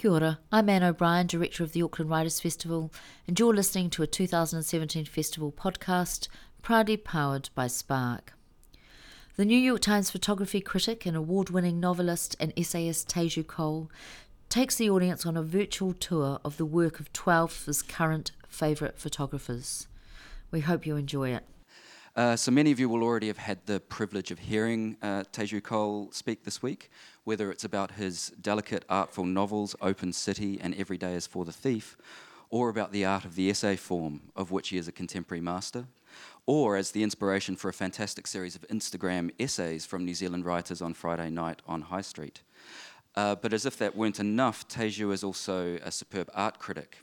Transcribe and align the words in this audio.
Kia 0.00 0.12
ora, 0.12 0.38
I'm 0.50 0.70
Anne 0.70 0.82
O'Brien, 0.82 1.26
Director 1.26 1.62
of 1.62 1.72
the 1.72 1.82
Auckland 1.82 2.10
Writers 2.10 2.40
Festival, 2.40 2.90
and 3.28 3.38
you're 3.38 3.52
listening 3.52 3.90
to 3.90 4.02
a 4.02 4.06
2017 4.06 5.04
festival 5.04 5.52
podcast 5.52 6.26
proudly 6.62 6.96
powered 6.96 7.50
by 7.54 7.66
Spark. 7.66 8.32
The 9.36 9.44
New 9.44 9.58
York 9.58 9.82
Times 9.82 10.10
photography 10.10 10.62
critic 10.62 11.04
and 11.04 11.18
award 11.18 11.50
winning 11.50 11.80
novelist 11.80 12.34
and 12.40 12.54
essayist 12.56 13.10
Teju 13.10 13.46
Cole 13.46 13.90
takes 14.48 14.76
the 14.76 14.88
audience 14.88 15.26
on 15.26 15.36
a 15.36 15.42
virtual 15.42 15.92
tour 15.92 16.40
of 16.46 16.56
the 16.56 16.64
work 16.64 16.98
of 16.98 17.12
12 17.12 17.50
of 17.50 17.66
his 17.66 17.82
current 17.82 18.32
favourite 18.48 18.98
photographers. 18.98 19.86
We 20.50 20.60
hope 20.60 20.86
you 20.86 20.96
enjoy 20.96 21.34
it. 21.34 21.44
Uh, 22.16 22.34
so 22.34 22.50
many 22.50 22.72
of 22.72 22.80
you 22.80 22.88
will 22.88 23.04
already 23.04 23.28
have 23.28 23.38
had 23.38 23.64
the 23.66 23.78
privilege 23.78 24.32
of 24.32 24.38
hearing 24.40 24.96
uh, 25.00 25.22
Teju 25.32 25.62
Cole 25.62 26.10
speak 26.10 26.42
this 26.42 26.60
week, 26.60 26.90
whether 27.22 27.52
it's 27.52 27.62
about 27.62 27.92
his 27.92 28.30
delicate, 28.40 28.84
artful 28.88 29.24
novels, 29.24 29.76
Open 29.80 30.12
City 30.12 30.58
and 30.60 30.74
Every 30.74 30.98
Day 30.98 31.14
is 31.14 31.28
for 31.28 31.44
the 31.44 31.52
Thief, 31.52 31.96
or 32.50 32.68
about 32.68 32.90
the 32.90 33.04
art 33.04 33.24
of 33.24 33.36
the 33.36 33.48
essay 33.48 33.76
form, 33.76 34.22
of 34.34 34.50
which 34.50 34.70
he 34.70 34.76
is 34.76 34.88
a 34.88 34.92
contemporary 34.92 35.40
master, 35.40 35.86
or 36.46 36.76
as 36.76 36.90
the 36.90 37.04
inspiration 37.04 37.54
for 37.54 37.68
a 37.68 37.72
fantastic 37.72 38.26
series 38.26 38.56
of 38.56 38.62
Instagram 38.62 39.30
essays 39.38 39.86
from 39.86 40.04
New 40.04 40.14
Zealand 40.14 40.44
writers 40.44 40.82
on 40.82 40.94
Friday 40.94 41.30
night 41.30 41.62
on 41.68 41.82
High 41.82 42.00
Street. 42.00 42.42
Uh, 43.14 43.36
but 43.36 43.52
as 43.52 43.64
if 43.64 43.78
that 43.78 43.94
weren't 43.94 44.18
enough, 44.18 44.66
Teju 44.66 45.12
is 45.12 45.22
also 45.22 45.76
a 45.76 45.92
superb 45.92 46.28
art 46.34 46.58
critic 46.58 46.98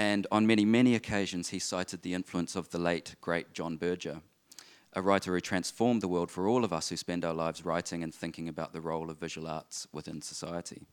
and 0.00 0.26
on 0.32 0.46
many, 0.46 0.64
many 0.64 0.94
occasions, 0.94 1.50
he 1.50 1.58
cited 1.58 2.00
the 2.00 2.14
influence 2.14 2.56
of 2.56 2.70
the 2.70 2.78
late, 2.78 3.16
great 3.20 3.52
John 3.52 3.76
Berger, 3.76 4.22
a 4.94 5.02
writer 5.02 5.34
who 5.34 5.40
transformed 5.42 6.00
the 6.00 6.08
world 6.08 6.30
for 6.30 6.48
all 6.48 6.64
of 6.64 6.72
us 6.72 6.88
who 6.88 6.96
spend 6.96 7.22
our 7.22 7.34
lives 7.34 7.66
writing 7.66 8.02
and 8.02 8.14
thinking 8.14 8.48
about 8.48 8.72
the 8.72 8.80
role 8.80 9.10
of 9.10 9.18
visual 9.18 9.46
arts 9.46 9.86
within 9.92 10.22
society. 10.22 10.86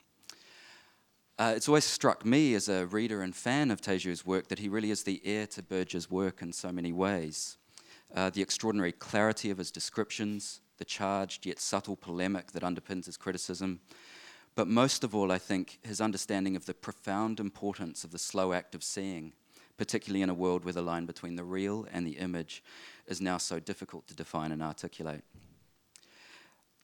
Uh, 1.40 1.54
it's 1.56 1.70
always 1.70 1.86
struck 1.86 2.26
me 2.26 2.54
as 2.54 2.68
a 2.68 2.86
reader 2.88 3.22
and 3.22 3.34
fan 3.34 3.72
of 3.72 3.80
Teju's 3.80 4.26
work 4.26 4.50
that 4.50 4.60
he 4.60 4.68
really 4.68 4.92
is 4.92 5.04
the 5.04 5.22
heir 5.24 5.48
to 5.48 5.64
Berger's 5.64 6.12
work 6.12 6.42
in 6.42 6.52
so 6.52 6.74
many 6.74 6.92
ways. 6.92 7.56
Uh, 8.14 8.30
the 8.30 8.42
extraordinary 8.42 8.92
clarity 8.92 9.50
of 9.50 9.58
his 9.58 9.72
descriptions, 9.72 10.59
the 10.80 10.86
charged 10.86 11.46
yet 11.46 11.62
subtle 11.62 11.96
polemic 11.96 12.52
that 12.52 12.64
underpins 12.64 13.06
his 13.06 13.16
criticism, 13.16 13.80
but 14.58 14.67
most 14.67 15.03
of 15.03 15.13
all, 15.13 15.31
I 15.31 15.38
think 15.38 15.77
his 15.83 16.02
understanding 16.02 16.55
of 16.55 16.66
the 16.66 16.73
profound 16.73 17.39
importance 17.39 18.03
of 18.03 18.09
the 18.09 18.17
slow 18.17 18.53
act 18.53 18.73
of 18.73 18.83
seeing, 18.83 19.33
particularly 19.77 20.23
in 20.23 20.31
a 20.31 20.33
world 20.33 20.66
where 20.66 20.73
the 20.73 20.81
line 20.81 21.05
between 21.05 21.36
the 21.36 21.44
real 21.44 21.86
and 21.94 22.08
the 22.08 22.17
image 22.17 22.63
is 23.05 23.22
now 23.22 23.38
so 23.38 23.59
difficult 23.59 24.08
to 24.08 24.16
define 24.16 24.52
and 24.52 24.63
articulate. 24.63 25.23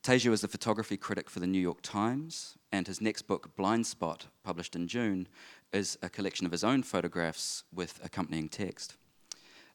Teju 0.03 0.31
is 0.33 0.41
the 0.41 0.47
photography 0.47 0.97
critic 0.97 1.31
for 1.31 1.39
the 1.39 1.47
New 1.47 1.59
York 1.59 1.81
Times, 1.81 2.59
and 2.71 2.85
his 2.85 3.01
next 3.01 3.23
book, 3.23 3.55
Blind 3.55 3.87
Spot, 3.87 4.27
published 4.43 4.75
in 4.75 4.87
June, 4.87 5.27
is 5.71 5.97
a 6.03 6.09
collection 6.09 6.45
of 6.45 6.51
his 6.51 6.63
own 6.63 6.83
photographs 6.83 7.63
with 7.73 7.99
accompanying 8.03 8.49
text. 8.49 8.97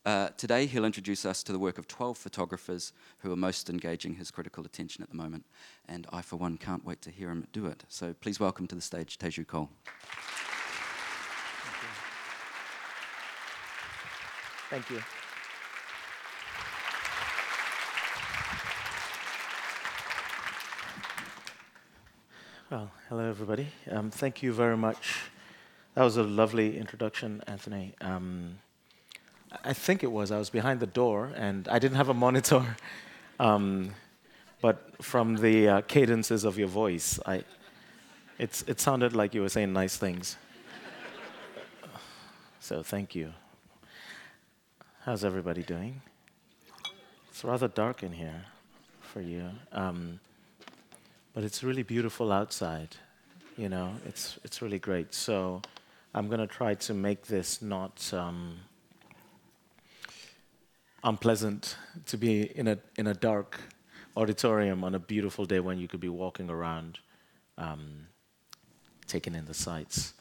Uh, 0.08 0.30
today, 0.38 0.64
he'll 0.64 0.86
introduce 0.86 1.26
us 1.26 1.42
to 1.42 1.52
the 1.52 1.58
work 1.58 1.76
of 1.76 1.86
12 1.86 2.16
photographers 2.16 2.94
who 3.18 3.30
are 3.30 3.36
most 3.36 3.68
engaging 3.68 4.14
his 4.14 4.30
critical 4.30 4.64
attention 4.64 5.02
at 5.02 5.10
the 5.10 5.14
moment. 5.14 5.44
And 5.86 6.06
I, 6.10 6.22
for 6.22 6.36
one, 6.36 6.56
can't 6.56 6.82
wait 6.82 7.02
to 7.02 7.10
hear 7.10 7.28
him 7.28 7.46
do 7.52 7.66
it. 7.66 7.84
So 7.88 8.14
please 8.14 8.40
welcome 8.40 8.66
to 8.68 8.74
the 8.74 8.80
stage 8.80 9.18
Teju 9.18 9.46
Cole. 9.46 9.68
Thank 14.70 14.88
you. 14.88 15.02
Well, 22.70 22.90
hello, 23.10 23.28
everybody. 23.28 23.68
Um, 23.90 24.10
thank 24.10 24.42
you 24.42 24.54
very 24.54 24.78
much. 24.78 25.24
That 25.92 26.04
was 26.04 26.16
a 26.16 26.22
lovely 26.22 26.78
introduction, 26.78 27.42
Anthony. 27.46 27.94
Um, 28.00 28.60
I 29.64 29.72
think 29.72 30.02
it 30.02 30.12
was. 30.12 30.30
I 30.30 30.38
was 30.38 30.50
behind 30.50 30.80
the 30.80 30.86
door 30.86 31.32
and 31.36 31.68
I 31.68 31.78
didn't 31.78 31.96
have 31.96 32.08
a 32.08 32.14
monitor. 32.14 32.76
Um, 33.40 33.92
but 34.60 35.00
from 35.00 35.36
the 35.36 35.68
uh, 35.68 35.80
cadences 35.82 36.42
of 36.42 36.58
your 36.58 36.66
voice, 36.66 37.20
I, 37.24 37.44
it 38.36 38.80
sounded 38.80 39.14
like 39.14 39.32
you 39.32 39.42
were 39.42 39.48
saying 39.48 39.72
nice 39.72 39.96
things. 39.96 40.36
so 42.58 42.82
thank 42.82 43.14
you. 43.14 43.32
How's 45.02 45.24
everybody 45.24 45.62
doing? 45.62 46.02
It's 47.28 47.44
rather 47.44 47.68
dark 47.68 48.02
in 48.02 48.10
here 48.10 48.44
for 49.02 49.20
you. 49.20 49.50
Um, 49.70 50.18
but 51.32 51.44
it's 51.44 51.62
really 51.62 51.84
beautiful 51.84 52.32
outside. 52.32 52.96
You 53.56 53.68
know, 53.68 53.92
it's, 54.04 54.36
it's 54.42 54.60
really 54.62 54.80
great. 54.80 55.14
So 55.14 55.62
I'm 56.12 56.26
going 56.26 56.40
to 56.40 56.48
try 56.48 56.74
to 56.74 56.92
make 56.92 57.28
this 57.28 57.62
not. 57.62 58.12
Um, 58.12 58.58
unpleasant 61.04 61.76
to 62.06 62.16
be 62.16 62.42
in 62.56 62.68
a, 62.68 62.78
in 62.96 63.06
a 63.06 63.14
dark 63.14 63.60
auditorium 64.16 64.82
on 64.82 64.94
a 64.94 64.98
beautiful 64.98 65.44
day 65.44 65.60
when 65.60 65.78
you 65.78 65.86
could 65.86 66.00
be 66.00 66.08
walking 66.08 66.50
around 66.50 66.98
um, 67.56 68.06
taking 69.06 69.34
in 69.34 69.44
the 69.46 69.54
sights. 69.54 70.14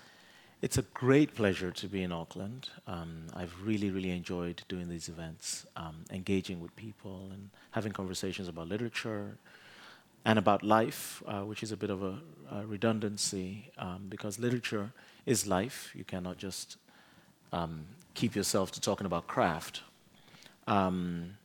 It's 0.61 0.77
a 0.77 0.81
great 0.81 1.35
pleasure 1.35 1.71
to 1.71 1.87
be 1.87 2.01
in 2.01 2.11
Auckland. 2.11 2.69
Um, 2.87 3.27
I've 3.35 3.53
really, 3.63 3.91
really 3.91 4.09
enjoyed 4.09 4.63
doing 4.67 4.89
these 4.89 5.07
events, 5.07 5.67
um, 5.75 6.03
engaging 6.11 6.59
with 6.59 6.75
people 6.75 7.29
and 7.31 7.49
having 7.71 7.91
conversations 7.91 8.47
about 8.47 8.67
literature 8.67 9.37
and 10.25 10.39
about 10.39 10.63
life, 10.63 11.21
uh, 11.27 11.41
which 11.41 11.61
is 11.61 11.71
a 11.71 11.77
bit 11.77 11.89
of 11.89 12.01
a, 12.03 12.19
a 12.51 12.65
redundancy 12.65 13.71
um, 13.77 14.05
because 14.09 14.39
literature 14.39 14.91
is 15.25 15.45
life. 15.45 15.91
You 15.93 16.03
cannot 16.03 16.37
just 16.37 16.77
um, 17.53 17.85
keep 18.15 18.35
yourself 18.35 18.71
to 18.71 18.81
talking 18.81 19.05
about 19.05 19.27
craft 19.27 19.81
um, 20.67 21.37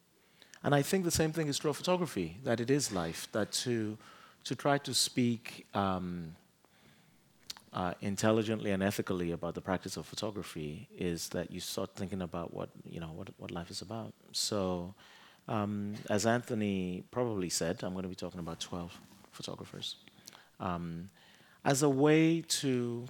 and 0.65 0.75
I 0.75 0.83
think 0.83 1.05
the 1.05 1.11
same 1.11 1.33
thing 1.33 1.49
is 1.49 1.59
true 1.59 1.71
of 1.71 1.77
photography, 1.77 2.39
that 2.45 2.61
it 2.61 2.71
is 2.71 2.93
life, 2.93 3.29
that 3.33 3.51
to, 3.65 3.97
to 4.45 4.55
try 4.55 4.79
to 4.79 4.95
speak 4.95 5.67
um, 5.75 6.37
uh, 7.73 7.95
intelligently 8.01 8.71
and 8.71 8.83
ethically 8.83 9.33
about 9.33 9.55
the 9.55 9.61
practice 9.61 9.97
of 9.97 10.07
photography 10.07 10.89
is 10.97 11.29
that 11.31 11.51
you 11.51 11.59
start 11.59 11.95
thinking 11.97 12.23
about 12.23 12.53
what, 12.53 12.69
you 12.85 13.01
know, 13.01 13.11
what, 13.15 13.29
what 13.39 13.51
life 13.51 13.71
is 13.71 13.83
about. 13.83 14.13
So, 14.33 14.95
um, 15.49 15.95
as 16.09 16.27
Anthony 16.27 17.03
probably 17.11 17.49
said, 17.49 17.83
I'm 17.83 17.93
going 17.93 18.05
to 18.05 18.09
be 18.09 18.15
talking 18.15 18.41
about 18.41 18.61
12 18.61 18.97
photographers. 19.33 19.97
Um, 20.61 21.11
as 21.65 21.83
a 21.83 21.89
way 21.89 22.43
to, 22.43 23.07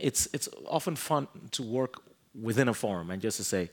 it's, 0.00 0.28
it's 0.32 0.48
often 0.66 0.96
fun 0.96 1.28
to 1.50 1.62
work 1.62 2.00
within 2.40 2.68
a 2.68 2.74
forum 2.74 3.10
and 3.10 3.20
just 3.20 3.36
to 3.38 3.44
say, 3.44 3.70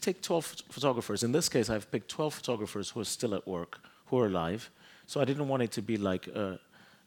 take 0.00 0.22
12 0.22 0.62
photographers. 0.70 1.22
In 1.22 1.32
this 1.32 1.48
case, 1.48 1.70
I've 1.70 1.90
picked 1.90 2.08
12 2.08 2.34
photographers 2.34 2.90
who 2.90 3.00
are 3.00 3.04
still 3.04 3.34
at 3.34 3.46
work, 3.46 3.80
who 4.06 4.18
are 4.18 4.26
alive. 4.26 4.70
So 5.06 5.20
I 5.20 5.24
didn't 5.24 5.48
want 5.48 5.62
it 5.62 5.70
to 5.72 5.82
be 5.82 5.96
like, 5.96 6.28
uh, 6.34 6.56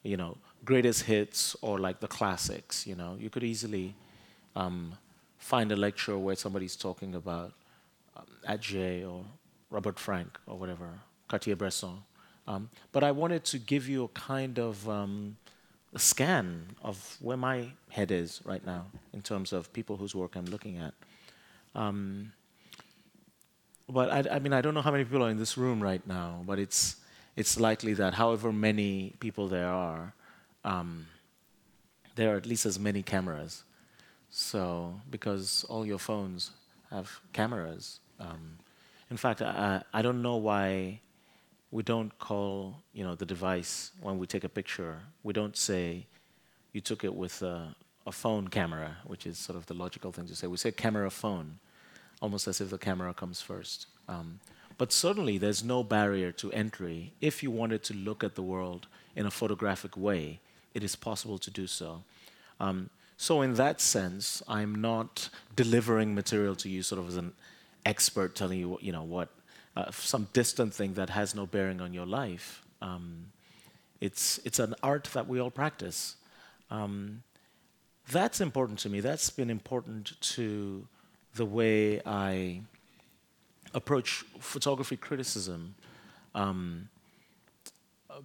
you 0.03 0.17
know, 0.17 0.37
greatest 0.65 1.03
hits 1.03 1.55
or 1.61 1.79
like 1.79 1.99
the 1.99 2.07
classics. 2.07 2.87
You 2.87 2.95
know, 2.95 3.17
you 3.19 3.29
could 3.29 3.43
easily 3.43 3.95
um, 4.55 4.93
find 5.37 5.71
a 5.71 5.75
lecture 5.75 6.17
where 6.17 6.35
somebody's 6.35 6.75
talking 6.75 7.15
about 7.15 7.53
um, 8.15 8.25
or 9.05 9.25
Robert 9.69 9.99
Frank 9.99 10.39
or 10.47 10.57
whatever, 10.57 10.89
Cartier-Bresson. 11.27 12.03
Um, 12.47 12.69
but 12.91 13.03
I 13.03 13.11
wanted 13.11 13.43
to 13.45 13.59
give 13.59 13.87
you 13.87 14.05
a 14.05 14.07
kind 14.09 14.57
of 14.57 14.89
um, 14.89 15.37
a 15.93 15.99
scan 15.99 16.65
of 16.81 17.17
where 17.19 17.37
my 17.37 17.67
head 17.89 18.11
is 18.11 18.41
right 18.43 18.65
now 18.65 18.85
in 19.13 19.21
terms 19.21 19.53
of 19.53 19.71
people 19.73 19.97
whose 19.97 20.15
work 20.15 20.35
I'm 20.35 20.45
looking 20.45 20.77
at. 20.77 20.93
Um, 21.75 22.31
but 23.89 24.11
I, 24.11 24.35
I 24.35 24.39
mean, 24.39 24.53
I 24.53 24.61
don't 24.61 24.73
know 24.73 24.81
how 24.81 24.91
many 24.91 25.03
people 25.03 25.23
are 25.23 25.29
in 25.29 25.37
this 25.37 25.57
room 25.57 25.81
right 25.81 26.05
now, 26.07 26.43
but 26.45 26.59
it's, 26.59 26.97
it's 27.35 27.59
likely 27.59 27.93
that 27.95 28.13
however 28.13 28.51
many 28.51 29.13
people 29.19 29.47
there 29.47 29.69
are, 29.69 30.13
um, 30.63 31.07
there 32.15 32.33
are 32.33 32.37
at 32.37 32.45
least 32.45 32.65
as 32.65 32.77
many 32.77 33.01
cameras. 33.01 33.63
So, 34.29 35.01
because 35.09 35.65
all 35.69 35.85
your 35.85 35.97
phones 35.97 36.51
have 36.91 37.19
cameras. 37.33 37.99
Um, 38.19 38.59
in 39.09 39.17
fact, 39.17 39.41
I, 39.41 39.81
I 39.93 40.01
don't 40.01 40.21
know 40.21 40.35
why 40.35 41.01
we 41.71 41.83
don't 41.83 42.17
call 42.19 42.75
you 42.93 43.03
know 43.03 43.15
the 43.15 43.25
device 43.25 43.91
when 44.01 44.17
we 44.17 44.27
take 44.27 44.43
a 44.43 44.49
picture. 44.49 44.99
We 45.23 45.33
don't 45.33 45.55
say 45.55 46.05
you 46.73 46.81
took 46.81 47.03
it 47.03 47.13
with 47.13 47.41
a, 47.41 47.75
a 48.05 48.11
phone 48.11 48.47
camera, 48.47 48.97
which 49.05 49.25
is 49.25 49.37
sort 49.37 49.57
of 49.57 49.65
the 49.65 49.73
logical 49.73 50.11
thing 50.11 50.27
to 50.27 50.35
say. 50.35 50.47
We 50.47 50.57
say 50.57 50.71
camera 50.71 51.09
phone 51.09 51.59
almost 52.21 52.47
as 52.47 52.61
if 52.61 52.69
the 52.69 52.77
camera 52.77 53.13
comes 53.13 53.41
first. 53.41 53.87
Um, 54.07 54.39
but 54.77 54.91
certainly, 54.91 55.37
there's 55.37 55.63
no 55.63 55.83
barrier 55.83 56.31
to 56.33 56.51
entry. 56.51 57.13
If 57.19 57.43
you 57.43 57.51
wanted 57.51 57.83
to 57.83 57.93
look 57.93 58.23
at 58.23 58.35
the 58.35 58.41
world 58.41 58.87
in 59.15 59.25
a 59.25 59.31
photographic 59.31 59.97
way, 59.97 60.39
it 60.73 60.83
is 60.83 60.95
possible 60.95 61.37
to 61.39 61.51
do 61.51 61.67
so. 61.67 62.03
Um, 62.59 62.89
so, 63.17 63.41
in 63.41 63.55
that 63.55 63.81
sense, 63.81 64.41
I'm 64.47 64.75
not 64.75 65.29
delivering 65.55 66.15
material 66.15 66.55
to 66.55 66.69
you 66.69 66.81
sort 66.83 67.01
of 67.01 67.09
as 67.09 67.17
an 67.17 67.33
expert 67.85 68.35
telling 68.35 68.59
you, 68.59 68.77
you 68.81 68.93
know, 68.93 69.03
what 69.03 69.29
uh, 69.75 69.91
some 69.91 70.27
distant 70.33 70.73
thing 70.73 70.93
that 70.93 71.09
has 71.09 71.35
no 71.35 71.45
bearing 71.45 71.81
on 71.81 71.93
your 71.93 72.05
life. 72.05 72.63
Um, 72.81 73.31
it's 73.99 74.39
it's 74.45 74.59
an 74.59 74.75
art 74.81 75.09
that 75.13 75.27
we 75.27 75.39
all 75.39 75.51
practice, 75.51 76.15
Um, 76.71 77.23
that's 78.11 78.41
important 78.41 78.79
to 78.79 78.89
me. 78.89 79.01
That's 79.01 79.29
been 79.29 79.49
important 79.49 80.19
to 80.35 80.87
the 81.39 81.45
way 81.45 82.01
I 82.05 82.61
approach 83.73 84.25
photography 84.39 84.97
criticism. 84.97 85.75
Um, 86.35 86.89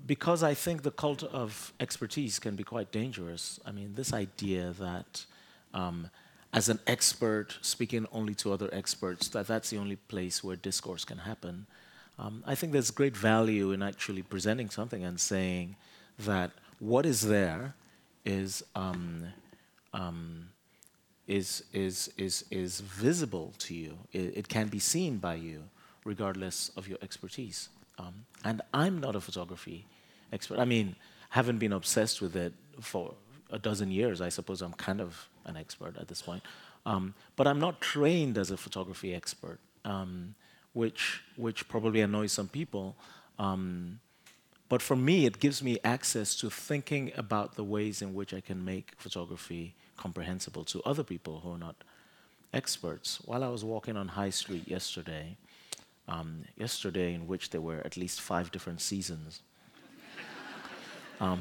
because 0.04 0.42
I 0.42 0.54
think 0.54 0.82
the 0.82 0.90
cult 0.90 1.22
of 1.22 1.72
expertise 1.78 2.40
can 2.40 2.56
be 2.56 2.64
quite 2.64 2.90
dangerous. 2.90 3.60
I 3.64 3.70
mean, 3.70 3.94
this 3.94 4.12
idea 4.12 4.74
that 4.80 5.26
um, 5.72 6.10
as 6.52 6.68
an 6.68 6.80
expert 6.88 7.58
speaking 7.60 8.04
only 8.10 8.34
to 8.42 8.52
other 8.52 8.68
experts, 8.72 9.28
that 9.28 9.46
that's 9.46 9.70
the 9.70 9.78
only 9.78 9.96
place 9.96 10.42
where 10.42 10.56
discourse 10.56 11.04
can 11.04 11.18
happen. 11.18 11.66
Um, 12.18 12.42
I 12.44 12.56
think 12.56 12.72
there's 12.72 12.90
great 12.90 13.16
value 13.16 13.70
in 13.70 13.80
actually 13.80 14.22
presenting 14.22 14.70
something 14.70 15.04
and 15.04 15.20
saying 15.20 15.76
that 16.18 16.50
what 16.80 17.06
is 17.06 17.20
there 17.22 17.74
is 18.24 18.64
um, 18.74 19.26
um, 19.92 20.48
is 21.26 21.64
is 21.72 22.12
is 22.16 22.44
is 22.50 22.80
visible 22.80 23.54
to 23.58 23.74
you. 23.74 23.98
It, 24.12 24.36
it, 24.36 24.48
can 24.48 24.68
be 24.68 24.78
seen 24.78 25.18
by 25.18 25.34
you, 25.34 25.64
regardless 26.04 26.70
of 26.76 26.86
your 26.88 26.98
expertise. 27.02 27.68
Um, 27.98 28.26
and 28.44 28.60
I'm 28.72 29.00
not 29.00 29.16
a 29.16 29.20
photography 29.20 29.86
expert. 30.32 30.58
I 30.58 30.64
mean, 30.64 30.96
haven't 31.30 31.58
been 31.58 31.72
obsessed 31.72 32.20
with 32.20 32.36
it 32.36 32.52
for 32.80 33.14
a 33.50 33.58
dozen 33.58 33.90
years. 33.90 34.20
I 34.20 34.28
suppose 34.28 34.60
I'm 34.62 34.72
kind 34.72 35.00
of 35.00 35.28
an 35.46 35.56
expert 35.56 35.96
at 35.98 36.08
this 36.08 36.20
point. 36.20 36.42
Um, 36.86 37.14
but 37.36 37.46
I'm 37.46 37.60
not 37.60 37.80
trained 37.80 38.36
as 38.36 38.50
a 38.50 38.56
photography 38.56 39.14
expert, 39.14 39.58
um, 39.84 40.34
which 40.74 41.22
which 41.36 41.68
probably 41.68 42.00
annoys 42.02 42.32
some 42.32 42.48
people. 42.48 42.96
Um, 43.38 44.00
but 44.68 44.82
for 44.82 44.96
me, 44.96 45.24
it 45.24 45.40
gives 45.40 45.62
me 45.62 45.78
access 45.84 46.34
to 46.36 46.50
thinking 46.50 47.12
about 47.16 47.54
the 47.54 47.64
ways 47.64 48.02
in 48.02 48.12
which 48.12 48.34
I 48.34 48.40
can 48.40 48.64
make 48.64 48.92
photography 48.96 49.74
comprehensible 49.96 50.64
to 50.64 50.82
other 50.82 51.02
people 51.02 51.40
who 51.40 51.52
are 51.52 51.58
not 51.58 51.76
experts. 52.52 53.18
While 53.24 53.42
I 53.44 53.48
was 53.48 53.64
walking 53.64 53.96
on 53.96 54.08
High 54.08 54.30
Street 54.30 54.68
yesterday, 54.68 55.36
um, 56.08 56.44
yesterday 56.56 57.14
in 57.14 57.26
which 57.26 57.50
there 57.50 57.60
were 57.60 57.80
at 57.84 57.96
least 57.96 58.20
five 58.20 58.50
different 58.52 58.80
seasons, 58.80 59.42
um, 61.20 61.40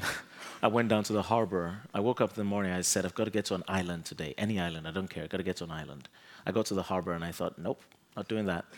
I 0.62 0.68
went 0.68 0.90
down 0.90 1.04
to 1.06 1.14
the 1.14 1.24
harbor. 1.24 1.82
I 1.94 2.00
woke 2.00 2.22
up 2.22 2.32
in 2.32 2.36
the 2.36 2.44
morning. 2.44 2.72
I 2.72 2.82
said, 2.82 3.06
I've 3.06 3.16
got 3.16 3.26
to 3.26 3.32
get 3.32 3.46
to 3.46 3.56
an 3.56 3.64
island 3.68 4.06
today. 4.06 4.34
Any 4.38 4.60
island, 4.60 4.88
I 4.88 4.92
don't 4.92 5.10
care. 5.10 5.24
I've 5.24 5.30
got 5.30 5.38
to 5.38 5.44
get 5.44 5.58
to 5.58 5.66
an 5.66 5.72
island. 5.72 6.10
I 6.46 6.52
got 6.52 6.66
to 6.68 6.74
the 6.74 6.84
harbor 6.84 7.14
and 7.14 7.24
I 7.24 7.32
thought, 7.32 7.58
nope, 7.58 7.82
not 8.16 8.28
doing 8.28 8.46
that. 8.46 8.66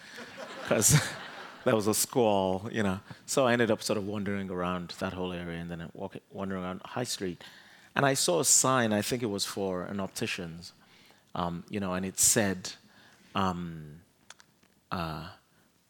Because 0.63 0.99
there 1.63 1.75
was 1.75 1.85
a 1.85 1.93
squall, 1.93 2.67
you 2.71 2.81
know. 2.81 2.99
So 3.27 3.45
I 3.45 3.53
ended 3.53 3.69
up 3.69 3.83
sort 3.83 3.97
of 3.97 4.07
wandering 4.07 4.49
around 4.49 4.95
that 4.97 5.13
whole 5.13 5.31
area 5.31 5.59
and 5.59 5.69
then 5.69 5.91
walking, 5.93 6.21
wandering 6.31 6.63
around 6.63 6.81
High 6.83 7.03
Street. 7.03 7.43
And 7.95 8.05
I 8.05 8.13
saw 8.13 8.41
a 8.41 8.45
sign, 8.45 8.91
I 8.91 9.01
think 9.01 9.23
it 9.23 9.29
was 9.29 9.45
for 9.45 9.83
an 9.83 9.99
optician's, 9.99 10.73
um, 11.33 11.63
you 11.69 11.79
know, 11.79 11.93
and 11.93 12.05
it 12.05 12.19
said, 12.19 12.73
um, 13.33 14.01
uh, 14.91 15.27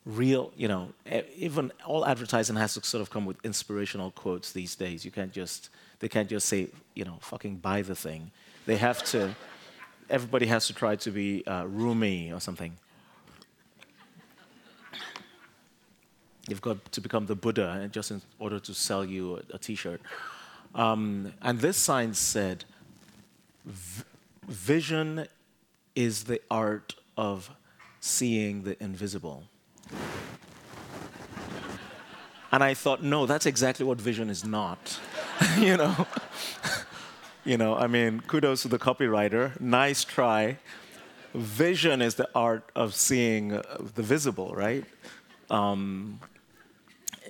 real, 0.05 0.51
you 0.55 0.67
know, 0.67 0.89
even 1.35 1.71
all 1.85 2.05
advertising 2.05 2.55
has 2.57 2.75
to 2.75 2.83
sort 2.83 3.01
of 3.01 3.09
come 3.09 3.25
with 3.25 3.37
inspirational 3.43 4.11
quotes 4.11 4.51
these 4.51 4.75
days. 4.75 5.03
You 5.03 5.11
can't 5.11 5.31
just, 5.31 5.69
they 5.99 6.07
can't 6.07 6.29
just 6.29 6.47
say, 6.47 6.67
you 6.93 7.05
know, 7.05 7.17
fucking 7.21 7.55
buy 7.57 7.81
the 7.81 7.95
thing. 7.95 8.29
They 8.67 8.77
have 8.77 9.03
to, 9.05 9.35
everybody 10.09 10.45
has 10.45 10.67
to 10.67 10.73
try 10.73 10.95
to 10.97 11.11
be 11.11 11.43
uh, 11.47 11.65
Rumi 11.65 12.31
or 12.31 12.39
something. 12.39 12.77
You've 16.47 16.61
got 16.61 16.91
to 16.91 17.01
become 17.01 17.25
the 17.25 17.35
Buddha 17.35 17.89
just 17.91 18.11
in 18.11 18.21
order 18.37 18.59
to 18.59 18.73
sell 18.75 19.03
you 19.03 19.37
a 19.37 19.55
a 19.55 19.57
t-shirt. 19.57 19.99
Um, 20.75 21.33
and 21.41 21.59
this 21.59 21.77
sign 21.77 22.13
said, 22.13 22.65
vision 24.47 25.27
is 25.95 26.25
the 26.25 26.41
art 26.51 26.95
of 27.17 27.49
seeing 28.01 28.63
the 28.63 28.81
invisible. 28.83 29.45
And 32.51 32.63
I 32.63 32.73
thought, 32.73 33.01
no, 33.01 33.25
that's 33.25 33.45
exactly 33.45 33.85
what 33.85 33.99
vision 33.99 34.29
is 34.29 34.45
not. 34.45 34.99
you 35.57 35.77
know? 35.77 36.07
you 37.45 37.57
know, 37.57 37.75
I 37.75 37.87
mean, 37.87 38.19
kudos 38.21 38.61
to 38.63 38.67
the 38.67 38.79
copywriter. 38.79 39.59
Nice 39.59 40.03
try. 40.03 40.57
Vision 41.33 42.01
is 42.01 42.15
the 42.15 42.29
art 42.35 42.69
of 42.75 42.93
seeing 42.93 43.49
the 43.49 44.03
visible, 44.03 44.53
right? 44.55 44.85
Um, 45.49 46.19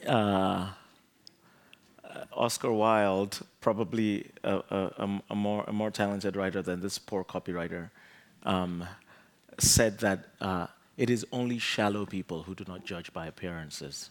uh, 0.06 0.70
Oscar 2.36 2.72
Wilde, 2.72 3.40
probably 3.62 4.30
a, 4.44 4.56
a, 4.70 5.22
a, 5.30 5.36
more, 5.36 5.64
a 5.68 5.74
more 5.74 5.92
talented 5.92 6.36
writer 6.36 6.62
than 6.62 6.82
this 6.82 6.98
poor 6.98 7.24
copywriter, 7.24 7.90
um, 8.44 8.86
said 9.58 10.00
that 10.00 10.26
uh, 10.42 10.68
it 10.98 11.10
is 11.10 11.26
only 11.32 11.58
shallow 11.58 12.06
people 12.06 12.44
who 12.44 12.56
do 12.56 12.64
not 12.68 12.86
judge 12.86 13.12
by 13.14 13.28
appearances. 13.28 14.10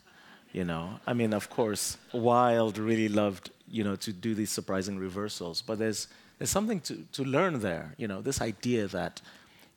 You 0.53 0.65
know, 0.65 1.01
I 1.07 1.15
mean, 1.15 1.35
of 1.35 1.51
course, 1.51 1.99
Wilde 2.13 2.79
really 2.79 3.09
loved, 3.09 3.51
you 3.69 3.83
know, 3.83 3.97
to 3.97 4.13
do 4.13 4.35
these 4.35 4.51
surprising 4.51 4.99
reversals, 4.99 5.63
but 5.63 5.79
there's, 5.79 6.07
there's 6.39 6.51
something 6.51 6.81
to, 6.83 7.05
to 7.13 7.25
learn 7.25 7.61
there, 7.61 7.95
you 7.99 8.07
know, 8.07 8.21
this 8.23 8.41
idea 8.41 8.87
that 8.89 9.21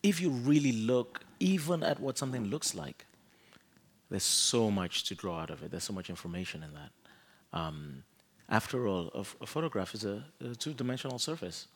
if 0.03 0.21
you 0.21 0.29
really 0.29 0.71
look 0.71 1.21
even 1.39 1.83
at 1.83 1.99
what 1.99 2.17
something 2.17 2.45
looks 2.45 2.75
like, 2.75 3.05
there's 4.09 4.23
so 4.23 4.71
much 4.71 5.03
to 5.05 5.15
draw 5.15 5.39
out 5.39 5.49
of 5.49 5.63
it. 5.63 5.71
There's 5.71 5.83
so 5.83 5.93
much 5.93 6.09
information 6.09 6.63
in 6.63 6.73
that. 6.73 6.91
Um, 7.53 8.03
after 8.49 8.87
all, 8.87 9.11
a, 9.13 9.45
photograph 9.45 9.93
is 9.93 10.05
a, 10.05 10.23
a 10.41 10.55
two-dimensional 10.55 11.19
surface. 11.19 11.67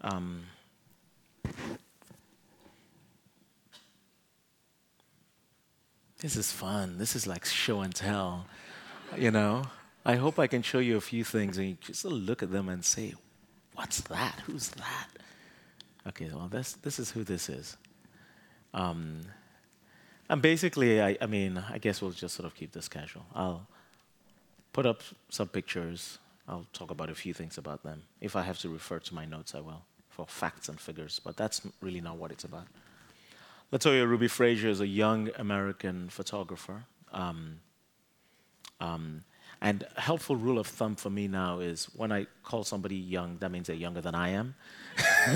Um, 0.00 0.44
this 6.18 6.36
is 6.36 6.50
fun. 6.50 6.98
This 6.98 7.14
is 7.14 7.26
like 7.26 7.44
show 7.44 7.82
and 7.82 7.94
tell. 7.94 8.46
you 9.16 9.30
know, 9.30 9.62
I 10.04 10.16
hope 10.16 10.38
I 10.38 10.48
can 10.48 10.62
show 10.62 10.78
you 10.78 10.96
a 10.96 11.00
few 11.00 11.22
things 11.24 11.56
and 11.58 11.68
you 11.68 11.76
just 11.80 12.04
look 12.04 12.42
at 12.42 12.50
them 12.50 12.68
and 12.68 12.84
say, 12.84 13.14
"What's 13.74 14.00
that? 14.02 14.40
Who's 14.46 14.70
that?" 14.70 15.08
Okay, 16.08 16.30
well, 16.32 16.48
this 16.48 16.72
this 16.74 16.98
is 16.98 17.10
who 17.10 17.22
this 17.24 17.48
is. 17.48 17.76
Um, 18.74 19.22
and 20.28 20.42
basically, 20.42 21.00
I, 21.00 21.16
I 21.20 21.26
mean, 21.26 21.62
I 21.70 21.78
guess 21.78 22.02
we'll 22.02 22.10
just 22.10 22.34
sort 22.34 22.46
of 22.46 22.54
keep 22.54 22.72
this 22.72 22.88
casual. 22.88 23.24
I'll 23.34 23.68
put 24.76 24.84
up 24.84 25.00
some 25.30 25.48
pictures. 25.48 26.18
I'll 26.46 26.66
talk 26.74 26.90
about 26.90 27.08
a 27.08 27.14
few 27.14 27.32
things 27.32 27.56
about 27.56 27.82
them. 27.82 28.02
If 28.20 28.36
I 28.36 28.42
have 28.42 28.58
to 28.58 28.68
refer 28.68 28.98
to 28.98 29.14
my 29.14 29.24
notes, 29.24 29.54
I 29.54 29.60
will 29.60 29.82
for 30.10 30.26
facts 30.26 30.68
and 30.68 30.78
figures. 30.78 31.18
But 31.24 31.34
that's 31.38 31.62
really 31.80 32.02
not 32.02 32.16
what 32.18 32.30
it's 32.30 32.44
about. 32.44 32.66
Latoya 33.72 34.06
Ruby 34.06 34.28
Frazier 34.28 34.68
is 34.68 34.82
a 34.82 34.86
young 34.86 35.30
American 35.38 36.10
photographer. 36.10 36.84
Um, 37.10 37.60
um, 38.78 39.24
and 39.62 39.86
a 39.96 40.00
helpful 40.02 40.36
rule 40.36 40.58
of 40.58 40.66
thumb 40.66 40.94
for 40.94 41.08
me 41.08 41.26
now 41.26 41.60
is 41.60 41.86
when 41.96 42.12
I 42.12 42.26
call 42.42 42.62
somebody 42.62 42.96
young, 42.96 43.38
that 43.38 43.50
means 43.50 43.68
they're 43.68 43.84
younger 43.86 44.02
than 44.02 44.14
I 44.14 44.28
am. 44.40 44.54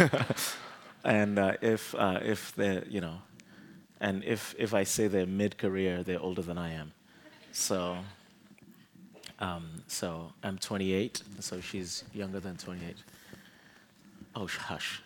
and 1.05 1.39
uh, 1.39 1.55
if 1.63 1.95
uh, 1.95 2.21
if 2.23 2.55
they're 2.57 2.85
you 2.87 3.01
know, 3.01 3.23
and 4.01 4.23
if 4.23 4.55
if 4.59 4.75
I 4.75 4.85
say 4.85 5.09
they're 5.09 5.35
mid-career, 5.43 6.03
they're 6.03 6.21
older 6.21 6.43
than 6.43 6.59
I 6.59 6.75
am. 6.75 6.93
So. 7.53 7.97
Um, 9.41 9.83
so 9.87 10.33
I'm 10.43 10.59
28, 10.59 11.23
so 11.41 11.61
she's 11.61 12.05
younger 12.13 12.41
than 12.41 12.57
28. 12.57 12.97
Oh, 14.37 14.47
hush. 14.47 15.03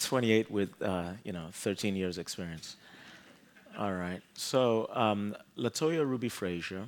28 0.00 0.50
with, 0.50 0.70
uh, 0.82 1.12
you 1.24 1.32
know, 1.32 1.46
13 1.52 1.96
years 1.96 2.18
experience. 2.18 2.76
All 3.78 3.92
right. 3.92 4.20
So 4.34 4.88
um, 4.92 5.34
Latoya 5.56 6.06
Ruby 6.06 6.28
Frazier 6.28 6.84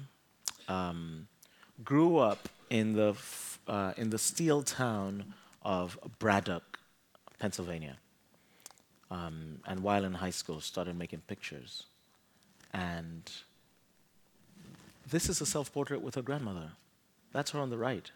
um, 0.69 1.27
grew 1.83 2.19
up 2.19 2.49
in 2.71 2.93
the, 2.93 3.11
f- 3.11 3.59
uh, 3.67 3.93
in 3.97 4.11
the 4.11 4.19
steel 4.19 4.63
town 4.63 5.35
of 5.63 5.99
Braddock, 6.19 6.79
Pennsylvania. 7.39 7.97
Um, 9.11 9.61
and 9.67 9.81
while 9.81 10.05
in 10.05 10.15
high 10.15 10.31
school, 10.31 10.61
started 10.61 10.97
making 10.97 11.23
pictures. 11.27 11.85
And 12.73 13.23
this 15.09 15.29
is 15.29 15.41
a 15.41 15.47
self-portrait 15.47 16.03
with 16.03 16.17
her 16.17 16.23
grandmother. 16.23 16.73
That's 17.33 17.53
her 17.53 17.61
on 17.61 17.71
the 17.71 17.79
right, 17.79 18.11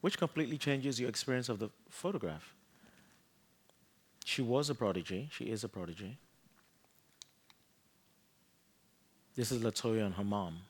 which 0.00 0.18
completely 0.18 0.58
changes 0.58 0.98
your 0.98 1.08
experience 1.08 1.48
of 1.48 1.58
the 1.58 1.70
photograph. 1.88 2.54
She 4.24 4.40
was 4.40 4.70
a 4.70 4.74
prodigy. 4.74 5.28
She 5.30 5.44
is 5.44 5.64
a 5.64 5.68
prodigy. 5.68 6.16
This 9.36 9.52
is 9.52 9.62
Latoya 9.62 10.06
and 10.06 10.14
her 10.14 10.24
mom. 10.24 10.60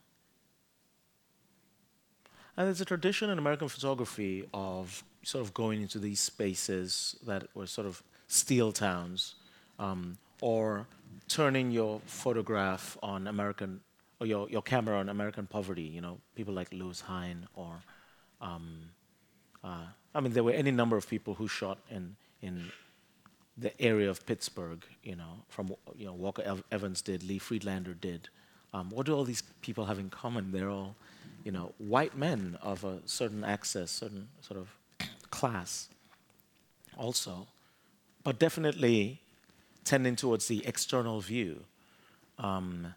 And 2.57 2.67
there's 2.67 2.81
a 2.81 2.85
tradition 2.85 3.31
in 3.31 3.39
American 3.39 3.69
photography 3.69 4.49
of 4.55 5.05
sort 5.23 5.45
of 5.45 5.53
going 5.55 5.83
into 5.83 5.99
these 5.99 6.21
spaces 6.21 7.17
that 7.27 7.49
were 7.55 7.67
sort 7.67 7.87
of 7.87 8.03
steel 8.27 8.73
towns, 8.73 9.35
um, 9.79 10.17
or 10.41 10.87
turning 11.29 11.71
your 11.71 12.01
photograph 12.07 12.97
on 13.03 13.27
American, 13.27 13.81
or 14.21 14.27
your, 14.27 14.49
your 14.49 14.63
camera 14.63 14.99
on 14.99 15.09
American 15.09 15.47
poverty. 15.47 15.83
You 15.83 16.01
know, 16.01 16.19
people 16.35 16.55
like 16.55 16.73
Lewis 16.73 17.01
Hine 17.01 17.47
or 17.55 17.83
um, 18.41 18.91
uh, 19.63 19.87
I 20.15 20.21
mean, 20.21 20.33
there 20.33 20.45
were 20.45 20.53
any 20.53 20.71
number 20.71 20.97
of 20.97 21.09
people 21.09 21.35
who 21.35 21.49
shot 21.49 21.79
in 21.91 22.17
in 22.43 22.71
the 23.57 23.81
area 23.81 24.11
of 24.11 24.25
Pittsburgh. 24.27 24.85
You 25.03 25.17
know, 25.17 25.43
from 25.49 25.75
you 25.97 26.07
know 26.07 26.13
Walker 26.13 26.43
Ev- 26.43 26.65
Evans 26.71 27.03
did, 27.03 27.23
Lee 27.23 27.39
Friedlander 27.39 27.95
did. 27.95 28.29
Um, 28.73 28.91
what 28.91 29.07
do 29.07 29.15
all 29.15 29.25
these 29.25 29.43
people 29.63 29.87
have 29.87 29.99
in 29.99 30.11
common? 30.11 30.51
They're 30.51 30.69
all, 30.69 30.97
you 31.45 31.53
know, 31.53 31.73
white 31.79 32.17
men 32.17 32.59
of 32.61 32.83
a 32.85 32.99
certain 33.07 33.45
access, 33.45 33.91
certain 33.91 34.29
sort 34.41 34.59
of 34.59 34.69
class. 35.31 35.89
Also, 36.97 37.47
but 38.25 38.39
definitely 38.39 39.21
tending 39.85 40.17
towards 40.17 40.49
the 40.49 40.67
external 40.67 41.21
view. 41.21 41.61
Um, 42.39 42.95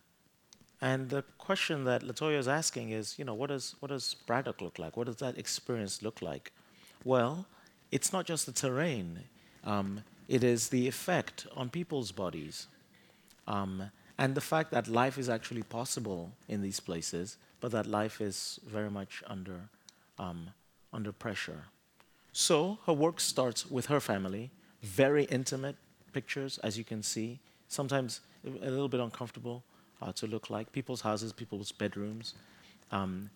and 0.81 1.10
the 1.10 1.24
question 1.38 1.86
that 1.86 2.03
Latoya 2.03 2.38
is 2.38 2.48
asking 2.48 2.91
is, 2.91 3.17
you 3.17 3.25
know, 3.25 3.34
what 3.34 3.50
does, 3.50 3.75
what 3.79 3.89
does 3.89 4.15
Braddock 4.25 4.62
look 4.62 4.77
like? 4.77 4.96
What 4.96 5.07
does 5.07 5.17
that 5.17 5.38
experience 5.38 6.01
look 6.03 6.22
like? 6.22 6.51
Well, 7.03 7.48
it's 7.91 8.13
not 8.13 8.25
just 8.25 8.46
the 8.46 8.51
terrain, 8.51 9.24
um, 9.63 10.03
it 10.27 10.43
is 10.43 10.69
the 10.69 10.88
effect 10.88 11.48
on 11.55 11.69
people's 11.69 12.12
bodies. 12.12 12.67
Um, 13.48 13.91
and 14.17 14.36
the 14.36 14.41
fact 14.41 14.72
that 14.72 14.88
life 14.88 15.17
is 15.17 15.29
actually 15.29 15.63
possible 15.63 16.31
in 16.48 16.62
these 16.62 16.79
places, 16.79 17.38
but 17.62 17.72
that 17.72 17.86
life 17.86 18.19
is 18.22 18.60
very 18.67 18.89
much 18.89 19.24
under, 19.27 19.69
um, 20.19 20.50
under 20.91 21.12
pressure. 21.12 21.63
So 22.34 22.77
her 22.86 22.93
work 22.93 23.19
starts 23.19 23.69
with 23.69 23.88
her 23.88 24.00
family, 24.00 24.51
very 24.84 25.24
intimate 25.25 25.75
pictures, 26.13 26.60
as 26.60 26.77
you 26.77 26.84
can 26.84 27.01
see, 27.01 27.39
sometimes 27.67 28.22
a 28.46 28.69
little 28.69 28.89
bit 28.89 29.00
uncomfortable 29.00 29.63
to 30.15 30.27
look 30.27 30.49
like, 30.49 30.71
people's 30.71 31.01
houses, 31.01 31.33
people's 31.33 31.71
bedrooms. 31.71 32.33
Um, 32.91 33.29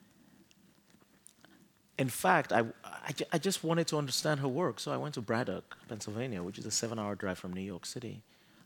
in 1.98 2.10
fact, 2.10 2.52
I, 2.52 2.62
I, 2.84 3.14
I, 3.34 3.38
just 3.38 3.64
wanted 3.64 3.88
to 3.88 3.98
understand 3.98 4.40
her 4.40 4.48
work, 4.48 4.80
so 4.80 4.92
I 4.92 4.98
went 4.98 5.14
to 5.16 5.22
Braddock, 5.22 5.78
Pennsylvania, 5.88 6.42
which 6.42 6.58
is 6.58 6.66
a 6.66 6.72
seven 6.72 6.98
hour 6.98 7.16
drive 7.16 7.38
from 7.38 7.54
New 7.54 7.62
York 7.62 7.86
City, 7.86 8.22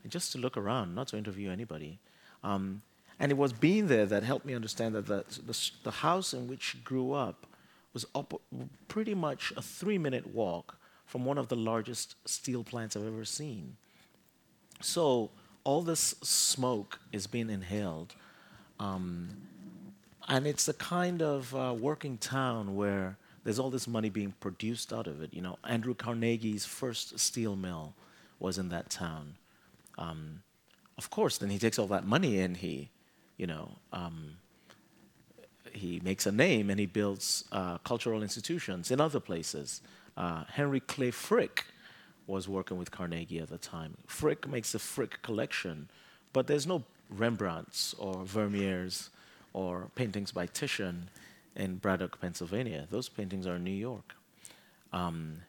just 0.07 0.31
to 0.33 0.37
look 0.37 0.55
around, 0.55 0.93
not 0.93 1.07
to 1.09 1.17
interview 1.17 1.49
anybody. 1.49 1.99
Um, 2.43 2.81
and 3.19 3.31
it 3.31 3.37
was 3.37 3.53
being 3.53 3.87
there 3.87 4.05
that 4.05 4.23
helped 4.23 4.45
me 4.45 4.53
understand 4.53 4.93
that 4.95 5.07
the, 5.07 5.25
the, 5.45 5.71
the 5.83 5.91
house 5.91 6.33
in 6.33 6.47
which 6.47 6.63
she 6.63 6.77
grew 6.79 7.13
up 7.13 7.47
was 7.93 8.05
up 8.13 8.33
pretty 8.87 9.15
much 9.15 9.53
a 9.55 9.61
three 9.61 9.97
minute 9.97 10.27
walk 10.27 10.77
from 11.05 11.25
one 11.25 11.37
of 11.37 11.47
the 11.47 11.55
largest 11.55 12.15
steel 12.25 12.63
plants 12.63 12.95
I've 12.95 13.07
ever 13.07 13.25
seen. 13.25 13.77
So 14.81 15.31
all 15.65 15.81
this 15.81 16.15
smoke 16.22 17.00
is 17.12 17.27
being 17.27 17.50
inhaled. 17.50 18.15
Um, 18.79 19.29
and 20.29 20.48
it's 20.48 20.67
a 20.67 20.74
kind 20.74 21.22
of 21.22 21.53
uh, 21.53 21.75
working 21.77 22.17
town 22.17 22.75
where 22.75 23.17
there's 23.43 23.60
all 23.60 23.69
this 23.69 23.88
money 23.88 24.10
being 24.10 24.34
produced 24.39 24.93
out 24.93 25.07
of 25.07 25.22
it. 25.22 25.34
You 25.34 25.41
know, 25.41 25.57
Andrew 25.63 25.93
Carnegie's 25.93 26.65
first 26.65 27.19
steel 27.19 27.55
mill 27.55 27.93
was 28.39 28.57
in 28.57 28.69
that 28.69 28.89
town. 28.89 29.36
Um, 29.98 30.43
of 30.98 31.10
course, 31.10 31.38
then 31.38 31.50
he 31.50 31.60
takes 31.60 31.77
all 31.77 31.88
that 31.88 32.05
money 32.05 32.39
and 32.39 32.55
he, 32.57 32.89
you 33.38 33.48
know, 33.48 33.72
um, 33.91 34.38
he 35.74 36.00
makes 36.03 36.25
a 36.25 36.31
name 36.31 36.69
and 36.69 36.79
he 36.79 36.86
builds 36.86 37.43
uh, 37.51 37.77
cultural 37.79 38.24
institutions 38.24 38.91
in 38.91 39.01
other 39.01 39.19
places. 39.19 39.81
Uh, 40.15 40.43
Henry 40.45 40.79
Clay 40.79 41.12
Frick 41.12 41.65
was 42.27 42.48
working 42.48 42.77
with 42.77 42.91
Carnegie 42.91 43.39
at 43.39 43.50
the 43.50 43.58
time. 43.58 43.96
Frick 44.08 44.48
makes 44.48 44.74
a 44.74 44.79
Frick 44.79 45.22
collection, 45.22 45.89
but 46.34 46.48
there's 46.48 46.65
no 46.65 46.84
Rembrandts 47.10 47.94
or 47.98 48.24
Vermeers 48.25 49.10
or 49.53 49.89
paintings 49.96 50.32
by 50.32 50.48
Titian 50.48 51.10
in 51.55 51.75
Braddock, 51.77 52.20
Pennsylvania. 52.20 52.88
Those 52.89 53.10
paintings 53.10 53.48
are 53.48 53.55
in 53.55 53.63
New 53.63 53.72
York. 53.72 54.15
Um, 54.91 55.41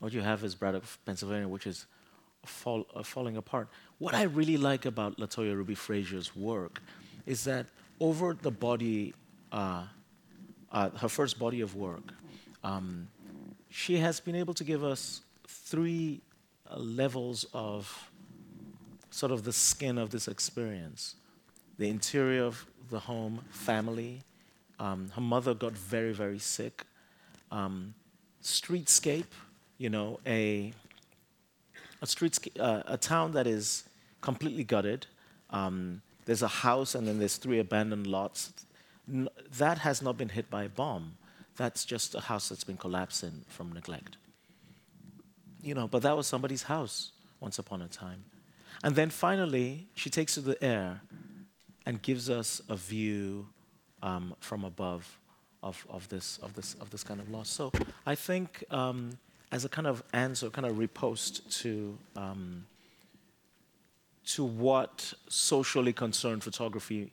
what 0.00 0.12
you 0.12 0.20
have 0.20 0.44
is 0.44 0.54
Braddock, 0.54 0.84
Pennsylvania, 1.04 1.48
which 1.48 1.66
is 1.66 1.86
fall, 2.44 2.86
uh, 2.94 3.02
falling 3.02 3.36
apart. 3.36 3.68
What 3.98 4.14
I 4.14 4.22
really 4.24 4.56
like 4.56 4.86
about 4.86 5.18
Latoya 5.18 5.54
Ruby 5.56 5.74
Frazier's 5.74 6.34
work 6.36 6.80
is 7.26 7.44
that 7.44 7.66
over 8.00 8.36
the 8.40 8.50
body, 8.50 9.14
uh, 9.52 9.84
uh, 10.70 10.90
her 10.90 11.08
first 11.08 11.38
body 11.38 11.60
of 11.60 11.74
work, 11.74 12.12
um, 12.62 13.08
she 13.70 13.98
has 13.98 14.20
been 14.20 14.34
able 14.34 14.54
to 14.54 14.64
give 14.64 14.82
us 14.82 15.22
three 15.46 16.20
levels 16.76 17.46
of 17.52 18.10
sort 19.10 19.32
of 19.32 19.44
the 19.44 19.52
skin 19.52 19.98
of 19.98 20.10
this 20.10 20.28
experience 20.28 21.16
the 21.78 21.88
interior 21.88 22.42
of 22.42 22.66
the 22.90 22.98
home, 22.98 23.40
family. 23.50 24.20
Um, 24.80 25.10
her 25.14 25.20
mother 25.20 25.54
got 25.54 25.72
very, 25.72 26.12
very 26.12 26.38
sick. 26.38 26.84
Um, 27.50 27.94
streetscape, 28.42 29.30
you 29.78 29.88
know, 29.88 30.18
a, 30.26 30.72
a, 32.02 32.06
streetscape, 32.06 32.60
uh, 32.60 32.82
a 32.86 32.96
town 32.96 33.32
that 33.32 33.46
is 33.46 33.84
completely 34.20 34.64
gutted. 34.64 35.06
Um, 35.50 36.02
there's 36.24 36.42
a 36.42 36.48
house 36.48 36.94
and 36.94 37.06
then 37.06 37.18
there's 37.18 37.36
three 37.36 37.60
abandoned 37.60 38.06
lots. 38.06 38.52
N- 39.08 39.28
that 39.56 39.78
has 39.78 40.02
not 40.02 40.18
been 40.18 40.30
hit 40.30 40.50
by 40.50 40.64
a 40.64 40.68
bomb. 40.68 41.16
That's 41.58 41.84
just 41.84 42.14
a 42.14 42.20
house 42.20 42.48
that's 42.48 42.64
been 42.64 42.78
collapsing 42.78 43.44
from 43.48 43.72
neglect. 43.72 44.16
You 45.60 45.74
know, 45.74 45.88
but 45.88 46.02
that 46.02 46.16
was 46.16 46.26
somebody's 46.26 46.62
house 46.62 47.12
once 47.40 47.58
upon 47.58 47.82
a 47.82 47.88
time. 47.88 48.24
And 48.82 48.94
then 48.94 49.10
finally, 49.10 49.88
she 49.94 50.08
takes 50.08 50.34
to 50.34 50.40
the 50.40 50.62
air 50.64 51.02
and 51.84 52.00
gives 52.00 52.30
us 52.30 52.62
a 52.68 52.76
view 52.76 53.48
um, 54.02 54.34
from 54.40 54.64
above 54.64 55.18
of, 55.62 55.84
of, 55.90 56.08
this, 56.08 56.38
of, 56.38 56.54
this, 56.54 56.74
of 56.74 56.90
this 56.90 57.02
kind 57.02 57.20
of 57.20 57.28
loss. 57.28 57.48
So 57.48 57.72
I 58.06 58.14
think 58.14 58.62
um, 58.70 59.18
as 59.50 59.64
a 59.64 59.68
kind 59.68 59.88
of 59.88 60.02
answer, 60.12 60.50
kind 60.50 60.66
of 60.66 60.76
repost 60.76 61.60
to, 61.62 61.98
um, 62.16 62.66
to 64.26 64.44
what 64.44 65.12
socially 65.28 65.92
concerned 65.92 66.44
photography 66.44 67.10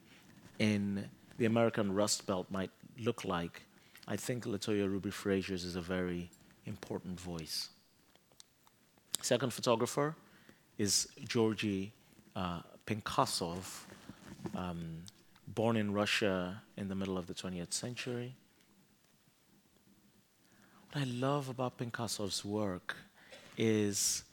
in 0.60 1.10
the 1.40 1.46
American 1.46 1.94
Rust 1.96 2.28
Belt 2.28 2.46
might 2.52 2.70
look 3.00 3.26
like, 3.26 3.64
I 4.08 4.16
think 4.16 4.46
Latoya 4.46 4.90
Ruby 4.90 5.10
Frazier's 5.10 5.64
is 5.64 5.76
a 5.76 5.82
very 5.82 6.30
important 6.66 7.20
voice. 7.20 7.70
Second 9.22 9.52
photographer 9.52 10.16
is 10.78 11.08
Georgy 11.28 11.92
uh, 12.36 12.62
Pinkhassov, 12.86 13.86
um, 14.56 15.02
born 15.48 15.78
in 15.78 15.94
Russia 15.94 16.62
in 16.78 16.88
the 16.88 16.96
middle 16.96 17.18
of 17.18 17.26
the 17.26 17.34
20th 17.34 17.74
century. 17.74 18.36
What 20.92 21.02
I 21.02 21.06
love 21.06 21.50
about 21.50 21.78
Pinkhassov's 21.78 22.46
work 22.46 22.96
is 23.58 24.24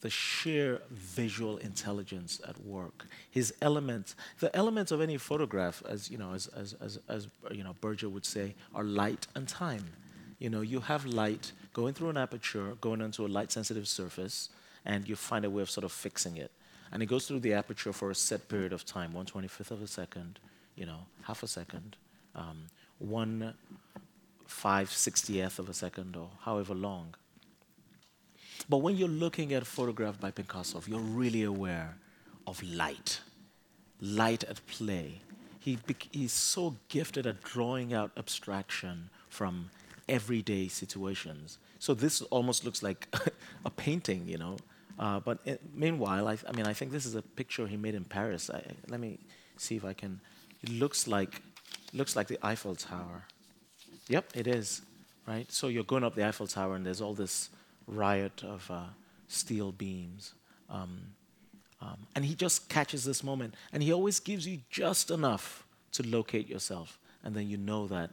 the 0.00 0.10
sheer 0.10 0.80
visual 0.90 1.56
intelligence 1.58 2.40
at 2.46 2.60
work. 2.64 3.06
His 3.30 3.52
elements, 3.60 4.14
the 4.38 4.54
elements 4.54 4.92
of 4.92 5.00
any 5.00 5.16
photograph, 5.16 5.82
as 5.88 6.10
you 6.10 6.18
know, 6.18 6.32
as, 6.32 6.46
as, 6.48 6.74
as, 6.80 6.98
as 7.08 7.28
you 7.50 7.64
know, 7.64 7.74
Berger 7.80 8.08
would 8.08 8.24
say, 8.24 8.54
are 8.74 8.84
light 8.84 9.26
and 9.34 9.48
time. 9.48 9.84
You 10.38 10.50
know, 10.50 10.60
you 10.60 10.80
have 10.80 11.04
light 11.04 11.52
going 11.72 11.94
through 11.94 12.10
an 12.10 12.16
aperture, 12.16 12.76
going 12.80 13.02
onto 13.02 13.26
a 13.26 13.28
light-sensitive 13.28 13.88
surface, 13.88 14.50
and 14.84 15.08
you 15.08 15.16
find 15.16 15.44
a 15.44 15.50
way 15.50 15.62
of 15.62 15.70
sort 15.70 15.84
of 15.84 15.90
fixing 15.90 16.36
it 16.36 16.52
and 16.92 17.02
it 17.02 17.06
goes 17.06 17.26
through 17.26 17.40
the 17.40 17.52
aperture 17.52 17.92
for 17.92 18.10
a 18.10 18.14
set 18.14 18.48
period 18.48 18.72
of 18.72 18.84
time, 18.84 19.12
125th 19.12 19.70
of 19.70 19.82
a 19.82 19.86
second, 19.86 20.38
you 20.74 20.86
know, 20.86 21.00
half 21.22 21.42
a 21.42 21.46
second, 21.46 21.96
um, 22.34 22.66
one 22.98 23.54
five 24.46 24.90
sixtieth 24.90 25.58
of 25.58 25.68
a 25.68 25.74
second, 25.74 26.16
or 26.16 26.30
however 26.40 26.74
long. 26.74 27.14
But 28.68 28.78
when 28.78 28.96
you're 28.96 29.08
looking 29.08 29.52
at 29.52 29.62
a 29.62 29.64
photograph 29.64 30.20
by 30.20 30.30
Pinkhassov, 30.30 30.88
you're 30.88 30.98
really 31.00 31.42
aware 31.42 31.96
of 32.46 32.62
light, 32.62 33.20
light 34.00 34.44
at 34.44 34.64
play. 34.66 35.20
He 35.58 35.78
he's 36.12 36.32
so 36.32 36.76
gifted 36.88 37.26
at 37.26 37.42
drawing 37.42 37.92
out 37.94 38.10
abstraction 38.16 39.10
from 39.28 39.70
everyday 40.08 40.68
situations. 40.68 41.58
So 41.78 41.94
this 41.94 42.22
almost 42.22 42.64
looks 42.64 42.82
like 42.82 43.08
a 43.64 43.70
painting, 43.70 44.26
you 44.26 44.38
know, 44.38 44.56
uh, 44.98 45.20
but 45.20 45.38
it, 45.44 45.60
meanwhile, 45.74 46.26
I, 46.26 46.36
I, 46.48 46.52
mean, 46.52 46.66
I 46.66 46.72
think 46.72 46.90
this 46.90 47.06
is 47.06 47.14
a 47.14 47.22
picture 47.22 47.66
he 47.66 47.76
made 47.76 47.94
in 47.94 48.04
Paris. 48.04 48.50
I, 48.50 48.62
let 48.88 49.00
me 49.00 49.18
see 49.56 49.76
if 49.76 49.84
I 49.84 49.92
can. 49.92 50.20
It 50.62 50.70
looks 50.70 51.06
like, 51.06 51.40
looks 51.92 52.16
like 52.16 52.26
the 52.26 52.38
Eiffel 52.42 52.74
Tower. 52.74 53.24
Yep, 54.08 54.32
it 54.34 54.46
is. 54.46 54.82
Right. 55.26 55.50
So 55.52 55.68
you're 55.68 55.84
going 55.84 56.04
up 56.04 56.14
the 56.14 56.26
Eiffel 56.26 56.46
Tower, 56.46 56.74
and 56.74 56.84
there's 56.84 57.00
all 57.00 57.14
this 57.14 57.50
riot 57.88 58.42
of 58.44 58.70
uh, 58.70 58.84
steel 59.26 59.72
beams. 59.72 60.34
Um, 60.70 61.00
um, 61.80 62.06
and 62.14 62.24
he 62.24 62.34
just 62.34 62.68
catches 62.68 63.04
this 63.04 63.22
moment, 63.22 63.54
and 63.72 63.82
he 63.82 63.92
always 63.92 64.20
gives 64.20 64.46
you 64.46 64.60
just 64.70 65.10
enough 65.10 65.64
to 65.92 66.02
locate 66.06 66.48
yourself, 66.48 66.98
and 67.22 67.34
then 67.34 67.48
you 67.48 67.56
know 67.56 67.86
that 67.86 68.10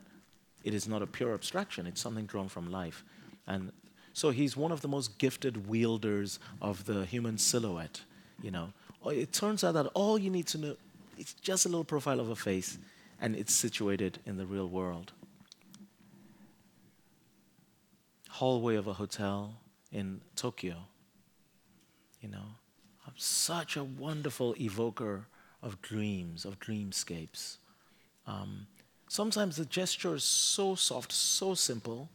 it 0.64 0.74
is 0.74 0.88
not 0.88 1.02
a 1.02 1.08
pure 1.08 1.34
abstraction; 1.34 1.88
it's 1.88 2.02
something 2.02 2.26
drawn 2.26 2.48
from 2.48 2.72
life. 2.72 3.04
And 3.48 3.72
so 4.14 4.30
he's 4.30 4.56
one 4.56 4.72
of 4.72 4.82
the 4.82 4.88
most 4.88 5.18
gifted 5.18 5.68
wielders 5.68 6.40
of 6.62 6.86
the 6.86 7.06
human 7.06 7.38
silhouette. 7.38 8.02
You 8.42 8.52
know, 8.52 8.74
oh, 9.04 9.10
it 9.10 9.34
turns 9.34 9.64
out 9.64 9.74
that 9.74 9.88
all 9.94 10.20
you 10.20 10.30
need 10.30 10.48
to 10.48 10.58
know 10.58 10.76
is 11.18 11.34
just 11.34 11.66
a 11.66 11.70
little 11.70 11.84
profile 11.84 12.20
of 12.20 12.30
a 12.30 12.36
face, 12.36 12.78
and 13.20 13.36
it's 13.36 13.54
situated 13.54 14.20
in 14.26 14.38
the 14.38 14.46
real 14.46 14.70
world. 14.70 15.12
hallway 18.36 18.76
of 18.76 18.86
a 18.86 18.94
hotel 18.94 19.54
in 19.96 20.20
Tokyo. 20.36 20.76
You 22.22 22.30
know, 22.30 22.48
I'm 23.08 23.14
such 23.16 23.78
a 23.78 23.84
wonderful 23.84 24.54
evoker 24.60 25.28
of 25.64 25.82
dreams, 25.82 26.44
of 26.44 26.60
dreamscapes. 26.60 27.58
Um, 28.28 28.68
sometimes 29.08 29.56
the 29.56 29.66
gesture 29.66 30.16
is 30.16 30.26
so 30.26 30.76
soft, 30.76 31.14
so 31.14 31.54
simple, 31.54 32.10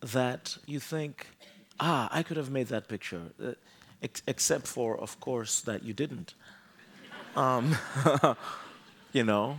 that 0.00 0.58
you 0.66 0.80
think, 0.80 1.28
ah, 1.78 2.08
I 2.10 2.24
could 2.24 2.36
have 2.36 2.50
made 2.50 2.66
that 2.68 2.88
picture, 2.88 3.22
uh, 3.40 3.52
ex- 4.02 4.22
except 4.26 4.66
for, 4.66 4.98
of 4.98 5.20
course, 5.20 5.60
that 5.60 5.84
you 5.84 5.92
didn't. 5.92 6.34
Um, 7.36 7.76
you 9.12 9.22
know? 9.22 9.58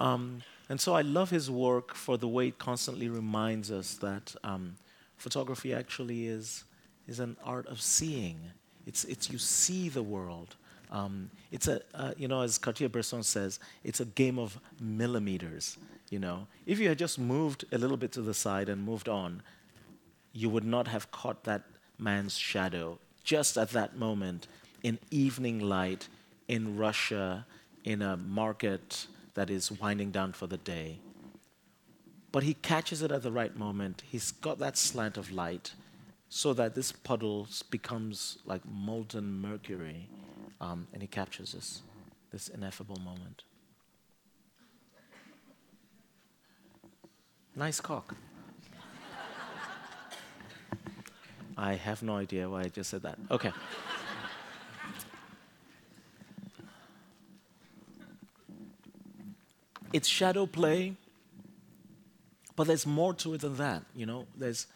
Um, 0.00 0.42
and 0.70 0.80
so 0.80 0.94
I 0.94 1.02
love 1.02 1.28
his 1.28 1.50
work 1.50 1.94
for 1.94 2.16
the 2.16 2.28
way 2.28 2.48
it 2.48 2.58
constantly 2.58 3.10
reminds 3.10 3.70
us 3.70 3.94
that 3.96 4.34
um, 4.42 4.76
photography 5.16 5.74
actually 5.74 6.26
is, 6.26 6.64
is 7.08 7.20
an 7.20 7.36
art 7.44 7.66
of 7.66 7.80
seeing. 7.80 8.38
It's, 8.86 9.04
it's 9.04 9.30
you 9.30 9.38
see 9.38 9.88
the 9.88 10.02
world. 10.02 10.56
Um, 10.90 11.30
it's 11.50 11.68
a, 11.68 11.80
uh, 11.94 12.12
you 12.16 12.28
know, 12.28 12.42
as 12.42 12.58
Cartier-Bresson 12.58 13.22
says, 13.22 13.58
it's 13.82 14.00
a 14.00 14.04
game 14.04 14.38
of 14.38 14.58
millimeters. 14.80 15.78
You 16.10 16.20
know, 16.20 16.46
if 16.66 16.78
you 16.78 16.88
had 16.88 16.98
just 16.98 17.18
moved 17.18 17.64
a 17.72 17.78
little 17.78 17.96
bit 17.96 18.12
to 18.12 18.22
the 18.22 18.34
side 18.34 18.68
and 18.68 18.84
moved 18.84 19.08
on, 19.08 19.42
you 20.32 20.48
would 20.48 20.64
not 20.64 20.86
have 20.88 21.10
caught 21.10 21.44
that 21.44 21.62
man's 21.98 22.36
shadow 22.36 22.98
just 23.24 23.56
at 23.58 23.70
that 23.70 23.96
moment 23.96 24.46
in 24.82 24.98
evening 25.10 25.58
light 25.58 26.08
in 26.46 26.76
Russia 26.76 27.44
in 27.84 28.02
a 28.02 28.16
market 28.16 29.06
that 29.34 29.50
is 29.50 29.72
winding 29.72 30.10
down 30.10 30.32
for 30.32 30.46
the 30.46 30.58
day. 30.58 30.98
But 32.32 32.42
he 32.42 32.54
catches 32.54 33.02
it 33.02 33.10
at 33.10 33.22
the 33.22 33.32
right 33.32 33.56
moment. 33.56 34.02
He's 34.06 34.30
got 34.30 34.58
that 34.58 34.76
slant 34.76 35.16
of 35.16 35.32
light 35.32 35.72
so 36.28 36.52
that 36.54 36.74
this 36.74 36.92
puddle 36.92 37.48
becomes 37.70 38.38
like 38.44 38.62
molten 38.64 39.40
mercury, 39.40 40.08
um, 40.60 40.86
and 40.92 41.00
he 41.02 41.08
captures 41.08 41.52
this, 41.52 41.82
this 42.32 42.48
ineffable 42.48 43.00
moment. 43.04 43.44
Nice 47.54 47.80
cock. 47.80 48.14
I 51.56 51.74
have 51.74 52.02
no 52.02 52.16
idea 52.16 52.50
why 52.50 52.62
I 52.62 52.68
just 52.68 52.90
said 52.90 53.02
that. 53.02 53.18
Okay. 53.30 53.50
it's 59.94 60.06
shadow 60.06 60.44
play, 60.44 60.94
but 62.56 62.66
there's 62.66 62.86
more 62.86 63.14
to 63.14 63.34
it 63.34 63.42
than 63.42 63.56
that. 63.56 63.82
You 63.94 64.06
know, 64.06 64.26
there's 64.36 64.66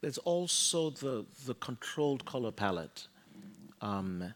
there's 0.00 0.18
also 0.18 0.90
the 0.90 1.24
the 1.46 1.54
controlled 1.54 2.24
color 2.24 2.52
palette. 2.52 3.08
Um, 3.80 4.34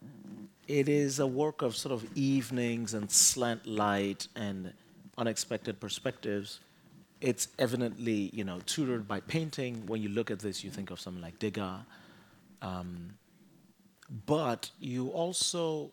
it 0.67 0.89
is 0.89 1.19
a 1.19 1.27
work 1.27 1.61
of 1.63 1.77
sort 1.77 1.93
of 1.93 2.07
evenings 2.17 2.95
and 2.95 3.11
slant 3.11 3.67
light 3.67 4.29
and 4.35 4.73
unexpected 5.19 5.79
perspectives. 5.79 6.61
It's 7.21 7.49
evidently, 7.59 8.31
you 8.33 8.45
know, 8.45 8.61
tutored 8.65 9.07
by 9.07 9.21
painting. 9.21 9.87
When 9.87 10.03
you 10.03 10.09
look 10.09 10.31
at 10.31 10.39
this, 10.39 10.65
you 10.65 10.71
think 10.71 10.91
of 10.91 10.99
something 10.99 11.23
like 11.23 11.39
Degas. 11.39 11.81
Um, 12.63 13.15
but 14.27 14.71
you 14.81 15.09
also 15.09 15.93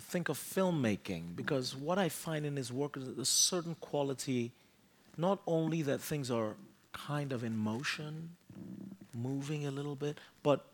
think 0.00 0.28
of 0.28 0.38
filmmaking 0.38 1.36
because 1.36 1.76
what 1.76 1.98
I 1.98 2.08
find 2.08 2.44
in 2.44 2.56
his 2.56 2.72
work 2.72 2.96
is 2.96 3.06
a 3.08 3.24
certain 3.24 3.76
quality, 3.76 4.52
not 5.16 5.40
only 5.46 5.82
that 5.82 6.00
things 6.00 6.30
are 6.30 6.54
kind 6.92 7.32
of 7.32 7.44
in 7.44 7.56
motion, 7.56 8.30
moving 9.14 9.66
a 9.66 9.70
little 9.70 9.94
bit, 9.94 10.18
but 10.42 10.64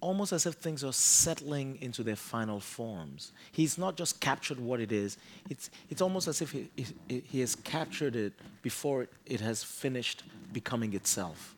almost 0.00 0.32
as 0.32 0.46
if 0.46 0.54
things 0.54 0.82
are 0.82 0.92
settling 0.92 1.78
into 1.80 2.02
their 2.02 2.16
final 2.16 2.58
forms. 2.58 3.32
He's 3.52 3.78
not 3.78 3.96
just 3.96 4.20
captured 4.20 4.58
what 4.58 4.80
it 4.80 4.90
is, 4.90 5.16
it's, 5.48 5.70
it's 5.88 6.02
almost 6.02 6.26
as 6.28 6.42
if 6.42 6.50
he, 6.50 6.68
he, 6.76 7.22
he 7.24 7.40
has 7.40 7.54
captured 7.54 8.16
it 8.16 8.32
before 8.62 9.02
it, 9.02 9.12
it 9.26 9.40
has 9.40 9.62
finished 9.62 10.24
becoming 10.52 10.92
itself. 10.94 11.54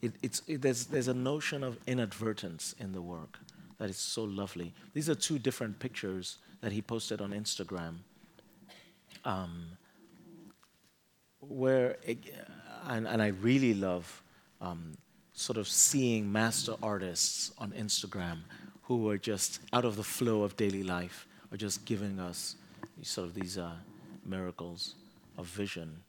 It, 0.00 0.12
it's, 0.22 0.42
it, 0.46 0.62
there's, 0.62 0.86
there's 0.86 1.08
a 1.08 1.14
notion 1.14 1.64
of 1.64 1.76
inadvertence 1.86 2.76
in 2.78 2.92
the 2.92 3.02
work 3.02 3.38
that 3.78 3.90
is 3.90 3.96
so 3.96 4.24
lovely. 4.24 4.72
These 4.94 5.10
are 5.10 5.14
two 5.16 5.38
different 5.38 5.80
pictures 5.80 6.38
that 6.60 6.70
he 6.70 6.80
posted 6.80 7.20
on 7.20 7.32
Instagram. 7.32 7.96
Um, 9.24 9.66
where, 11.48 11.96
and, 12.88 13.06
and 13.06 13.22
I 13.22 13.28
really 13.28 13.74
love 13.74 14.22
um, 14.60 14.92
sort 15.32 15.56
of 15.56 15.68
seeing 15.68 16.30
master 16.30 16.74
artists 16.82 17.52
on 17.58 17.72
Instagram 17.72 18.38
who 18.82 19.08
are 19.08 19.18
just 19.18 19.60
out 19.72 19.84
of 19.84 19.96
the 19.96 20.04
flow 20.04 20.42
of 20.42 20.56
daily 20.56 20.82
life, 20.82 21.26
are 21.52 21.56
just 21.56 21.84
giving 21.84 22.18
us 22.18 22.56
sort 23.02 23.28
of 23.28 23.34
these 23.34 23.58
uh, 23.58 23.72
miracles 24.24 24.94
of 25.36 25.46
vision. 25.46 26.02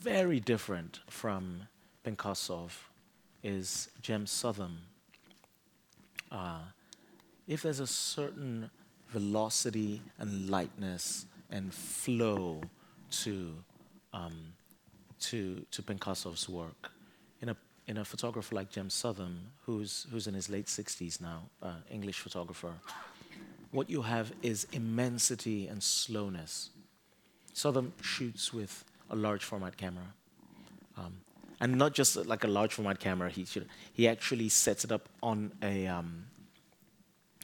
Very 0.00 0.40
different 0.40 1.00
from 1.08 1.62
Pinkhassov 2.04 2.70
is 3.42 3.88
Jem 4.00 4.26
Southam 4.26 4.78
uh, 6.32 6.60
if 7.46 7.62
there's 7.62 7.80
a 7.80 7.86
certain 7.86 8.70
velocity 9.08 10.00
and 10.18 10.48
lightness 10.48 11.26
and 11.50 11.72
flow 11.72 12.62
to 13.10 13.52
um, 14.12 14.54
to 15.20 15.64
to 15.70 15.82
Pinkhassov's 15.82 16.48
work, 16.48 16.90
in 17.40 17.48
a 17.48 17.56
in 17.86 17.98
a 17.98 18.04
photographer 18.04 18.54
like 18.54 18.70
Jem 18.70 18.90
Southam, 18.90 19.52
who's 19.64 20.06
who's 20.10 20.26
in 20.26 20.34
his 20.34 20.48
late 20.48 20.66
60s 20.66 21.20
now, 21.20 21.42
uh, 21.62 21.74
English 21.90 22.20
photographer, 22.20 22.72
what 23.70 23.88
you 23.88 24.02
have 24.02 24.32
is 24.42 24.66
immensity 24.72 25.66
and 25.66 25.82
slowness. 25.82 26.70
Southam 27.54 27.92
shoots 28.00 28.52
with 28.52 28.84
a 29.10 29.16
large 29.16 29.44
format 29.44 29.76
camera. 29.76 30.14
Um, 30.96 31.18
and 31.60 31.76
not 31.76 31.94
just 31.94 32.16
like 32.16 32.44
a 32.44 32.48
large 32.48 32.74
format 32.74 32.98
camera. 32.98 33.30
He 33.30 33.44
should, 33.44 33.68
he 33.92 34.08
actually 34.08 34.48
sets 34.48 34.84
it 34.84 34.92
up 34.92 35.08
on 35.22 35.52
a 35.62 35.86
um, 35.86 36.24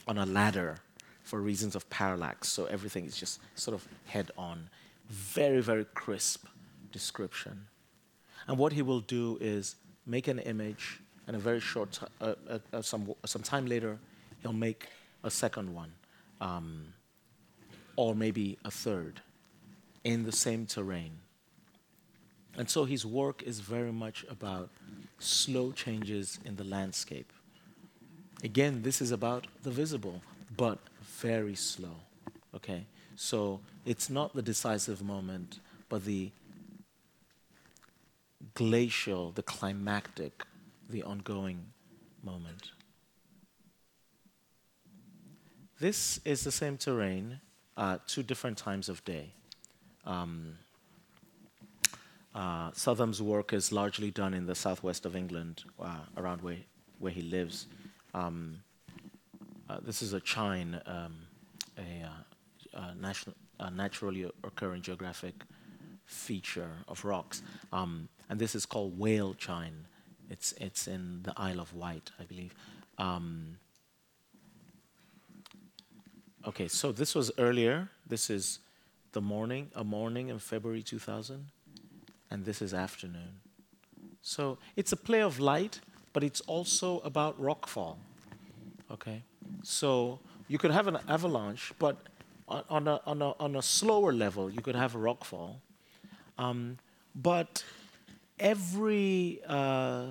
on 0.07 0.17
a 0.17 0.25
ladder 0.25 0.77
for 1.23 1.39
reasons 1.39 1.75
of 1.75 1.89
parallax, 1.89 2.49
so 2.49 2.65
everything 2.65 3.05
is 3.05 3.15
just 3.15 3.39
sort 3.55 3.75
of 3.75 3.87
head 4.07 4.31
on. 4.37 4.69
Very 5.09 5.61
very 5.61 5.85
crisp 5.85 6.45
description. 6.91 7.67
And 8.47 8.57
what 8.57 8.73
he 8.73 8.81
will 8.81 9.01
do 9.01 9.37
is 9.41 9.75
make 10.05 10.27
an 10.27 10.39
image, 10.39 10.99
and 11.27 11.35
a 11.35 11.39
very 11.39 11.59
short 11.59 11.91
t- 11.91 12.05
uh, 12.21 12.33
uh, 12.49 12.59
uh, 12.73 12.81
some 12.81 13.13
some 13.25 13.43
time 13.43 13.67
later, 13.67 13.99
he'll 14.41 14.53
make 14.53 14.87
a 15.23 15.29
second 15.29 15.73
one, 15.73 15.91
um, 16.41 16.93
or 17.95 18.15
maybe 18.15 18.57
a 18.65 18.71
third, 18.71 19.21
in 20.03 20.23
the 20.23 20.31
same 20.31 20.65
terrain 20.65 21.19
and 22.59 22.69
so 22.69 22.83
his 22.83 23.05
work 23.05 23.41
is 23.43 23.61
very 23.61 23.93
much 23.93 24.25
about 24.29 24.69
slow 25.19 25.71
changes 25.71 26.39
in 26.43 26.57
the 26.57 26.65
landscape. 26.65 27.31
Again, 28.43 28.81
this 28.81 29.01
is 29.01 29.11
about 29.11 29.47
the 29.63 29.71
visible, 29.71 30.21
but 30.57 30.79
very 31.01 31.55
slow. 31.55 31.95
Okay? 32.53 32.85
So 33.15 33.61
it's 33.85 34.09
not 34.09 34.33
the 34.33 34.41
decisive 34.41 35.01
moment, 35.01 35.59
but 35.87 36.03
the 36.03 36.31
glacial, 38.53 39.31
the 39.31 39.43
climactic, 39.43 40.43
the 40.89 41.03
ongoing 41.03 41.65
moment. 42.23 42.71
This 45.79 46.19
is 46.25 46.43
the 46.43 46.51
same 46.51 46.77
terrain, 46.77 47.39
uh, 47.77 47.99
two 48.05 48.23
different 48.23 48.57
times 48.57 48.89
of 48.89 49.03
day. 49.05 49.31
Um, 50.05 50.57
uh, 52.35 52.71
Southam's 52.73 53.21
work 53.21 53.53
is 53.53 53.71
largely 53.71 54.11
done 54.11 54.33
in 54.33 54.45
the 54.45 54.55
southwest 54.55 55.05
of 55.05 55.15
England, 55.15 55.63
uh, 55.81 55.99
around 56.17 56.41
where, 56.41 56.57
where 56.99 57.11
he 57.11 57.21
lives. 57.21 57.67
Um, 58.13 58.61
uh, 59.69 59.79
this 59.81 60.01
is 60.01 60.13
a 60.13 60.19
chine, 60.19 60.81
um, 60.85 61.15
a, 61.77 62.05
uh, 62.75 62.81
a, 62.81 63.63
a, 63.63 63.71
naturally 63.71 64.29
occurring 64.43 64.81
geographic 64.81 65.35
feature 66.05 66.71
of 66.87 67.05
rocks. 67.05 67.41
Um, 67.71 68.09
and 68.29 68.39
this 68.39 68.55
is 68.55 68.65
called 68.65 68.97
whale 68.97 69.33
chine. 69.33 69.87
It's, 70.29 70.53
it's 70.53 70.87
in 70.87 71.23
the 71.23 71.33
Isle 71.35 71.59
of 71.59 71.73
Wight, 71.73 72.11
I 72.19 72.23
believe. 72.23 72.53
Um, 72.97 73.57
okay, 76.47 76.67
so 76.67 76.91
this 76.91 77.15
was 77.15 77.31
earlier. 77.37 77.89
This 78.05 78.29
is 78.29 78.59
the 79.11 79.21
morning, 79.21 79.71
a 79.75 79.83
morning 79.83 80.29
in 80.29 80.37
February 80.37 80.83
2000 80.83 81.47
and 82.31 82.45
this 82.45 82.61
is 82.61 82.73
afternoon. 82.73 83.41
So 84.21 84.57
it's 84.75 84.91
a 84.91 84.97
play 84.97 85.21
of 85.21 85.39
light, 85.39 85.79
but 86.13 86.23
it's 86.23 86.41
also 86.41 86.99
about 86.99 87.41
rockfall. 87.41 87.95
Okay? 88.91 89.23
So 89.63 90.19
you 90.47 90.57
could 90.57 90.71
have 90.71 90.87
an 90.87 90.97
avalanche, 91.07 91.73
but 91.79 91.97
on 92.47 92.87
a, 92.87 93.01
on 93.05 93.21
a, 93.21 93.31
on 93.39 93.55
a 93.55 93.61
slower 93.61 94.13
level, 94.13 94.49
you 94.49 94.61
could 94.61 94.75
have 94.75 94.95
a 94.95 94.97
rockfall. 94.97 95.55
Um, 96.37 96.77
but 97.15 97.63
every 98.39 99.41
uh, 99.47 100.05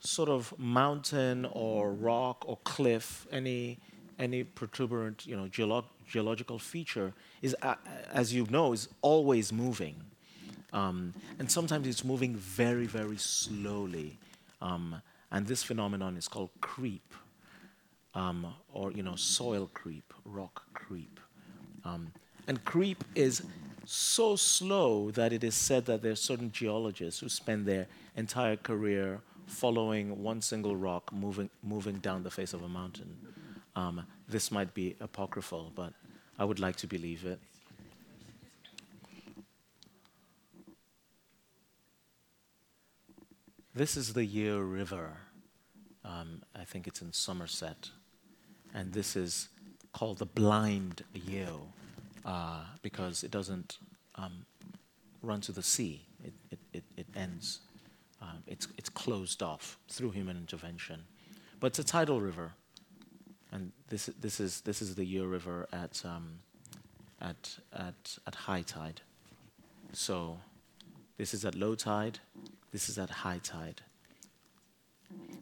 sort 0.00 0.28
of 0.28 0.54
mountain 0.58 1.46
or 1.52 1.92
rock 1.92 2.44
or 2.46 2.58
cliff, 2.64 3.26
any 3.30 3.78
any 4.18 4.44
protuberant, 4.44 5.26
you 5.26 5.36
know, 5.36 5.44
geolo- 5.44 5.84
geological 6.06 6.58
feature 6.58 7.12
is, 7.40 7.56
uh, 7.62 7.74
as 8.12 8.32
you 8.32 8.46
know, 8.50 8.72
is 8.72 8.88
always 9.00 9.52
moving, 9.52 9.96
um, 10.72 11.12
and 11.38 11.50
sometimes 11.50 11.86
it's 11.88 12.04
moving 12.04 12.36
very, 12.36 12.86
very 12.86 13.16
slowly, 13.16 14.18
um, 14.60 15.00
and 15.32 15.46
this 15.46 15.62
phenomenon 15.64 16.16
is 16.16 16.28
called 16.28 16.50
creep, 16.60 17.14
um, 18.14 18.54
or 18.72 18.92
you 18.92 19.02
know, 19.02 19.16
soil 19.16 19.68
creep, 19.74 20.12
rock 20.24 20.62
creep, 20.72 21.18
um, 21.84 22.12
and 22.46 22.64
creep 22.64 23.02
is 23.14 23.42
so 23.84 24.36
slow 24.36 25.10
that 25.10 25.32
it 25.32 25.44
is 25.44 25.54
said 25.54 25.86
that 25.86 26.02
there 26.02 26.12
are 26.12 26.16
certain 26.16 26.52
geologists 26.52 27.20
who 27.20 27.28
spend 27.28 27.66
their 27.66 27.86
entire 28.16 28.56
career 28.56 29.20
following 29.46 30.22
one 30.22 30.40
single 30.40 30.76
rock 30.76 31.12
moving, 31.12 31.50
moving 31.62 31.98
down 31.98 32.22
the 32.22 32.30
face 32.30 32.54
of 32.54 32.62
a 32.62 32.68
mountain. 32.68 33.16
Um, 33.74 34.06
this 34.28 34.50
might 34.50 34.74
be 34.74 34.96
apocryphal, 35.00 35.72
but 35.74 35.92
I 36.38 36.44
would 36.44 36.60
like 36.60 36.76
to 36.76 36.86
believe 36.86 37.24
it. 37.24 37.40
This 43.74 43.96
is 43.96 44.12
the 44.12 44.24
Yeo 44.24 44.58
River. 44.58 45.16
Um, 46.04 46.42
I 46.54 46.64
think 46.64 46.86
it's 46.86 47.00
in 47.00 47.12
Somerset. 47.12 47.90
And 48.74 48.92
this 48.92 49.16
is 49.16 49.48
called 49.92 50.18
the 50.18 50.26
Blind 50.26 51.04
Yeo 51.14 51.68
uh, 52.24 52.64
because 52.82 53.24
it 53.24 53.30
doesn't 53.30 53.78
um, 54.16 54.44
run 55.22 55.40
to 55.42 55.52
the 55.52 55.62
sea. 55.62 56.06
It, 56.24 56.32
it, 56.50 56.58
it, 56.72 56.84
it 56.96 57.06
ends, 57.16 57.60
um, 58.20 58.42
it's, 58.46 58.68
it's 58.78 58.88
closed 58.88 59.42
off 59.42 59.78
through 59.88 60.10
human 60.10 60.36
intervention. 60.36 61.04
But 61.60 61.68
it's 61.68 61.78
a 61.78 61.84
tidal 61.84 62.20
river. 62.20 62.52
And 63.52 63.72
this, 63.88 64.06
this, 64.20 64.40
is, 64.40 64.62
this 64.62 64.80
is 64.80 64.94
the 64.94 65.04
Yeo 65.04 65.26
River 65.26 65.68
at, 65.72 66.02
um, 66.04 66.38
at, 67.20 67.58
at, 67.72 68.18
at 68.26 68.34
high 68.34 68.62
tide. 68.62 69.02
So 69.92 70.38
this 71.18 71.34
is 71.34 71.44
at 71.44 71.54
low 71.54 71.74
tide, 71.74 72.18
this 72.72 72.88
is 72.88 72.98
at 72.98 73.10
high 73.10 73.40
tide. 73.42 73.82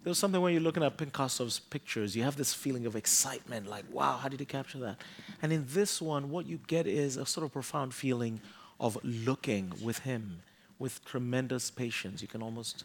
There 0.02 0.10
was 0.10 0.18
something 0.18 0.40
when 0.40 0.54
you're 0.54 0.62
looking 0.62 0.82
at 0.82 0.96
Pinkhassov's 0.96 1.58
pictures, 1.58 2.16
you 2.16 2.22
have 2.22 2.36
this 2.36 2.54
feeling 2.54 2.86
of 2.86 2.96
excitement, 2.96 3.68
like, 3.68 3.84
wow, 3.92 4.16
how 4.16 4.28
did 4.28 4.40
he 4.40 4.46
capture 4.46 4.78
that? 4.78 4.96
And 5.42 5.52
in 5.52 5.66
this 5.68 6.00
one, 6.00 6.30
what 6.30 6.46
you 6.46 6.58
get 6.66 6.86
is 6.86 7.18
a 7.18 7.26
sort 7.26 7.44
of 7.44 7.52
profound 7.52 7.92
feeling 7.92 8.40
of 8.78 8.98
looking 9.04 9.72
with 9.82 9.98
him 10.00 10.40
with 10.78 11.04
tremendous 11.04 11.70
patience. 11.70 12.22
You 12.22 12.28
can 12.28 12.42
almost, 12.42 12.84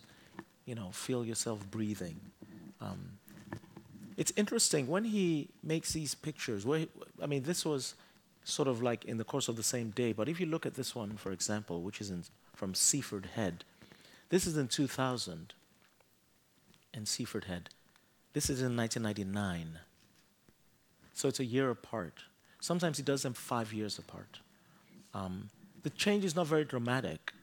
you 0.66 0.76
know, 0.76 0.92
feel 0.92 1.26
yourself 1.26 1.66
breathing. 1.72 2.20
Um, 2.82 3.18
it's 4.18 4.34
interesting 4.36 4.88
when 4.88 5.06
he 5.06 5.48
makes 5.64 5.94
these 5.94 6.14
pictures. 6.14 6.66
Where 6.66 6.80
he, 6.80 6.90
I 7.22 7.26
mean, 7.26 7.44
this 7.44 7.66
was 7.66 7.96
sort 8.44 8.68
of 8.68 8.84
like 8.84 9.06
in 9.06 9.18
the 9.18 9.24
course 9.24 9.48
of 9.48 9.56
the 9.56 9.64
same 9.64 9.90
day. 9.92 10.12
But 10.12 10.30
if 10.30 10.40
you 10.40 10.46
look 10.46 10.66
at 10.66 10.76
this 10.76 10.94
one, 10.94 11.16
for 11.18 11.32
example, 11.32 11.82
which 11.82 12.02
is 12.02 12.12
in, 12.12 12.24
from 12.54 12.76
Seaford 12.76 13.30
Head, 13.36 13.64
this 14.30 14.46
is 14.46 14.58
in 14.58 14.68
2000 14.68 15.54
and 16.96 17.08
Seaford 17.08 17.46
Head. 17.46 17.70
This 18.34 18.50
is 18.50 18.62
in 18.62 18.76
1999. 18.76 19.80
So 21.14 21.28
it's 21.28 21.40
a 21.40 21.46
year 21.46 21.70
apart. 21.70 22.24
Sometimes 22.60 22.98
he 22.98 23.04
does 23.04 23.24
them 23.24 23.34
five 23.34 23.72
years 23.74 24.00
apart. 24.00 24.40
Um, 25.14 25.50
the 25.84 25.90
change 25.92 26.26
is 26.26 26.36
not 26.36 26.48
very 26.48 26.66
dramatic. 26.66 27.34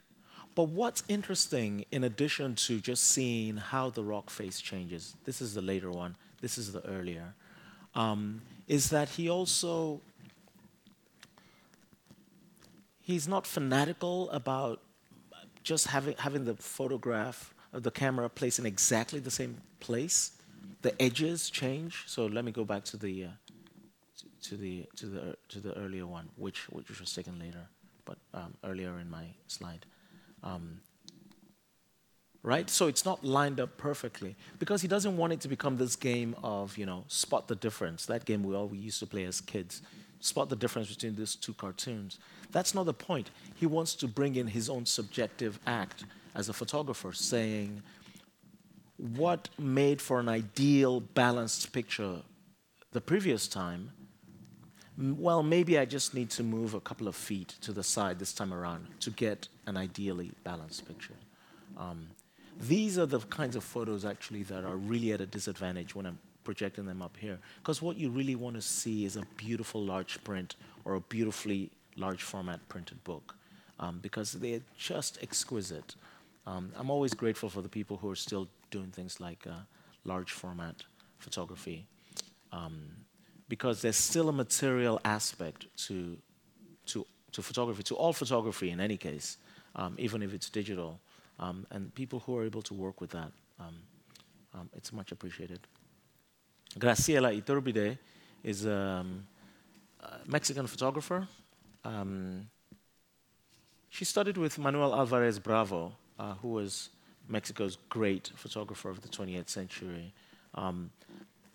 But 0.55 0.65
what's 0.65 1.03
interesting, 1.09 1.87
in 1.91 2.05
addition 2.05 2.55
to 2.57 2.79
just 2.79 3.05
seeing 3.05 3.57
how 3.57 3.89
the 3.89 4.03
rock 4.03 4.29
face 4.29 4.61
changes, 4.61 5.15
this 5.25 5.41
is 5.41 5.55
the 5.55 5.63
later 5.63 5.91
one, 5.91 6.17
this 6.41 6.59
is 6.59 6.73
the 6.73 6.85
earlier, 6.87 7.35
um, 7.95 8.43
is 8.69 8.91
that 8.91 9.11
he 9.11 9.31
also 9.31 10.01
he's 13.01 13.27
not 13.27 13.47
fanatical 13.47 14.31
about 14.31 14.81
just 15.63 15.87
having 15.89 16.17
having 16.19 16.45
the 16.45 16.55
photograph 16.55 17.52
the 17.73 17.91
camera 17.91 18.29
placed 18.29 18.59
in 18.59 18.67
exactly 18.67 19.21
the 19.21 19.31
same 19.31 19.61
place. 19.81 20.33
The 20.83 21.01
edges 21.01 21.51
change. 21.51 22.05
So 22.07 22.27
let 22.27 22.45
me 22.45 22.53
go 22.53 22.65
back 22.65 22.85
to 22.85 22.97
the 22.97 23.25
uh, 23.25 23.29
to, 24.19 24.49
to, 24.49 24.57
the 24.57 24.87
to 24.97 25.07
the 25.07 25.37
to 25.49 25.61
the 25.61 25.77
earlier 25.79 26.07
one, 26.07 26.29
which 26.37 26.69
which 26.71 27.01
was 27.01 27.15
taken 27.15 27.39
later, 27.39 27.67
but 28.05 28.19
um, 28.35 28.55
earlier 28.65 28.99
in 28.99 29.11
my 29.11 29.27
slide. 29.47 29.87
Um, 30.43 30.81
right? 32.43 32.69
So 32.69 32.89
it's 32.89 33.05
not 33.05 33.25
lined 33.25 33.61
up 33.61 33.77
perfectly 33.79 34.35
because 34.59 34.83
he 34.83 34.89
doesn't 34.89 35.17
want 35.17 35.33
it 35.33 35.41
to 35.43 35.49
become 35.49 35.77
this 35.77 35.97
game 35.97 36.35
of 36.43 36.77
you 36.77 36.87
know 36.87 37.05
spot 37.09 37.49
the 37.49 37.57
difference. 37.57 38.07
That 38.07 38.25
game 38.25 38.43
we 38.43 38.55
all 38.55 38.69
we 38.69 38.79
used 38.79 38.99
to 39.01 39.07
play 39.07 39.25
as 39.25 39.41
kids. 39.41 39.83
Spot 40.21 40.49
the 40.49 40.55
difference 40.55 40.89
between 40.89 41.17
these 41.17 41.35
two 41.35 41.53
cartoons. 41.55 42.21
That's 42.53 42.77
not 42.77 42.87
the 42.87 42.95
point. 42.95 43.31
He 43.57 43.67
wants 43.67 43.97
to 43.97 44.07
bring 44.07 44.37
in 44.37 44.47
his 44.47 44.71
own 44.71 44.87
subjective 44.87 45.59
act 45.67 46.05
as 46.35 46.49
a 46.49 46.53
photographer, 46.53 47.13
saying 47.13 47.83
what 49.17 49.49
made 49.59 50.01
for 50.01 50.21
an 50.21 50.29
ideal 50.29 51.01
balanced 51.01 51.73
picture 51.73 52.23
the 52.93 53.01
previous 53.01 53.49
time. 53.49 53.91
Well, 54.99 55.43
maybe 55.43 55.79
I 55.79 55.87
just 55.87 56.15
need 56.15 56.31
to 56.31 56.43
move 56.43 56.75
a 56.75 56.81
couple 56.81 57.09
of 57.09 57.17
feet 57.17 57.49
to 57.63 57.73
the 57.73 57.83
side 57.83 58.19
this 58.19 58.33
time 58.33 58.53
around 58.53 58.87
to 59.01 59.11
get 59.11 59.49
an 59.67 59.77
ideally 59.77 60.33
balanced 60.45 60.87
picture. 60.87 61.15
Um, 61.77 62.09
these 62.61 62.99
are 62.99 63.07
the 63.07 63.21
kinds 63.21 63.57
of 63.57 63.65
photos 63.65 64.05
actually 64.05 64.43
that 64.45 64.65
are 64.65 64.77
really 64.77 65.13
at 65.13 65.21
a 65.21 65.27
disadvantage 65.27 65.95
when 65.95 66.07
I'm 66.07 66.19
projecting 66.45 66.85
them 66.85 67.01
up 67.03 67.17
here. 67.17 67.39
Because 67.59 67.81
what 67.81 67.97
you 67.97 68.11
really 68.11 68.37
want 68.37 68.57
to 68.57 68.63
see 68.63 69.05
is 69.05 69.17
a 69.17 69.23
beautiful 69.37 69.83
large 69.83 70.23
print 70.23 70.57
or 70.85 70.95
a 70.95 71.01
beautifully 71.01 71.71
large 71.97 72.23
format 72.23 72.61
printed 72.69 73.03
book. 73.05 73.35
Um, 73.81 73.99
because 74.01 74.33
they're 74.33 74.61
just 74.77 75.19
exquisite. 75.23 75.97
Um, 76.47 76.73
I'm 76.77 76.91
always 76.91 77.15
grateful 77.15 77.49
for 77.49 77.63
the 77.63 77.69
people 77.69 77.97
who 77.97 78.11
are 78.11 78.17
still 78.17 78.49
doing 78.71 78.91
things 78.91 79.21
like 79.21 79.47
uh, 79.47 79.61
large 80.05 80.33
format 80.33 80.83
photography, 81.19 81.87
um, 82.51 82.89
because 83.49 83.81
there's 83.83 83.97
still 83.97 84.29
a 84.29 84.33
material 84.33 85.01
aspect 85.05 85.67
to, 85.87 86.19
to, 86.87 87.07
to 87.31 87.43
photography, 87.43 87.83
to 87.85 87.95
all 87.95 88.13
photography 88.13 88.71
in 88.71 88.81
any 88.81 88.97
case, 88.97 89.39
um, 89.77 89.95
even 89.99 90.23
if 90.23 90.35
it's 90.35 90.51
digital. 90.51 90.99
Um, 91.39 91.67
and 91.71 91.95
people 91.95 92.21
who 92.21 92.37
are 92.37 92.45
able 92.45 92.63
to 92.63 92.75
work 92.75 93.01
with 93.01 93.11
that, 93.11 93.31
um, 93.61 93.77
um, 94.55 94.69
it's 94.77 94.93
much 94.93 95.13
appreciated. 95.13 95.61
Graciela 96.79 97.41
Iturbide 97.41 97.99
is 98.43 98.65
a 98.65 99.05
Mexican 100.27 100.67
photographer. 100.67 101.29
she 103.91 104.05
studied 104.05 104.37
with 104.37 104.59
Manuel 104.59 104.95
Alvarez 104.95 105.39
Bravo, 105.39 105.93
uh, 106.23 106.35
who 106.41 106.49
was 106.49 106.91
Mexico's 107.29 107.79
great 107.89 108.31
photographer 108.37 108.89
of 108.91 109.01
the 109.01 109.09
20th 109.09 109.49
century. 109.49 110.13
Um, 110.55 110.91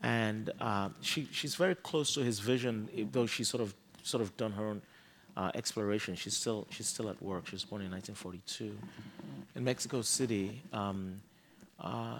and 0.04 0.52
uh, 0.60 0.90
she, 1.02 1.28
she's 1.32 1.56
very 1.56 1.76
close 1.76 2.14
to 2.16 2.22
his 2.22 2.40
vision, 2.40 2.90
though 3.12 3.26
she's 3.26 3.48
sort 3.48 3.62
of, 3.62 3.74
sort 4.04 4.22
of 4.22 4.36
done 4.38 4.52
her 4.52 4.66
own 4.66 4.82
uh, 5.38 5.52
exploration. 5.56 6.16
She's 6.16 6.36
still, 6.36 6.68
she's 6.70 6.88
still 6.88 7.10
at 7.10 7.22
work. 7.22 7.48
She 7.48 7.56
was 7.56 7.64
born 7.64 7.82
in 7.82 7.92
1942 7.92 8.78
in 9.56 9.64
Mexico 9.64 10.02
City. 10.02 10.62
Um, 10.74 11.22
uh, 11.80 12.20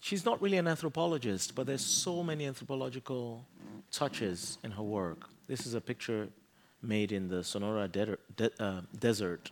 she's 0.00 0.24
not 0.24 0.40
really 0.40 0.58
an 0.58 0.68
anthropologist, 0.68 1.54
but 1.54 1.66
there's 1.66 1.84
so 1.84 2.22
many 2.22 2.46
anthropological 2.46 3.44
touches 3.90 4.58
in 4.62 4.70
her 4.70 4.82
work. 4.82 5.28
This 5.48 5.66
is 5.66 5.74
a 5.74 5.80
picture 5.80 6.28
made 6.82 7.12
in 7.12 7.28
the 7.28 7.42
Sonora 7.42 7.88
de- 7.88 8.16
de- 8.36 8.62
uh, 8.62 8.80
desert 8.98 9.50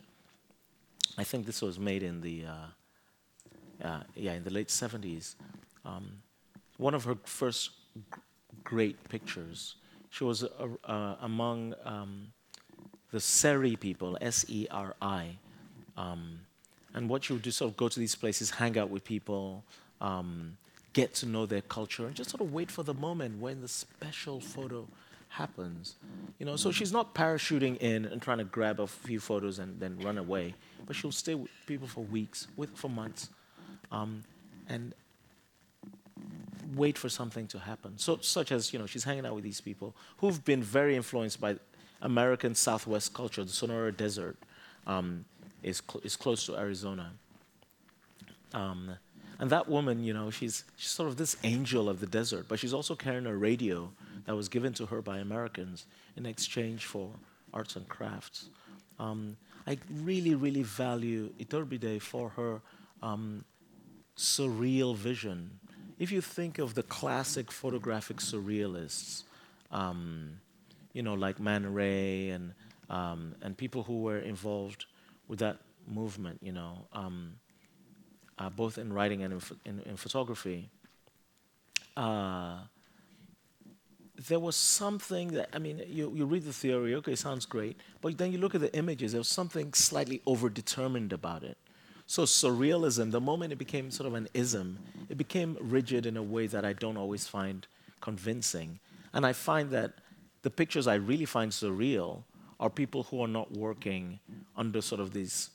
I 1.19 1.23
think 1.25 1.45
this 1.45 1.61
was 1.61 1.77
made 1.77 2.01
in 2.01 2.21
the 2.21 2.45
uh, 2.45 3.85
uh, 3.85 4.03
yeah 4.15 4.35
in 4.35 4.45
the 4.45 4.51
late 4.51 4.69
70s. 4.69 5.35
Um, 5.83 6.21
one 6.77 6.93
of 6.93 7.03
her 7.03 7.17
first 7.25 7.71
great 8.63 8.97
pictures. 9.09 9.75
She 10.11 10.23
was 10.23 10.45
uh, 10.45 11.15
among 11.21 11.75
um, 11.83 12.27
the 13.11 13.19
Seri 13.19 13.75
people, 13.75 14.17
S-E-R-I, 14.21 15.37
um, 15.97 16.39
and 16.93 17.09
what 17.09 17.25
she 17.25 17.33
would 17.33 17.41
do 17.41 17.51
sort 17.51 17.71
of 17.71 17.77
go 17.77 17.89
to 17.89 17.99
these 17.99 18.15
places, 18.15 18.49
hang 18.49 18.77
out 18.79 18.89
with 18.89 19.03
people, 19.03 19.63
um, 19.99 20.57
get 20.93 21.13
to 21.15 21.25
know 21.25 21.45
their 21.45 21.61
culture, 21.61 22.07
and 22.07 22.15
just 22.15 22.29
sort 22.29 22.41
of 22.41 22.53
wait 22.53 22.71
for 22.71 22.83
the 22.83 22.93
moment 22.93 23.41
when 23.41 23.61
the 23.61 23.67
special 23.67 24.39
photo 24.39 24.87
happens. 25.29 25.95
You 26.37 26.45
know, 26.45 26.55
so 26.55 26.71
she's 26.71 26.91
not 26.91 27.15
parachuting 27.15 27.77
in 27.77 28.05
and 28.05 28.21
trying 28.21 28.39
to 28.39 28.43
grab 28.43 28.79
a 28.79 28.87
few 28.87 29.19
photos 29.19 29.59
and 29.59 29.79
then 29.79 29.97
run 29.99 30.17
away, 30.17 30.55
but 30.85 30.95
she'll 30.95 31.11
stay 31.11 31.35
with 31.35 31.51
people 31.65 31.87
for 31.87 32.03
weeks, 32.03 32.47
with 32.57 32.75
for 32.75 32.89
months, 32.89 33.29
um, 33.91 34.23
and 34.67 34.93
wait 36.75 36.97
for 36.97 37.09
something 37.09 37.47
to 37.47 37.59
happen. 37.59 37.97
So, 37.97 38.19
such 38.21 38.51
as 38.51 38.73
you 38.73 38.79
know, 38.79 38.85
she's 38.85 39.03
hanging 39.03 39.25
out 39.25 39.35
with 39.35 39.43
these 39.43 39.61
people 39.61 39.95
who've 40.17 40.43
been 40.43 40.61
very 40.61 40.95
influenced 40.95 41.39
by 41.39 41.55
American 42.01 42.55
Southwest 42.55 43.13
culture. 43.13 43.43
The 43.43 43.51
Sonora 43.51 43.91
Desert 43.91 44.37
um, 44.87 45.25
is 45.63 45.81
cl- 45.89 46.01
is 46.03 46.15
close 46.15 46.45
to 46.47 46.57
Arizona, 46.57 47.11
Um, 48.53 48.97
and 49.39 49.49
that 49.51 49.69
woman, 49.69 50.03
you 50.03 50.13
know, 50.13 50.29
she's, 50.31 50.65
she's 50.75 50.89
sort 50.89 51.07
of 51.07 51.15
this 51.15 51.37
angel 51.43 51.87
of 51.87 52.01
the 52.01 52.05
desert, 52.05 52.47
but 52.49 52.59
she's 52.59 52.73
also 52.73 52.93
carrying 52.95 53.25
a 53.25 53.35
radio 53.35 53.91
that 54.29 54.35
was 54.35 54.47
given 54.47 54.71
to 54.71 54.85
her 54.85 55.01
by 55.01 55.17
Americans 55.17 55.87
in 56.15 56.27
exchange 56.27 56.85
for 56.85 57.09
arts 57.51 57.75
and 57.75 57.89
crafts. 57.89 58.49
Um, 58.99 59.37
I 59.65 59.79
really, 59.91 60.35
really 60.35 60.61
value 60.61 61.33
Iturbide 61.39 61.99
for 61.99 62.29
her 62.29 62.61
um, 63.01 63.43
surreal 64.15 64.95
vision. 64.95 65.59
If 65.97 66.11
you 66.11 66.21
think 66.21 66.59
of 66.59 66.75
the 66.75 66.83
classic 66.83 67.51
photographic 67.51 68.17
surrealists, 68.17 69.23
um, 69.71 70.39
you 70.93 71.01
know, 71.01 71.15
like 71.15 71.39
Man 71.39 71.73
Ray 71.73 72.29
and, 72.29 72.53
um, 72.87 73.33
and 73.41 73.57
people 73.57 73.81
who 73.81 74.03
were 74.03 74.19
involved 74.19 74.85
with 75.27 75.39
that 75.39 75.57
movement, 75.87 76.37
you 76.43 76.51
know, 76.51 76.85
um, 76.93 77.33
uh, 78.37 78.51
both 78.51 78.77
in 78.77 78.93
writing 78.93 79.23
and 79.23 79.33
in, 79.33 79.41
in, 79.65 79.79
in 79.89 79.97
photography, 79.97 80.69
uh, 81.97 82.57
there 84.27 84.39
was 84.39 84.55
something 84.55 85.29
that, 85.29 85.49
I 85.53 85.59
mean, 85.59 85.81
you, 85.87 86.11
you 86.13 86.25
read 86.25 86.43
the 86.43 86.53
theory, 86.53 86.95
okay, 86.95 87.15
sounds 87.15 87.45
great, 87.45 87.77
but 88.01 88.17
then 88.17 88.31
you 88.31 88.37
look 88.37 88.53
at 88.53 88.61
the 88.61 88.75
images, 88.75 89.13
there 89.13 89.19
was 89.19 89.29
something 89.29 89.73
slightly 89.73 90.21
overdetermined 90.27 91.13
about 91.13 91.43
it. 91.43 91.57
So 92.05 92.23
surrealism, 92.23 93.11
the 93.11 93.21
moment 93.21 93.53
it 93.53 93.57
became 93.57 93.91
sort 93.91 94.07
of 94.07 94.15
an 94.15 94.27
ism, 94.33 94.79
it 95.09 95.17
became 95.17 95.57
rigid 95.61 96.05
in 96.05 96.17
a 96.17 96.23
way 96.23 96.47
that 96.47 96.65
I 96.65 96.73
don't 96.73 96.97
always 96.97 97.27
find 97.27 97.65
convincing. 98.01 98.79
And 99.13 99.25
I 99.25 99.33
find 99.33 99.69
that 99.71 99.93
the 100.41 100.49
pictures 100.49 100.87
I 100.87 100.95
really 100.95 101.25
find 101.25 101.51
surreal 101.51 102.23
are 102.59 102.69
people 102.69 103.03
who 103.03 103.21
are 103.23 103.27
not 103.27 103.51
working 103.51 104.19
under 104.57 104.81
sort 104.81 104.99
of 104.99 105.13
these, 105.13 105.49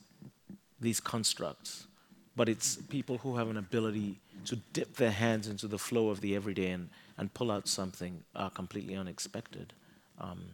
these 0.79 0.99
constructs 0.99 1.87
but 2.35 2.49
it's 2.49 2.75
people 2.89 3.17
who 3.19 3.37
have 3.37 3.49
an 3.49 3.57
ability 3.57 4.19
to 4.45 4.57
dip 4.73 4.95
their 4.95 5.11
hands 5.11 5.47
into 5.47 5.67
the 5.67 5.77
flow 5.77 6.09
of 6.09 6.21
the 6.21 6.35
everyday 6.35 6.71
and, 6.71 6.89
and 7.17 7.33
pull 7.33 7.51
out 7.51 7.67
something 7.67 8.23
uh, 8.35 8.49
completely 8.49 8.95
unexpected. 8.95 9.73
Um, 10.19 10.51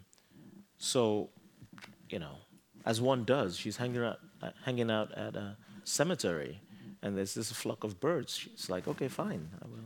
so, 0.78 1.30
you 2.10 2.20
know, 2.20 2.38
as 2.86 3.00
one 3.02 3.24
does, 3.24 3.58
she's 3.58 3.78
hanging 3.78 4.04
out, 4.04 4.20
uh, 4.42 4.50
hanging 4.66 4.90
out 4.92 5.12
at 5.14 5.36
a 5.36 5.58
cemetery, 5.84 6.60
and 7.02 7.18
there's 7.18 7.34
this 7.34 7.52
flock 7.52 7.84
of 7.84 8.00
birds. 8.00 8.38
She's 8.38 8.70
like, 8.70 8.88
okay, 8.88 9.08
fine, 9.08 9.50
I 9.64 9.68
will. 9.68 9.80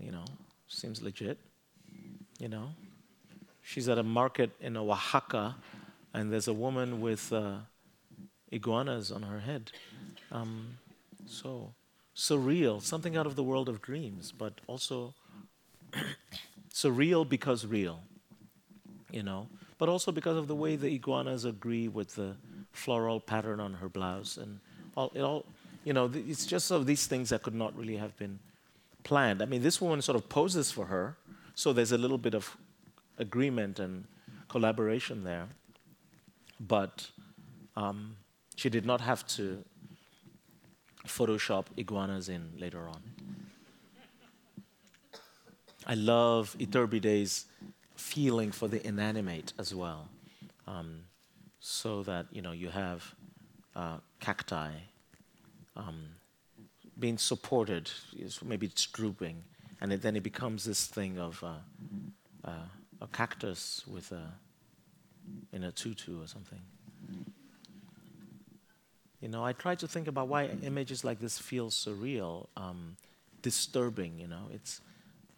You 0.00 0.12
know, 0.12 0.24
seems 0.68 1.02
legit. 1.02 1.38
You 2.38 2.48
know, 2.48 2.70
she's 3.62 3.88
at 3.88 3.98
a 3.98 4.02
market 4.02 4.50
in 4.60 4.76
Oaxaca, 4.76 5.56
and 6.14 6.32
there's 6.32 6.48
a 6.48 6.52
woman 6.52 7.00
with 7.00 7.32
uh, 7.32 7.58
iguanas 8.50 9.10
on 9.10 9.22
her 9.22 9.40
head. 9.40 9.72
Um, 10.30 10.78
so 11.26 11.74
surreal, 12.14 12.82
something 12.82 13.16
out 13.16 13.26
of 13.26 13.36
the 13.36 13.42
world 13.42 13.68
of 13.68 13.80
dreams, 13.82 14.32
but 14.36 14.60
also 14.66 15.14
surreal 16.72 17.28
because 17.28 17.66
real, 17.66 18.00
you 19.10 19.22
know, 19.22 19.48
but 19.78 19.88
also 19.88 20.12
because 20.12 20.36
of 20.36 20.48
the 20.48 20.54
way 20.54 20.76
the 20.76 20.92
iguanas 20.94 21.44
agree 21.44 21.88
with 21.88 22.14
the 22.14 22.36
floral 22.72 23.20
pattern 23.20 23.60
on 23.60 23.74
her 23.74 23.88
blouse 23.88 24.36
and 24.36 24.60
all, 24.96 25.10
it 25.14 25.20
all, 25.20 25.44
you 25.84 25.92
know, 25.92 26.10
it's 26.14 26.46
just 26.46 26.70
of 26.70 26.86
these 26.86 27.06
things 27.06 27.30
that 27.30 27.42
could 27.42 27.54
not 27.54 27.76
really 27.76 27.96
have 27.96 28.16
been 28.16 28.38
planned. 29.04 29.42
I 29.42 29.46
mean, 29.46 29.62
this 29.62 29.80
woman 29.80 30.02
sort 30.02 30.16
of 30.16 30.28
poses 30.28 30.70
for 30.70 30.86
her, 30.86 31.16
so 31.54 31.72
there's 31.72 31.92
a 31.92 31.98
little 31.98 32.18
bit 32.18 32.34
of 32.34 32.56
agreement 33.18 33.78
and 33.78 34.04
collaboration 34.48 35.24
there, 35.24 35.48
but 36.60 37.10
um, 37.76 38.16
she 38.56 38.68
did 38.68 38.84
not 38.84 39.00
have 39.00 39.26
to 39.28 39.64
Photoshop 41.06 41.66
iguanas 41.76 42.28
in 42.28 42.52
later 42.58 42.88
on. 42.88 43.00
I 45.88 45.94
love 45.94 46.54
Iturbide's 46.60 47.46
feeling 47.96 48.52
for 48.52 48.68
the 48.68 48.86
inanimate 48.86 49.54
as 49.58 49.74
well, 49.74 50.08
um, 50.66 51.04
so 51.60 52.02
that 52.02 52.26
you 52.30 52.42
know 52.42 52.52
you 52.52 52.68
have 52.68 53.14
uh, 53.74 53.96
cacti 54.20 54.70
um, 55.76 56.04
being 56.98 57.16
supported. 57.16 57.90
Maybe 58.44 58.66
it's 58.66 58.84
drooping, 58.86 59.42
and 59.80 59.90
it, 59.94 60.02
then 60.02 60.14
it 60.14 60.22
becomes 60.22 60.64
this 60.64 60.86
thing 60.86 61.18
of 61.18 61.42
uh, 61.42 61.54
uh, 62.44 62.68
a 63.00 63.06
cactus 63.06 63.82
with 63.86 64.12
a 64.12 64.30
in 65.54 65.64
a 65.64 65.72
tutu 65.72 66.22
or 66.22 66.26
something. 66.26 66.60
You 69.22 69.28
know, 69.28 69.42
I 69.42 69.54
try 69.54 69.74
to 69.74 69.88
think 69.88 70.06
about 70.06 70.28
why 70.28 70.50
images 70.62 71.02
like 71.02 71.18
this 71.18 71.38
feel 71.38 71.70
surreal, 71.70 72.48
um, 72.58 72.96
disturbing. 73.40 74.18
You 74.18 74.28
know, 74.28 74.48
it's 74.52 74.82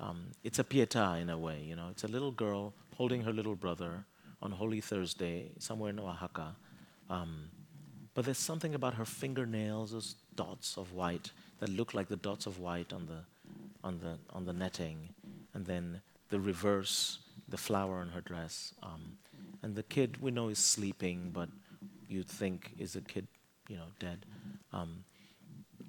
um, 0.01 0.33
it's 0.43 0.59
a 0.59 0.65
pietà 0.65 1.21
in 1.21 1.31
a 1.31 1.39
way. 1.39 1.63
You 1.63 1.77
know, 1.77 1.89
it's 1.91 2.05
a 2.05 2.09
little 2.09 2.31
girl 2.31 2.73
holding 2.97 3.23
her 3.23 3.33
little 3.33 3.55
brother 3.55 4.05
on 4.43 4.51
Holy 4.51 4.81
Thursday 4.81 5.51
somewhere 5.59 5.91
in 5.91 6.01
Oaxaca. 6.01 6.57
Um, 7.09 7.51
but 8.15 8.25
there's 8.25 8.39
something 8.39 8.75
about 8.75 8.95
her 8.95 9.05
fingernails, 9.05 9.93
those 9.93 10.17
dots 10.35 10.77
of 10.77 10.93
white 10.93 11.31
that 11.61 11.69
look 11.69 11.95
like 11.95 12.09
the 12.09 12.17
dots 12.17 12.47
of 12.47 12.59
white 12.59 12.93
on 12.93 13.07
the 13.07 13.21
on 13.83 13.99
the 14.01 14.19
on 14.31 14.45
the 14.45 14.53
netting, 14.53 15.09
and 15.55 15.65
then 15.65 16.01
the 16.29 16.41
reverse, 16.41 17.19
the 17.49 17.57
flower 17.57 17.99
on 17.99 18.09
her 18.09 18.21
dress. 18.21 18.75
Um, 18.83 19.19
and 19.63 19.75
the 19.75 19.83
kid 19.83 20.21
we 20.21 20.31
know 20.31 20.49
is 20.49 20.59
sleeping, 20.59 21.31
but 21.33 21.49
you'd 22.09 22.29
think 22.29 22.73
is 22.79 22.97
a 22.97 23.01
kid 23.01 23.27
you 23.71 23.77
know, 23.77 23.87
dead. 24.01 24.27
Um, 24.73 25.05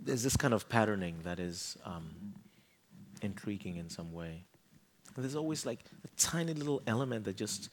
there's 0.04 0.24
this 0.24 0.38
kind 0.38 0.54
of 0.54 0.70
patterning 0.70 1.18
that 1.24 1.40
is 1.40 1.78
um, 1.84 2.36
intriguing 3.22 3.78
in 3.78 3.90
some 3.90 4.12
way. 4.14 4.44
And 5.16 5.24
there's 5.24 5.36
always 5.36 5.66
like 5.66 5.80
a 6.04 6.08
tiny 6.18 6.54
little 6.54 6.82
element 6.88 7.26
that 7.26 7.36
just 7.36 7.70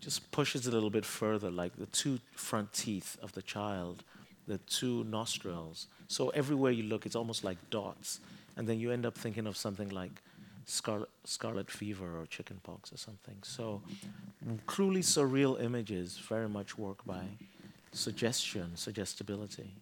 just 0.00 0.30
pushes 0.30 0.66
a 0.66 0.70
little 0.70 0.90
bit 0.90 1.04
further, 1.04 1.50
like 1.50 1.76
the 1.76 1.86
two 1.86 2.18
front 2.34 2.72
teeth 2.72 3.16
of 3.22 3.32
the 3.32 3.42
child, 3.42 4.04
the 4.46 4.58
two 4.58 5.04
nostrils. 5.04 5.86
So 6.06 6.28
everywhere 6.30 6.70
you 6.70 6.82
look, 6.82 7.06
it's 7.06 7.16
almost 7.16 7.44
like 7.44 7.58
dots. 7.70 8.20
And 8.56 8.68
then 8.68 8.78
you 8.78 8.92
end 8.92 9.06
up 9.06 9.16
thinking 9.16 9.46
of 9.46 9.56
something 9.56 9.88
like 9.88 10.22
scarlet, 10.66 11.08
scarlet 11.24 11.70
fever 11.70 12.18
or 12.18 12.26
chickenpox 12.26 12.92
or 12.92 12.98
something. 12.98 13.36
So 13.42 13.82
mm, 14.46 14.58
truly 14.68 15.00
surreal 15.00 15.60
images 15.60 16.18
very 16.18 16.48
much 16.48 16.76
work 16.76 17.04
by 17.06 17.22
suggestion, 17.92 18.76
suggestibility. 18.76 19.74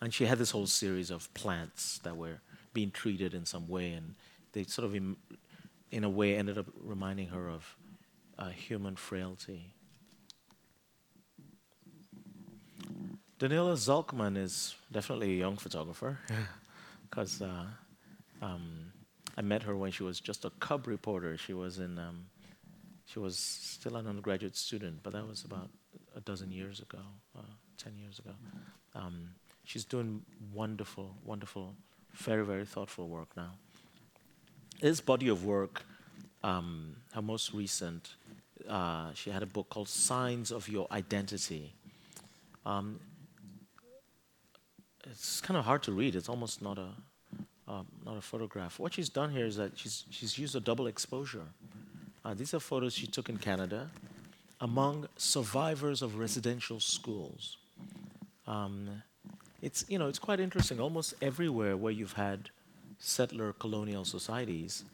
And 0.00 0.12
she 0.12 0.26
had 0.26 0.38
this 0.38 0.50
whole 0.50 0.66
series 0.66 1.10
of 1.10 1.32
plants 1.32 2.00
that 2.02 2.16
were 2.16 2.40
being 2.72 2.90
treated 2.90 3.34
in 3.34 3.44
some 3.44 3.68
way, 3.68 3.92
and 3.92 4.14
they 4.52 4.64
sort 4.64 4.86
of, 4.86 4.94
Im- 4.94 5.16
in 5.90 6.04
a 6.04 6.10
way, 6.10 6.36
ended 6.36 6.58
up 6.58 6.66
reminding 6.82 7.28
her 7.28 7.48
of 7.48 7.76
uh, 8.38 8.48
human 8.48 8.96
frailty. 8.96 9.74
Daniela 13.38 13.74
Zalcman 13.74 14.36
is 14.36 14.74
definitely 14.92 15.32
a 15.32 15.36
young 15.36 15.56
photographer, 15.56 16.18
because 17.10 17.42
uh, 17.42 17.64
um, 18.40 18.92
I 19.36 19.42
met 19.42 19.62
her 19.64 19.76
when 19.76 19.90
she 19.90 20.02
was 20.02 20.20
just 20.20 20.44
a 20.44 20.50
cub 20.60 20.86
reporter. 20.86 21.36
She 21.36 21.52
was 21.52 21.78
in, 21.78 21.98
um, 21.98 22.26
she 23.04 23.18
was 23.18 23.36
still 23.36 23.96
an 23.96 24.06
undergraduate 24.06 24.56
student, 24.56 25.02
but 25.02 25.12
that 25.12 25.26
was 25.26 25.44
about 25.44 25.70
a 26.14 26.20
dozen 26.20 26.50
years 26.52 26.80
ago, 26.80 27.00
uh, 27.36 27.42
10 27.78 27.96
years 27.96 28.18
ago. 28.18 28.32
Um, 28.94 29.30
she's 29.64 29.84
doing 29.84 30.22
wonderful, 30.52 31.16
wonderful, 31.24 31.74
very, 32.14 32.44
very 32.44 32.64
thoughtful 32.64 33.08
work 33.08 33.28
now. 33.36 33.52
This 34.80 35.00
body 35.00 35.28
of 35.28 35.44
work, 35.44 35.84
um, 36.42 36.96
her 37.14 37.22
most 37.22 37.52
recent, 37.54 38.14
uh, 38.68 39.12
she 39.14 39.30
had 39.30 39.42
a 39.42 39.46
book 39.46 39.68
called 39.68 39.88
Signs 39.88 40.50
of 40.50 40.68
Your 40.68 40.86
Identity. 40.90 41.72
Um, 42.66 43.00
it's 45.04 45.40
kind 45.40 45.56
of 45.56 45.64
hard 45.64 45.82
to 45.84 45.92
read. 45.92 46.14
It's 46.14 46.28
almost 46.28 46.62
not 46.62 46.78
a, 46.78 46.88
uh, 47.68 47.82
not 48.04 48.16
a 48.16 48.20
photograph. 48.20 48.78
What 48.78 48.94
she's 48.94 49.08
done 49.08 49.30
here 49.30 49.46
is 49.46 49.56
that 49.56 49.78
she's, 49.78 50.04
she's 50.10 50.38
used 50.38 50.54
a 50.54 50.60
double 50.60 50.86
exposure. 50.86 51.46
Uh, 52.24 52.34
these 52.34 52.54
are 52.54 52.60
photos 52.60 52.94
she 52.94 53.06
took 53.06 53.28
in 53.28 53.36
Canada 53.36 53.90
among 54.60 55.08
survivors 55.16 56.02
of 56.02 56.18
residential 56.18 56.78
schools. 56.78 57.56
Um, 58.46 59.02
it's, 59.62 59.84
you 59.88 59.98
know, 59.98 60.08
it's 60.08 60.18
quite 60.18 60.40
interesting. 60.40 60.80
Almost 60.80 61.14
everywhere 61.22 61.76
where 61.76 61.92
you've 61.92 62.14
had 62.14 62.50
settler 62.98 63.52
colonial 63.52 64.04
societies, 64.04 64.84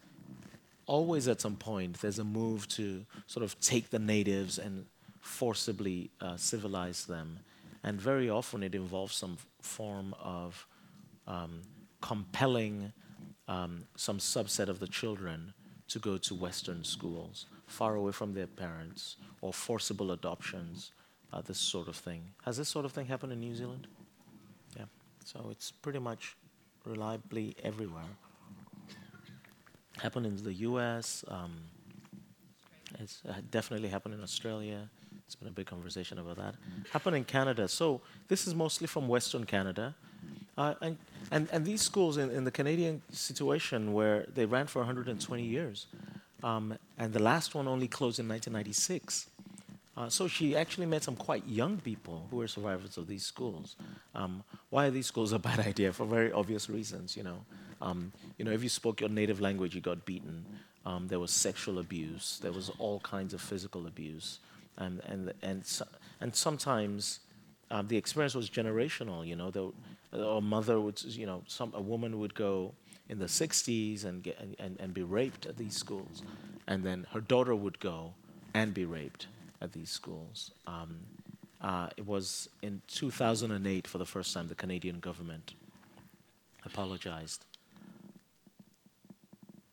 always 0.86 1.26
at 1.26 1.40
some 1.40 1.56
point 1.56 2.00
there's 2.00 2.18
a 2.18 2.24
move 2.24 2.68
to 2.68 3.04
sort 3.26 3.42
of 3.44 3.58
take 3.60 3.90
the 3.90 3.98
natives 3.98 4.58
and 4.58 4.86
forcibly 5.20 6.10
uh, 6.20 6.36
civilize 6.36 7.06
them. 7.06 7.40
And 7.82 8.00
very 8.00 8.28
often 8.28 8.62
it 8.62 8.74
involves 8.74 9.14
some 9.14 9.38
form 9.62 10.14
of 10.20 10.66
um, 11.26 11.62
compelling 12.00 12.92
um, 13.46 13.84
some 13.96 14.18
subset 14.18 14.68
of 14.68 14.80
the 14.80 14.86
children 14.86 15.54
to 15.88 15.98
go 15.98 16.18
to 16.18 16.34
Western 16.34 16.84
schools 16.84 17.46
far 17.66 17.94
away 17.94 18.12
from 18.12 18.34
their 18.34 18.46
parents 18.46 19.16
or 19.40 19.52
forcible 19.52 20.12
adoptions, 20.12 20.92
uh, 21.32 21.40
this 21.40 21.58
sort 21.58 21.88
of 21.88 21.96
thing. 21.96 22.22
Has 22.44 22.56
this 22.58 22.68
sort 22.68 22.84
of 22.84 22.92
thing 22.92 23.06
happened 23.06 23.32
in 23.32 23.40
New 23.40 23.54
Zealand? 23.54 23.86
So 25.30 25.48
it's 25.50 25.70
pretty 25.70 25.98
much 25.98 26.36
reliably 26.86 27.54
everywhere. 27.62 28.10
Happened 30.00 30.24
in 30.24 30.42
the 30.42 30.54
US, 30.68 31.22
um, 31.28 31.54
it's 32.98 33.20
uh, 33.28 33.34
definitely 33.50 33.90
happened 33.90 34.14
in 34.14 34.22
Australia. 34.22 34.88
It's 35.26 35.34
been 35.34 35.48
a 35.48 35.52
big 35.52 35.66
conversation 35.66 36.18
about 36.18 36.38
that. 36.38 36.54
Happened 36.92 37.16
in 37.16 37.24
Canada. 37.24 37.68
So 37.68 38.00
this 38.28 38.46
is 38.46 38.54
mostly 38.54 38.86
from 38.86 39.06
Western 39.06 39.44
Canada. 39.44 39.94
Uh, 40.56 40.72
and, 40.80 40.96
and, 41.30 41.46
and 41.52 41.62
these 41.62 41.82
schools 41.82 42.16
in, 42.16 42.30
in 42.30 42.44
the 42.44 42.50
Canadian 42.50 43.02
situation 43.12 43.92
where 43.92 44.24
they 44.34 44.46
ran 44.46 44.66
for 44.66 44.78
120 44.78 45.42
years, 45.42 45.88
um, 46.42 46.74
and 46.96 47.12
the 47.12 47.22
last 47.22 47.54
one 47.54 47.68
only 47.68 47.86
closed 47.86 48.18
in 48.18 48.26
1996. 48.26 49.28
Uh, 49.98 50.08
so 50.08 50.28
she 50.28 50.54
actually 50.54 50.86
met 50.86 51.02
some 51.02 51.16
quite 51.16 51.44
young 51.48 51.76
people 51.78 52.24
who 52.30 52.36
were 52.36 52.46
survivors 52.46 52.96
of 52.96 53.08
these 53.08 53.26
schools. 53.26 53.74
Um, 54.14 54.44
why 54.70 54.86
are 54.86 54.90
these 54.90 55.06
schools 55.06 55.32
a 55.32 55.38
bad 55.50 55.58
idea? 55.58 55.92
For 55.92 56.06
very 56.06 56.30
obvious 56.30 56.70
reasons, 56.70 57.16
you 57.16 57.24
know. 57.24 57.44
Um, 57.82 58.12
you 58.36 58.44
know, 58.44 58.52
if 58.52 58.62
you 58.62 58.68
spoke 58.68 59.00
your 59.00 59.10
native 59.10 59.40
language, 59.40 59.74
you 59.74 59.80
got 59.80 60.04
beaten. 60.04 60.46
Um, 60.86 61.08
there 61.08 61.18
was 61.18 61.32
sexual 61.32 61.80
abuse. 61.80 62.38
There 62.40 62.52
was 62.52 62.70
all 62.78 63.00
kinds 63.00 63.34
of 63.34 63.40
physical 63.40 63.88
abuse, 63.88 64.38
and 64.76 65.00
and 65.04 65.32
and 65.42 65.66
so, 65.66 65.84
and 66.20 66.34
sometimes 66.34 67.18
um, 67.72 67.88
the 67.88 67.96
experience 67.96 68.36
was 68.36 68.48
generational. 68.48 69.26
You 69.26 69.34
know, 69.34 69.50
the, 69.50 69.72
a 70.16 70.40
mother 70.40 70.80
would, 70.80 71.02
you 71.02 71.26
know, 71.26 71.42
some 71.48 71.72
a 71.74 71.80
woman 71.80 72.20
would 72.20 72.34
go 72.34 72.72
in 73.08 73.18
the 73.18 73.26
60s 73.26 74.04
and 74.04 74.22
get 74.22 74.38
and, 74.38 74.54
and, 74.60 74.76
and 74.78 74.94
be 74.94 75.02
raped 75.02 75.44
at 75.46 75.56
these 75.56 75.76
schools, 75.76 76.22
and 76.68 76.84
then 76.84 77.06
her 77.12 77.20
daughter 77.20 77.56
would 77.56 77.80
go 77.80 78.14
and 78.54 78.72
be 78.72 78.84
raped 78.84 79.26
at 79.60 79.72
these 79.72 79.90
schools. 79.90 80.52
Um, 80.66 81.00
uh, 81.60 81.88
it 81.96 82.06
was 82.06 82.48
in 82.62 82.80
2008 82.86 83.86
for 83.86 83.98
the 83.98 84.06
first 84.06 84.32
time 84.32 84.48
the 84.48 84.54
Canadian 84.54 85.00
government 85.00 85.54
apologized. 86.64 87.44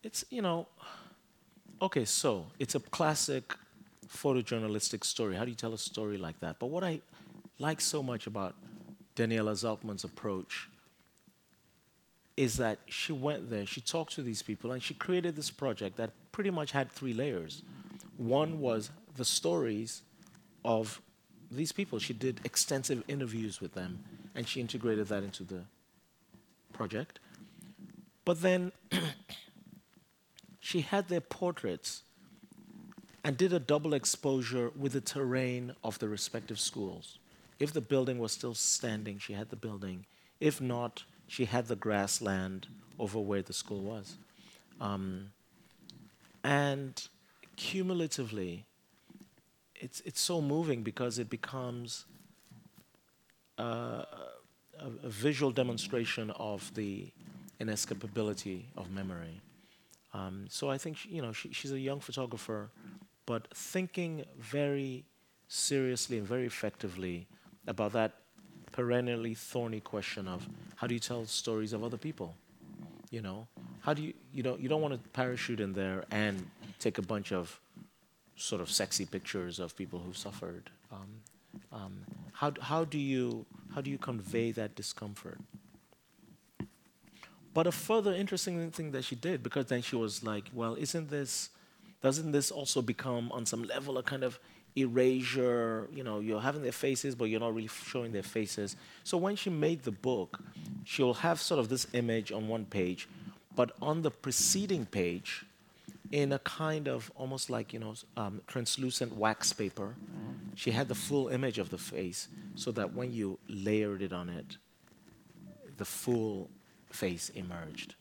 It's 0.02 0.24
you 0.30 0.42
know, 0.42 0.66
okay, 1.80 2.04
so 2.04 2.46
it's 2.58 2.74
a 2.74 2.80
classic 2.80 3.54
photojournalistic 4.08 5.04
story. 5.04 5.36
How 5.36 5.44
do 5.44 5.50
you 5.50 5.56
tell 5.56 5.74
a 5.74 5.78
story 5.78 6.18
like 6.18 6.38
that? 6.40 6.58
But 6.58 6.66
what 6.66 6.84
I 6.84 7.00
like 7.58 7.80
so 7.80 8.02
much 8.02 8.26
about 8.26 8.54
Daniela 9.16 9.52
Zalcman's 9.52 10.04
approach 10.04 10.68
is 12.36 12.58
that 12.58 12.78
she 12.86 13.12
went 13.12 13.48
there, 13.48 13.64
she 13.64 13.80
talked 13.80 14.12
to 14.14 14.22
these 14.22 14.42
people, 14.42 14.72
and 14.72 14.82
she 14.82 14.92
created 14.94 15.36
this 15.36 15.50
project 15.50 15.96
that 15.96 16.10
pretty 16.32 16.50
much 16.50 16.72
had 16.72 16.92
three 16.92 17.14
layers. 17.14 17.62
One 18.18 18.60
was 18.60 18.90
the 19.16 19.24
stories 19.24 20.02
of 20.64 21.00
these 21.50 21.72
people. 21.72 21.98
She 21.98 22.12
did 22.12 22.40
extensive 22.44 23.02
interviews 23.08 23.60
with 23.60 23.74
them, 23.74 24.04
and 24.34 24.46
she 24.46 24.60
integrated 24.60 25.08
that 25.08 25.22
into 25.22 25.44
the 25.44 25.62
project. 26.72 27.18
But 28.24 28.42
then 28.42 28.72
she 30.60 30.80
had 30.80 31.08
their 31.08 31.20
portraits 31.20 32.02
and 33.24 33.36
did 33.36 33.52
a 33.52 33.58
double 33.58 33.94
exposure 33.94 34.70
with 34.78 34.92
the 34.92 35.00
terrain 35.00 35.74
of 35.82 35.98
the 35.98 36.08
respective 36.08 36.60
schools. 36.60 37.18
If 37.58 37.72
the 37.72 37.80
building 37.80 38.18
was 38.18 38.32
still 38.32 38.54
standing, 38.54 39.18
she 39.18 39.32
had 39.32 39.50
the 39.50 39.56
building. 39.56 40.06
If 40.40 40.60
not, 40.60 41.04
she 41.26 41.46
had 41.46 41.66
the 41.66 41.76
grassland 41.76 42.68
over 42.98 43.18
where 43.18 43.42
the 43.42 43.52
school 43.52 43.80
was. 43.80 44.16
Um, 44.80 45.30
and 46.44 47.02
cumulatively, 47.56 48.66
it's, 49.80 50.00
it's 50.00 50.20
so 50.20 50.40
moving 50.40 50.82
because 50.82 51.18
it 51.18 51.30
becomes 51.30 52.04
uh, 53.58 53.62
a, 53.62 54.04
a, 55.04 55.08
visual 55.08 55.50
demonstration 55.50 56.30
of 56.32 56.74
the 56.74 57.10
inescapability 57.60 58.64
of 58.76 58.90
memory. 58.90 59.40
Um, 60.12 60.46
so 60.48 60.70
I 60.70 60.78
think 60.78 60.98
she, 60.98 61.10
you 61.10 61.22
know 61.22 61.32
she, 61.32 61.52
she's 61.52 61.72
a 61.72 61.78
young 61.78 62.00
photographer, 62.00 62.70
but 63.24 63.48
thinking 63.54 64.24
very 64.38 65.04
seriously 65.48 66.18
and 66.18 66.26
very 66.26 66.46
effectively 66.46 67.26
about 67.66 67.92
that 67.92 68.12
perennially 68.72 69.34
thorny 69.34 69.80
question 69.80 70.28
of 70.28 70.46
how 70.76 70.86
do 70.86 70.94
you 70.94 71.00
tell 71.00 71.24
stories 71.24 71.72
of 71.72 71.82
other 71.82 71.96
people? 71.96 72.34
You 73.10 73.22
know, 73.22 73.46
how 73.80 73.94
do 73.94 74.02
you 74.02 74.12
you 74.32 74.42
know 74.42 74.56
you 74.60 74.68
don't 74.68 74.82
want 74.82 74.94
to 74.94 75.08
parachute 75.10 75.60
in 75.60 75.72
there 75.72 76.04
and 76.10 76.44
take 76.78 76.98
a 76.98 77.02
bunch 77.02 77.32
of 77.32 77.58
sort 78.36 78.60
of 78.60 78.70
sexy 78.70 79.06
pictures 79.06 79.58
of 79.58 79.76
people 79.76 79.98
who've 79.98 80.16
suffered. 80.16 80.70
Um, 80.92 81.08
um, 81.72 82.04
how 82.32 82.52
how 82.60 82.84
do 82.84 82.98
you 82.98 83.46
how 83.74 83.80
do 83.80 83.90
you 83.90 83.98
convey 83.98 84.52
that 84.52 84.74
discomfort? 84.74 85.38
But 87.54 87.66
a 87.66 87.72
further 87.72 88.12
interesting 88.12 88.70
thing 88.70 88.90
that 88.90 89.04
she 89.04 89.16
did, 89.16 89.42
because 89.42 89.66
then 89.66 89.80
she 89.80 89.96
was 89.96 90.22
like, 90.22 90.50
well, 90.52 90.74
isn't 90.74 91.08
this, 91.08 91.48
doesn't 92.02 92.32
this 92.32 92.50
also 92.50 92.82
become 92.82 93.32
on 93.32 93.46
some 93.46 93.62
level 93.62 93.96
a 93.96 94.02
kind 94.02 94.22
of 94.22 94.38
erasure. 94.76 95.88
You 95.90 96.04
know, 96.04 96.20
you're 96.20 96.42
having 96.42 96.62
their 96.62 96.72
faces, 96.72 97.14
but 97.14 97.30
you're 97.30 97.40
not 97.40 97.54
really 97.54 97.68
showing 97.68 98.12
their 98.12 98.22
faces. 98.22 98.76
So 99.04 99.16
when 99.16 99.36
she 99.36 99.48
made 99.48 99.84
the 99.84 99.90
book, 99.90 100.38
she'll 100.84 101.14
have 101.14 101.40
sort 101.40 101.58
of 101.58 101.70
this 101.70 101.86
image 101.94 102.30
on 102.30 102.46
one 102.46 102.66
page, 102.66 103.08
but 103.54 103.72
on 103.80 104.02
the 104.02 104.10
preceding 104.10 104.84
page, 104.84 105.45
in 106.12 106.32
a 106.32 106.38
kind 106.40 106.88
of 106.88 107.10
almost 107.16 107.50
like 107.50 107.72
you 107.72 107.78
know 107.78 107.94
um, 108.16 108.40
translucent 108.46 109.14
wax 109.16 109.52
paper, 109.52 109.94
she 110.54 110.70
had 110.70 110.88
the 110.88 110.94
full 110.94 111.28
image 111.28 111.58
of 111.58 111.70
the 111.70 111.78
face, 111.78 112.28
so 112.54 112.70
that 112.72 112.94
when 112.94 113.12
you 113.12 113.38
layered 113.48 114.02
it 114.02 114.12
on 114.12 114.28
it, 114.28 114.56
the 115.76 115.84
full 115.84 116.50
face 116.90 117.30
emerged. 117.30 117.94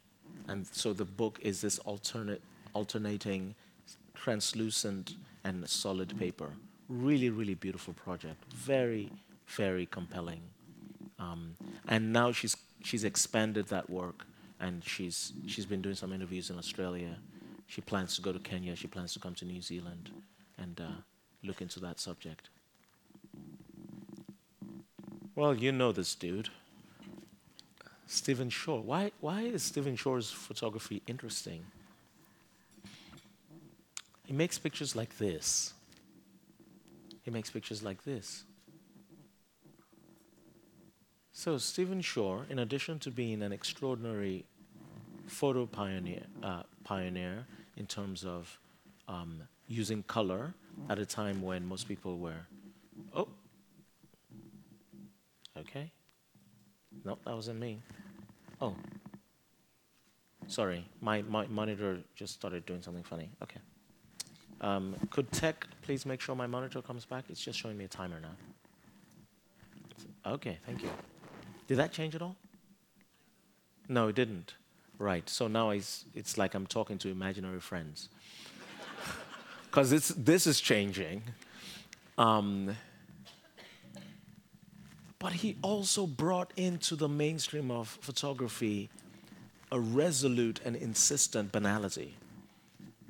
And 0.47 0.67
so 0.67 0.93
the 0.93 1.05
book 1.05 1.39
is 1.41 1.61
this 1.61 1.79
alternate, 1.79 2.41
alternating, 2.73 3.55
translucent 4.13 5.15
and 5.43 5.67
solid 5.67 6.17
paper. 6.17 6.51
Really, 6.87 7.29
really 7.29 7.55
beautiful 7.55 7.93
project. 7.93 8.43
Very, 8.53 9.11
very 9.47 9.85
compelling. 9.85 10.41
Um, 11.19 11.55
and 11.87 12.13
now 12.13 12.31
she's 12.31 12.55
she's 12.83 13.03
expanded 13.03 13.67
that 13.67 13.89
work, 13.89 14.25
and 14.59 14.83
she's 14.83 15.33
she's 15.47 15.65
been 15.65 15.81
doing 15.81 15.95
some 15.95 16.13
interviews 16.13 16.49
in 16.49 16.57
Australia. 16.57 17.17
She 17.67 17.82
plans 17.82 18.15
to 18.15 18.21
go 18.21 18.32
to 18.32 18.39
Kenya. 18.39 18.75
She 18.75 18.88
plans 18.88 19.13
to 19.13 19.19
come 19.19 19.36
to 19.36 19.45
New 19.45 19.62
Zealand, 19.62 20.12
and 20.58 20.80
uh, 20.80 21.01
look 21.43 21.62
into 21.62 21.80
that 21.80 21.99
subject. 21.99 22.49
Well, 25.36 25.54
you 25.54 25.71
know 25.71 25.91
this 25.91 26.15
dude, 26.15 26.49
Stephen 28.08 28.49
Shore. 28.49 28.82
Why 28.82 29.12
why 29.19 29.41
is 29.41 29.63
Stephen 29.63 29.95
Shore's 29.95 30.32
photography 30.32 31.01
interesting? 31.08 31.65
He 34.25 34.34
makes 34.34 34.58
pictures 34.58 34.95
like 34.95 35.17
this. 35.17 35.73
He 37.23 37.32
makes 37.32 37.49
pictures 37.49 37.84
like 37.84 38.04
this. 38.04 38.43
So, 41.32 41.58
Stephen 41.58 42.01
Shore, 42.01 42.45
in 42.49 42.60
addition 42.60 42.97
to 42.99 43.12
being 43.12 43.43
an 43.43 43.51
extraordinary 43.51 44.45
photo 45.27 45.65
pioneer, 45.65 46.23
uh, 46.43 46.63
pioneer 46.83 47.45
in 47.77 47.85
terms 47.85 48.23
of 48.23 48.57
um, 49.07 49.41
using 49.67 50.03
color 50.03 50.53
at 50.89 50.99
a 50.99 51.05
time 51.05 51.41
when 51.41 51.65
most 51.65 51.88
people 51.88 52.17
were, 52.17 52.45
oh, 53.15 53.27
okay. 55.57 55.91
Nope, 57.03 57.19
that 57.25 57.35
wasn't 57.35 57.59
me. 57.59 57.81
Oh, 58.61 58.75
sorry, 60.47 60.85
my, 61.01 61.21
my 61.23 61.45
monitor 61.47 61.99
just 62.15 62.33
started 62.33 62.65
doing 62.65 62.81
something 62.81 63.03
funny. 63.03 63.29
Okay. 63.43 63.59
Um, 64.62 64.95
could 65.10 65.31
tech 65.31 65.67
please 65.81 66.06
make 66.06 66.21
sure 66.21 66.35
my 66.35 66.47
monitor 66.47 66.81
comes 66.81 67.06
back? 67.06 67.25
It's 67.29 67.41
just 67.41 67.60
showing 67.60 67.77
me 67.77 67.85
a 67.85 67.89
timer 67.89 68.19
now. 68.21 68.31
Okay, 70.31 70.58
thank 70.65 70.81
you. 70.81 70.89
Did 71.67 71.77
that 71.77 71.91
change 71.91 72.15
at 72.15 72.21
all? 72.21 72.35
No, 73.87 74.08
it 74.08 74.15
didn't. 74.15 74.56
Right. 74.98 75.27
So 75.29 75.48
now 75.48 75.71
it's, 75.71 76.06
it's 76.13 76.37
like 76.37 76.54
I'm 76.54 76.67
talking 76.67 76.98
to 77.00 77.10
imaginary 77.10 77.60
friends. 77.60 78.10
Because 79.69 79.89
this 80.15 80.48
is 80.48 80.62
changing. 80.62 81.21
Um, 82.17 82.77
but 85.19 85.33
he 85.33 85.58
also 85.62 86.08
brought 86.08 86.54
into 86.56 86.96
the 86.96 87.10
mainstream 87.10 87.71
of 87.71 87.89
photography 88.00 88.89
a 89.71 89.79
resolute 89.79 90.62
and 90.63 90.75
insistent 90.75 91.52
banality. 91.52 92.15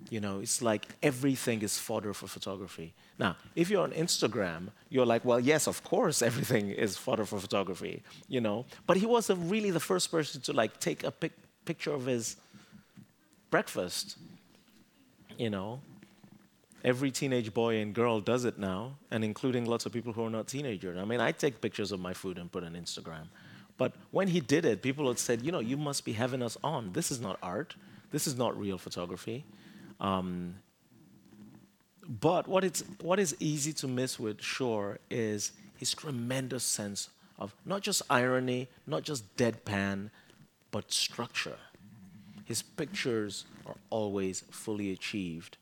You 0.10 0.20
know, 0.20 0.40
it's 0.40 0.62
like 0.62 0.88
everything 1.04 1.62
is 1.62 1.78
fodder 1.78 2.14
for 2.14 2.28
photography. 2.28 2.94
Now, 3.20 3.36
if 3.56 3.70
you're 3.70 3.84
on 3.84 3.92
Instagram, 3.92 4.70
you're 4.90 5.06
like, 5.06 5.26
well, 5.26 5.40
yes, 5.40 5.68
of 5.68 5.84
course, 5.84 6.22
everything 6.22 6.70
is 6.70 6.96
fodder 6.98 7.26
for 7.26 7.40
photography, 7.40 8.04
you 8.28 8.40
know. 8.40 8.66
But 8.88 8.98
he 8.98 9.06
was 9.06 9.30
really 9.30 9.72
the 9.72 9.80
first 9.80 10.12
person 10.12 10.42
to 10.42 10.54
like 10.54 10.80
take 10.80 11.04
a 11.04 11.12
pic- 11.12 11.38
picture 11.66 11.92
of 11.92 12.06
his 12.06 12.38
breakfast, 13.50 14.18
you 15.38 15.50
know. 15.50 15.82
Every 16.84 17.10
teenage 17.10 17.52
boy 17.52 17.78
and 17.78 17.96
girl 17.96 18.20
does 18.20 18.46
it 18.46 18.60
now, 18.60 18.98
and 19.10 19.24
including 19.24 19.66
lots 19.66 19.88
of 19.88 19.92
people 19.92 20.14
who 20.14 20.24
are 20.26 20.30
not 20.30 20.48
teenagers. 20.48 20.98
I 21.00 21.06
mean, 21.06 21.20
I 21.20 21.32
take 21.32 21.60
pictures 21.60 21.92
of 21.92 22.00
my 22.00 22.14
food 22.14 22.38
and 22.38 22.52
put 22.52 22.64
on 22.64 22.74
Instagram, 22.74 23.28
But 23.78 23.94
when 24.12 24.28
he 24.28 24.40
did 24.40 24.66
it, 24.66 24.82
people 24.82 25.08
had 25.08 25.20
said, 25.20 25.42
you 25.42 25.52
know, 25.52 25.60
you 25.60 25.78
must 25.78 26.06
be 26.06 26.14
having 26.14 26.42
us 26.42 26.58
on. 26.64 26.94
This 26.94 27.12
is 27.12 27.20
not 27.20 27.38
art. 27.42 27.76
This 28.12 28.28
is 28.28 28.38
not 28.38 28.58
real 28.58 28.78
photography. 28.78 29.46
Um, 30.00 30.56
but 32.08 32.48
what, 32.48 32.64
it's, 32.64 32.84
what 33.02 33.20
is 33.20 33.36
easy 33.40 33.74
to 33.74 33.88
miss 33.88 34.20
with 34.20 34.42
Shore 34.42 35.00
is 35.10 35.52
his 35.78 35.94
tremendous 35.94 36.64
sense 36.64 37.10
of 37.40 37.54
not 37.66 37.82
just 37.82 38.02
irony, 38.10 38.68
not 38.86 39.04
just 39.04 39.36
deadpan, 39.38 40.12
but 40.76 40.92
structure. 40.92 41.56
His 42.44 42.62
pictures 42.62 43.46
are 43.66 43.78
always 43.90 44.44
fully 44.52 44.92
achieved. 44.92 45.56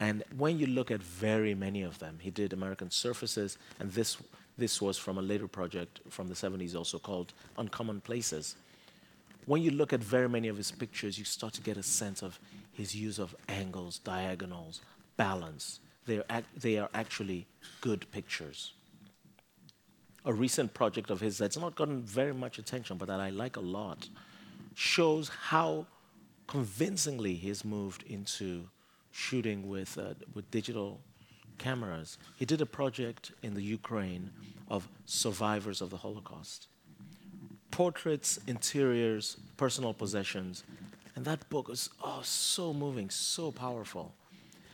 And 0.00 0.24
when 0.34 0.58
you 0.58 0.66
look 0.66 0.90
at 0.90 1.02
very 1.02 1.54
many 1.54 1.82
of 1.82 1.98
them, 1.98 2.16
he 2.22 2.30
did 2.30 2.54
American 2.54 2.90
Surfaces, 2.90 3.58
and 3.78 3.92
this, 3.92 4.16
this 4.56 4.80
was 4.80 4.96
from 4.96 5.18
a 5.18 5.20
later 5.20 5.46
project 5.46 6.00
from 6.08 6.28
the 6.28 6.34
70s 6.34 6.74
also 6.74 6.98
called 6.98 7.34
Uncommon 7.58 8.00
Places. 8.00 8.56
When 9.44 9.60
you 9.60 9.72
look 9.72 9.92
at 9.92 10.02
very 10.02 10.26
many 10.26 10.48
of 10.48 10.56
his 10.56 10.70
pictures, 10.72 11.18
you 11.18 11.26
start 11.26 11.52
to 11.52 11.60
get 11.60 11.76
a 11.76 11.82
sense 11.82 12.22
of 12.22 12.40
his 12.72 12.96
use 12.96 13.18
of 13.18 13.36
angles, 13.50 13.98
diagonals, 13.98 14.80
balance. 15.18 15.80
They're 16.06 16.24
ac- 16.30 16.46
they 16.56 16.78
are 16.78 16.88
actually 16.94 17.46
good 17.82 18.10
pictures. 18.10 18.72
A 20.24 20.32
recent 20.32 20.72
project 20.72 21.10
of 21.10 21.20
his 21.20 21.36
that's 21.36 21.58
not 21.58 21.76
gotten 21.76 22.00
very 22.00 22.32
much 22.32 22.58
attention, 22.58 22.96
but 22.96 23.08
that 23.08 23.20
I 23.20 23.28
like 23.28 23.58
a 23.58 23.60
lot, 23.60 24.08
shows 24.76 25.30
how 25.48 25.86
convincingly 26.46 27.34
he's 27.34 27.64
moved 27.64 28.02
into 28.02 28.68
shooting 29.10 29.68
with, 29.70 29.96
uh, 29.96 30.12
with 30.34 30.48
digital 30.50 31.00
cameras. 31.56 32.18
He 32.36 32.44
did 32.44 32.60
a 32.60 32.66
project 32.66 33.32
in 33.42 33.54
the 33.54 33.62
Ukraine 33.62 34.30
of 34.68 34.86
survivors 35.06 35.80
of 35.80 35.88
the 35.88 35.96
Holocaust. 35.96 36.68
Portraits, 37.70 38.38
interiors, 38.46 39.38
personal 39.56 39.94
possessions. 39.94 40.62
And 41.14 41.24
that 41.24 41.48
book 41.48 41.70
is 41.70 41.88
oh, 42.04 42.20
so 42.22 42.74
moving, 42.74 43.08
so 43.08 43.50
powerful. 43.50 44.12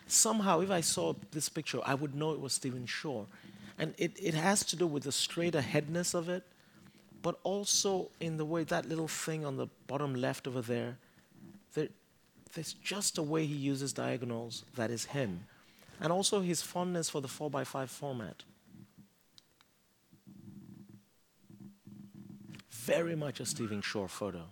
Somehow, 0.08 0.60
if 0.62 0.70
I 0.72 0.80
saw 0.80 1.14
this 1.30 1.48
picture, 1.48 1.78
I 1.86 1.94
would 1.94 2.16
know 2.16 2.32
it 2.32 2.40
was 2.40 2.52
Stephen 2.52 2.86
Shore. 2.86 3.26
And 3.78 3.94
it, 3.98 4.12
it 4.20 4.34
has 4.34 4.64
to 4.64 4.76
do 4.76 4.88
with 4.88 5.04
the 5.04 5.12
straight 5.12 5.54
aheadness 5.54 6.12
of 6.12 6.28
it, 6.28 6.42
but 7.22 7.38
also 7.44 8.10
in 8.20 8.36
the 8.36 8.44
way 8.44 8.64
that 8.64 8.88
little 8.88 9.08
thing 9.08 9.44
on 9.44 9.56
the 9.56 9.68
bottom 9.86 10.14
left 10.14 10.46
over 10.46 10.60
there, 10.60 10.98
there 11.74 11.88
there's 12.54 12.74
just 12.74 13.16
a 13.18 13.22
way 13.22 13.46
he 13.46 13.54
uses 13.54 13.92
diagonals 13.92 14.64
that 14.74 14.90
is 14.90 15.06
him. 15.06 15.46
And 16.00 16.12
also 16.12 16.40
his 16.40 16.62
fondness 16.62 17.08
for 17.08 17.20
the 17.20 17.28
4x5 17.28 17.88
format. 17.88 18.42
Very 22.70 23.14
much 23.14 23.40
a 23.40 23.46
Stephen 23.46 23.80
Shore 23.80 24.08
photo. 24.08 24.42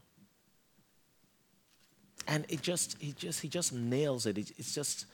And 2.29 2.47
it 2.49 2.63
just, 2.63 2.97
he 3.01 3.13
just, 3.13 3.41
he 3.41 3.49
just 3.49 3.73
nails 3.73 4.25
it. 4.27 4.39
it. 4.39 4.53
It's 4.57 4.75
just, 4.75 5.07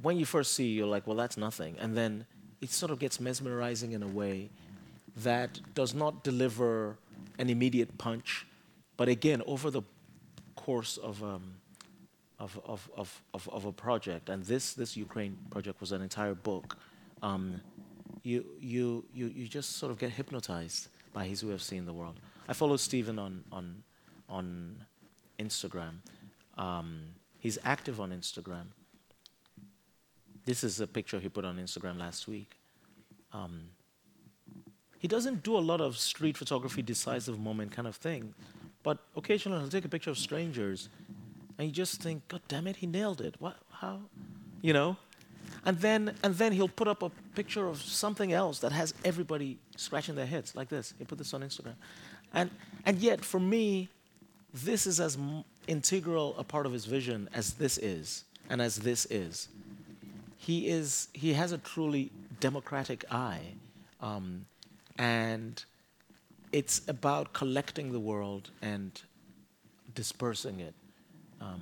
when 0.00 0.16
you 0.16 0.24
first 0.24 0.54
see, 0.54 0.68
you're 0.68 0.86
like, 0.86 1.06
well, 1.06 1.16
that's 1.16 1.36
nothing. 1.36 1.76
And 1.80 1.96
then 1.96 2.24
it 2.60 2.70
sort 2.70 2.92
of 2.92 2.98
gets 2.98 3.18
mesmerizing 3.18 3.92
in 3.92 4.02
a 4.02 4.08
way 4.08 4.50
that 5.16 5.60
does 5.74 5.94
not 5.94 6.22
deliver 6.22 6.98
an 7.38 7.48
immediate 7.48 7.96
punch, 7.98 8.46
but 8.96 9.08
again, 9.08 9.42
over 9.46 9.70
the 9.70 9.82
course 10.54 10.96
of, 10.96 11.22
um, 11.22 11.54
of, 12.38 12.58
of, 12.64 12.90
of, 12.96 13.22
of, 13.32 13.48
of, 13.48 13.64
a 13.64 13.72
project, 13.72 14.28
and 14.28 14.44
this, 14.44 14.74
this 14.74 14.96
Ukraine 14.96 15.38
project 15.50 15.80
was 15.80 15.92
an 15.92 16.02
entire 16.02 16.34
book, 16.34 16.76
um, 17.22 17.60
you, 18.22 18.44
you, 18.60 19.04
you, 19.14 19.26
you 19.28 19.46
just 19.46 19.76
sort 19.76 19.92
of 19.92 19.98
get 19.98 20.10
hypnotized 20.10 20.88
by 21.12 21.26
his 21.26 21.44
way 21.44 21.52
of 21.54 21.62
seeing 21.62 21.86
the 21.86 21.92
world. 21.92 22.20
I 22.48 22.52
follow 22.52 22.76
Stephen 22.76 23.18
on, 23.18 23.44
on, 23.50 23.82
on 24.28 24.84
Instagram. 25.38 25.98
Um, 26.58 27.02
he's 27.38 27.58
active 27.64 28.00
on 28.00 28.10
Instagram. 28.10 28.66
This 30.44 30.62
is 30.62 30.80
a 30.80 30.86
picture 30.86 31.18
he 31.18 31.28
put 31.28 31.44
on 31.44 31.56
Instagram 31.56 31.98
last 31.98 32.28
week. 32.28 32.56
Um, 33.32 33.70
he 34.98 35.08
doesn't 35.08 35.42
do 35.42 35.56
a 35.56 35.60
lot 35.60 35.80
of 35.80 35.96
street 35.98 36.36
photography, 36.36 36.82
decisive 36.82 37.38
moment 37.38 37.72
kind 37.72 37.86
of 37.86 37.96
thing, 37.96 38.34
but 38.82 38.98
occasionally 39.16 39.60
he'll 39.60 39.68
take 39.68 39.84
a 39.84 39.88
picture 39.88 40.10
of 40.10 40.18
strangers, 40.18 40.88
and 41.58 41.66
you 41.68 41.72
just 41.72 42.02
think, 42.02 42.26
God 42.28 42.42
damn 42.48 42.66
it, 42.66 42.76
he 42.76 42.86
nailed 42.86 43.20
it. 43.20 43.34
What? 43.38 43.56
How? 43.70 44.00
You 44.62 44.72
know? 44.72 44.96
And 45.64 45.78
then, 45.78 46.14
and 46.22 46.34
then 46.34 46.52
he'll 46.52 46.68
put 46.68 46.86
up 46.86 47.02
a 47.02 47.10
picture 47.34 47.66
of 47.66 47.80
something 47.82 48.32
else 48.32 48.60
that 48.60 48.72
has 48.72 48.94
everybody 49.04 49.58
scratching 49.76 50.14
their 50.14 50.26
heads 50.26 50.54
like 50.54 50.68
this. 50.68 50.94
He 50.98 51.04
put 51.04 51.18
this 51.18 51.34
on 51.34 51.42
Instagram. 51.42 51.74
And, 52.32 52.50
and 52.84 52.98
yet, 52.98 53.24
for 53.24 53.40
me, 53.40 53.88
this 54.52 54.86
is 54.86 55.00
as 55.00 55.18
integral 55.66 56.34
a 56.38 56.44
part 56.44 56.66
of 56.66 56.72
his 56.72 56.84
vision 56.84 57.28
as 57.34 57.54
this 57.54 57.78
is, 57.78 58.24
and 58.48 58.62
as 58.62 58.76
this 58.76 59.06
is. 59.06 59.48
He, 60.38 60.68
is, 60.68 61.08
he 61.12 61.32
has 61.32 61.52
a 61.52 61.58
truly 61.58 62.12
democratic 62.38 63.04
eye. 63.10 63.54
Um, 64.00 64.46
and 64.98 65.64
it's 66.52 66.82
about 66.88 67.32
collecting 67.32 67.92
the 67.92 68.00
world 68.00 68.50
and 68.62 69.02
dispersing 69.94 70.60
it 70.60 70.74
um, 71.40 71.60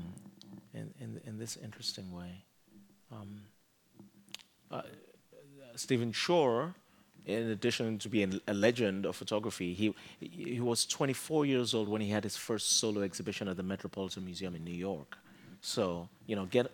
in, 0.72 0.93
in, 1.01 1.20
in, 1.26 1.39
this 1.39 1.57
interesting 1.57 2.12
way. 2.12 2.45
Um, 3.12 3.41
uh, 4.70 4.82
Stephen 5.76 6.12
Shore, 6.12 6.74
in 7.26 7.51
addition 7.51 7.99
to 7.99 8.09
being 8.09 8.41
a 8.47 8.55
legend 8.55 9.07
of 9.07 9.16
photography, 9.16 9.72
he, 9.74 9.95
he 10.20 10.61
was 10.61 10.85
24 10.87 11.47
years 11.47 11.74
old 11.74 11.89
when 11.89 12.01
he 12.01 12.11
had 12.11 12.24
his 12.24 12.37
first 12.37 12.78
solo 12.78 13.03
exhibition 13.03 13.49
at 13.49 13.57
the 13.57 13.62
Metropolitan 13.62 14.24
Museum 14.24 14.55
in 14.55 14.64
New 14.64 14.74
York. 14.74 15.16
So, 15.61 16.09
you 16.26 16.37
know, 16.37 16.47
get, 16.47 16.70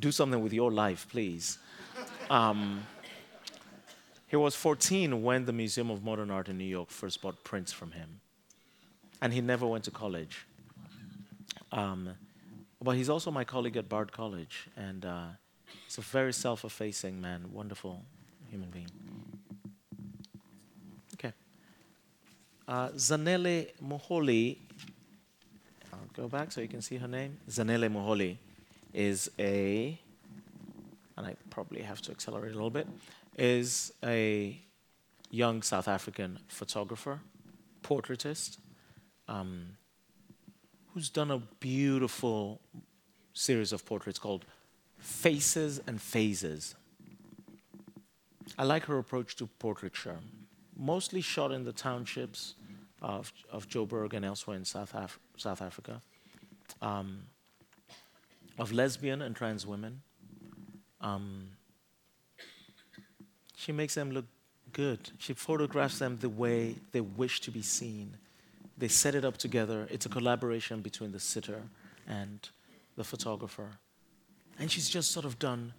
do 0.00 0.10
something 0.10 0.42
with 0.42 0.52
your 0.52 0.72
life, 0.72 1.06
please. 1.08 1.58
Um, 2.28 2.82
he 4.32 4.36
was 4.36 4.54
14 4.56 5.22
when 5.22 5.44
the 5.44 5.52
Museum 5.52 5.90
of 5.90 6.02
Modern 6.02 6.30
Art 6.30 6.48
in 6.48 6.56
New 6.56 6.64
York 6.64 6.88
first 6.88 7.20
bought 7.20 7.44
prints 7.44 7.70
from 7.70 7.90
him. 7.90 8.22
And 9.20 9.30
he 9.30 9.42
never 9.42 9.66
went 9.66 9.84
to 9.84 9.90
college. 9.90 10.46
Um, 11.70 12.08
but 12.80 12.92
he's 12.92 13.10
also 13.10 13.30
my 13.30 13.44
colleague 13.44 13.76
at 13.76 13.90
Bard 13.90 14.10
College. 14.10 14.68
And 14.74 15.04
uh, 15.04 15.24
he's 15.84 15.98
a 15.98 16.00
very 16.00 16.32
self 16.32 16.64
effacing 16.64 17.20
man, 17.20 17.44
wonderful 17.52 18.02
human 18.50 18.70
being. 18.70 18.88
Okay. 21.12 21.34
Uh, 22.66 22.88
Zanele 22.92 23.72
Muholi, 23.84 24.56
I'll 25.92 25.98
go 26.14 26.26
back 26.26 26.52
so 26.52 26.62
you 26.62 26.68
can 26.68 26.80
see 26.80 26.96
her 26.96 27.06
name. 27.06 27.36
Zanele 27.50 27.92
Muholi 27.92 28.38
is 28.94 29.30
a, 29.38 29.98
and 31.18 31.26
I 31.26 31.36
probably 31.50 31.82
have 31.82 32.00
to 32.00 32.12
accelerate 32.12 32.52
a 32.52 32.54
little 32.54 32.70
bit 32.70 32.88
is 33.36 33.92
a 34.04 34.60
young 35.30 35.62
South 35.62 35.88
African 35.88 36.38
photographer, 36.48 37.20
portraitist, 37.82 38.58
um, 39.28 39.76
who's 40.92 41.08
done 41.08 41.30
a 41.30 41.38
beautiful 41.60 42.60
series 43.32 43.72
of 43.72 43.84
portraits 43.86 44.18
called 44.18 44.44
Faces 44.98 45.80
and 45.86 46.00
Phases. 46.00 46.74
I 48.58 48.64
like 48.64 48.84
her 48.84 48.98
approach 48.98 49.36
to 49.36 49.46
portraiture, 49.46 50.18
mostly 50.76 51.22
shot 51.22 51.52
in 51.52 51.64
the 51.64 51.72
townships 51.72 52.54
of, 53.00 53.32
of 53.50 53.68
Joburg 53.68 54.12
and 54.12 54.24
elsewhere 54.24 54.56
in 54.56 54.64
South, 54.64 54.92
Af- 54.94 55.18
South 55.36 55.62
Africa, 55.62 56.02
um, 56.82 57.22
of 58.58 58.72
lesbian 58.72 59.22
and 59.22 59.34
trans 59.34 59.66
women. 59.66 60.02
Um, 61.00 61.48
she 63.62 63.70
makes 63.70 63.94
them 63.94 64.10
look 64.10 64.24
good. 64.72 64.98
She 65.18 65.34
photographs 65.34 66.00
them 66.00 66.18
the 66.20 66.28
way 66.28 66.74
they 66.90 67.00
wish 67.00 67.40
to 67.42 67.52
be 67.52 67.62
seen. 67.62 68.16
They 68.76 68.88
set 68.88 69.14
it 69.14 69.24
up 69.24 69.36
together. 69.36 69.86
It's 69.88 70.04
a 70.04 70.08
collaboration 70.08 70.80
between 70.80 71.12
the 71.12 71.20
sitter 71.20 71.62
and 72.08 72.48
the 72.96 73.04
photographer. 73.04 73.68
And 74.58 74.68
she's 74.68 74.88
just 74.88 75.12
sort 75.12 75.24
of 75.24 75.38
done 75.38 75.74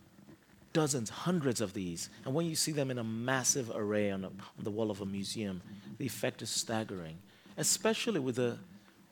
dozens, 0.72 1.10
hundreds 1.10 1.60
of 1.60 1.74
these. 1.74 2.10
And 2.24 2.34
when 2.34 2.46
you 2.46 2.56
see 2.56 2.72
them 2.72 2.90
in 2.90 3.00
a 3.00 3.04
massive 3.04 3.70
array 3.76 4.12
on, 4.12 4.24
a, 4.24 4.28
on 4.28 4.64
the 4.64 4.72
wall 4.72 4.90
of 4.90 5.02
a 5.02 5.06
museum, 5.06 5.62
the 5.98 6.06
effect 6.06 6.42
is 6.42 6.50
staggering, 6.50 7.18
especially 7.58 8.22
with 8.22 8.38
the, 8.38 8.58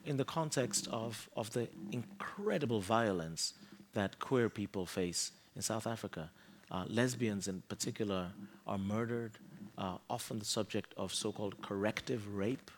in 0.05 0.15
the 0.15 0.23
context 0.23 0.87
of, 0.87 1.29
of 1.35 1.51
the 1.51 1.67
incredible 1.91 2.79
violence 2.79 3.53
that 3.93 4.17
queer 4.19 4.47
people 4.47 4.85
face 4.85 5.33
in 5.57 5.61
South 5.61 5.85
Africa. 5.85 6.29
Uh, 6.71 6.85
lesbians, 6.87 7.47
in 7.47 7.61
particular, 7.67 8.31
are 8.65 8.77
murdered, 8.77 9.33
uh, 9.77 9.97
often 10.09 10.39
the 10.39 10.45
subject 10.45 10.93
of 10.95 11.13
so 11.13 11.31
called 11.31 11.61
corrective 11.61 12.35
rape, 12.35 12.71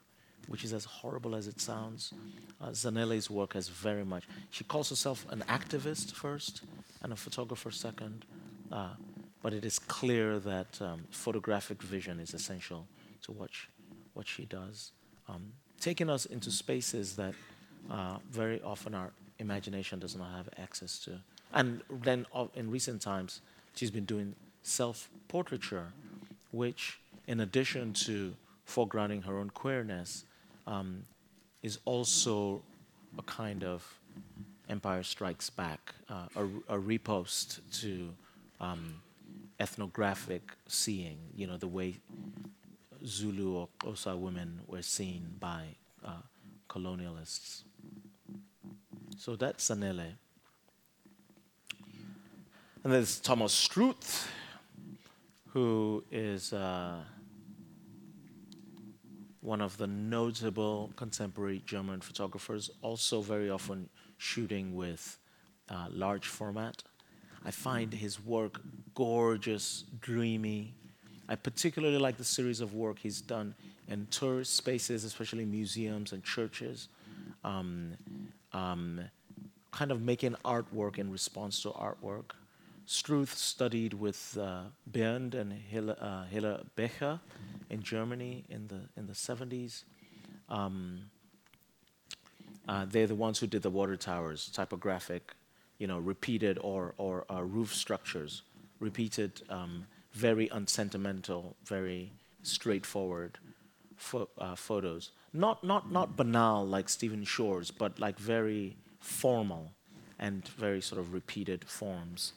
which 0.48 0.64
is 0.64 0.74
as 0.74 0.84
horrible 0.86 1.36
as 1.36 1.48
it 1.48 1.62
sounds. 1.62 2.14
Uh, 2.60 2.70
Zanele's 2.70 3.30
work 3.30 3.54
has 3.54 3.70
very 3.70 4.04
much. 4.04 4.24
She 4.50 4.64
calls 4.64 4.90
herself 4.90 5.26
an 5.30 5.44
activist 5.48 6.14
first 6.14 6.62
and 7.02 7.14
a 7.14 7.16
photographer 7.16 7.72
second, 7.72 8.26
uh, 8.72 8.90
but 9.42 9.54
it 9.54 9.64
is 9.64 9.78
clear 9.78 10.40
that 10.40 10.82
um, 10.82 11.04
photographic 11.12 11.82
vision 11.82 12.20
is 12.20 12.34
essential 12.34 12.88
to 13.22 13.32
what 13.32 13.50
she, 13.54 13.68
what 14.14 14.28
she 14.28 14.46
does. 14.46 14.92
Um, 15.30 15.54
taking 15.80 16.10
us 16.10 16.26
into 16.26 16.50
spaces 16.50 17.16
that 17.16 17.36
uh, 17.92 18.18
very 18.32 18.62
often 18.62 18.96
our 18.96 19.12
imagination 19.40 20.00
does 20.00 20.16
not 20.16 20.32
have 20.36 20.50
access 20.58 20.98
to. 21.00 21.20
And 21.54 21.82
then 21.90 22.26
uh, 22.34 22.48
in 22.56 22.72
recent 22.72 23.02
times, 23.02 23.42
she's 23.76 23.92
been 23.92 24.06
doing 24.06 24.36
self 24.62 25.10
portraiture, 25.28 25.94
which, 26.52 27.00
in 27.28 27.40
addition 27.40 27.94
to 27.94 28.36
foregrounding 28.68 29.26
her 29.26 29.38
own 29.38 29.50
queerness, 29.50 30.26
um, 30.68 31.06
is 31.62 31.80
also 31.86 32.62
a 33.18 33.22
kind 33.24 33.64
of 33.64 34.00
Empire 34.70 35.04
Strikes 35.04 35.50
Back, 35.50 35.94
uh, 36.10 36.28
a, 36.36 36.44
a, 36.76 36.80
repost 36.80 37.60
to 37.82 38.10
um, 38.62 39.02
ethnographic 39.60 40.54
seeing, 40.68 41.18
you 41.36 41.48
know, 41.48 41.58
the 41.58 41.68
way 41.68 41.98
Zulu 43.06 43.56
or 43.56 43.68
Xhosa 43.80 44.18
women 44.18 44.62
were 44.68 44.82
seen 44.82 45.36
by 45.40 45.66
uh, 46.06 46.22
colonialists. 46.70 47.64
So 49.18 49.36
that's 49.36 49.70
Zanele. 49.70 50.14
And 52.84 52.92
there's 52.92 53.22
Thomas 53.22 53.54
Struth, 53.54 54.30
who 55.52 56.04
is 56.12 56.52
uh, 56.52 56.98
one 59.40 59.62
of 59.62 59.78
the 59.78 59.88
notable 59.88 60.92
contemporary 60.98 61.64
German 61.66 62.02
photographers, 62.02 62.72
also 62.82 63.22
very 63.22 63.50
often 63.50 63.88
shooting 64.18 64.76
with 64.76 65.18
uh, 65.70 65.88
large 65.92 66.28
format. 66.28 66.84
I 67.46 67.52
find 67.52 67.94
his 67.94 68.22
work 68.22 68.60
gorgeous, 68.96 69.86
dreamy. 70.02 70.74
I 71.30 71.36
particularly 71.36 71.98
like 71.98 72.18
the 72.18 72.26
series 72.26 72.60
of 72.60 72.74
work 72.74 73.00
he's 73.00 73.22
done 73.22 73.56
in 73.88 74.08
tourist 74.08 74.58
spaces, 74.58 75.06
especially 75.06 75.46
museums 75.46 76.12
and 76.12 76.22
churches. 76.22 76.90
Um, 77.46 77.94
um, 78.52 79.00
kind 79.72 79.92
of 79.94 80.02
making 80.02 80.36
artwork 80.44 80.98
in 81.00 81.10
response 81.10 81.62
to 81.62 81.70
artwork. 81.70 82.32
Struth 82.86 83.38
studied 83.38 83.94
with 83.94 84.38
uh, 84.40 84.64
Bernd 84.86 85.36
and 85.36 85.54
Hilla, 85.54 85.94
uh, 85.94 86.64
Becher 86.76 87.20
in 87.70 87.82
Germany 87.82 88.44
in 88.50 88.68
the 88.68 88.82
in 88.98 89.08
the 89.08 89.14
70s. 89.14 89.84
Um, 90.50 91.10
uh, 92.68 92.86
they're 92.90 93.08
the 93.08 93.16
ones 93.16 93.40
who 93.40 93.48
did 93.48 93.62
the 93.62 93.70
water 93.70 93.96
towers, 93.98 94.50
typographic, 94.54 95.34
you 95.78 95.88
know, 95.88 96.00
repeated 96.00 96.58
or 96.62 96.94
or 96.98 97.26
uh, 97.32 97.42
roof 97.44 97.74
structures, 97.74 98.44
repeated, 98.80 99.42
um, 99.50 99.86
very 100.14 100.48
unsentimental, 100.50 101.56
very 101.66 102.12
straightforward 102.44 103.40
fo- 103.96 104.30
uh, 104.38 104.56
photos. 104.56 105.12
Not 105.34 105.64
not 105.64 105.92
not 105.92 106.16
banal 106.16 106.66
like 106.66 106.90
Stephen 106.90 107.24
Shore's, 107.24 107.72
but 107.72 108.00
like 108.00 108.20
very 108.20 108.76
formal 109.00 109.72
and 110.20 110.48
very 110.50 110.82
sort 110.82 111.00
of 111.00 111.14
repeated 111.14 111.66
forms. 111.66 112.34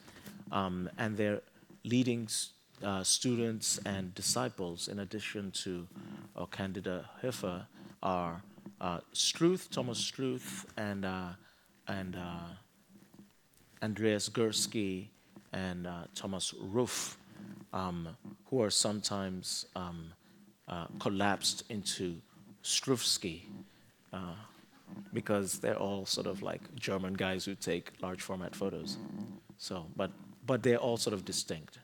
Um, 0.51 0.89
and 0.97 1.17
they're 1.17 1.41
leading 1.83 2.27
uh, 2.83 3.03
students 3.03 3.79
and 3.85 4.13
disciples, 4.13 4.87
in 4.87 4.99
addition 4.99 5.51
to 5.51 5.87
uh, 6.35 6.45
Candida 6.45 7.09
Höfer, 7.23 7.65
are 8.03 8.41
uh, 8.79 8.99
Struth, 9.13 9.69
Thomas 9.71 9.97
Struth, 9.97 10.65
and, 10.77 11.05
uh, 11.05 11.29
and 11.87 12.15
uh, 12.15 12.53
Andreas 13.81 14.29
Gursky, 14.29 15.07
and 15.53 15.87
uh, 15.87 16.03
Thomas 16.13 16.53
Ruff, 16.59 17.17
um, 17.73 18.09
who 18.45 18.61
are 18.61 18.69
sometimes 18.69 19.65
um, 19.75 20.13
collapsed 20.99 21.63
into 21.69 22.17
Strufsky 22.63 23.43
because 25.13 25.59
they're 25.59 25.77
all 25.77 26.05
sort 26.05 26.27
of 26.27 26.41
like 26.41 26.61
German 26.75 27.13
guys 27.13 27.45
who 27.45 27.55
take 27.55 27.91
large 28.01 28.21
format 28.21 28.55
photos. 28.55 28.97
So, 29.57 29.85
but, 29.95 30.11
but 30.47 30.63
they're 30.63 30.77
all 30.77 30.97
sort 30.97 31.13
of 31.13 31.25
distinct. 31.25 31.77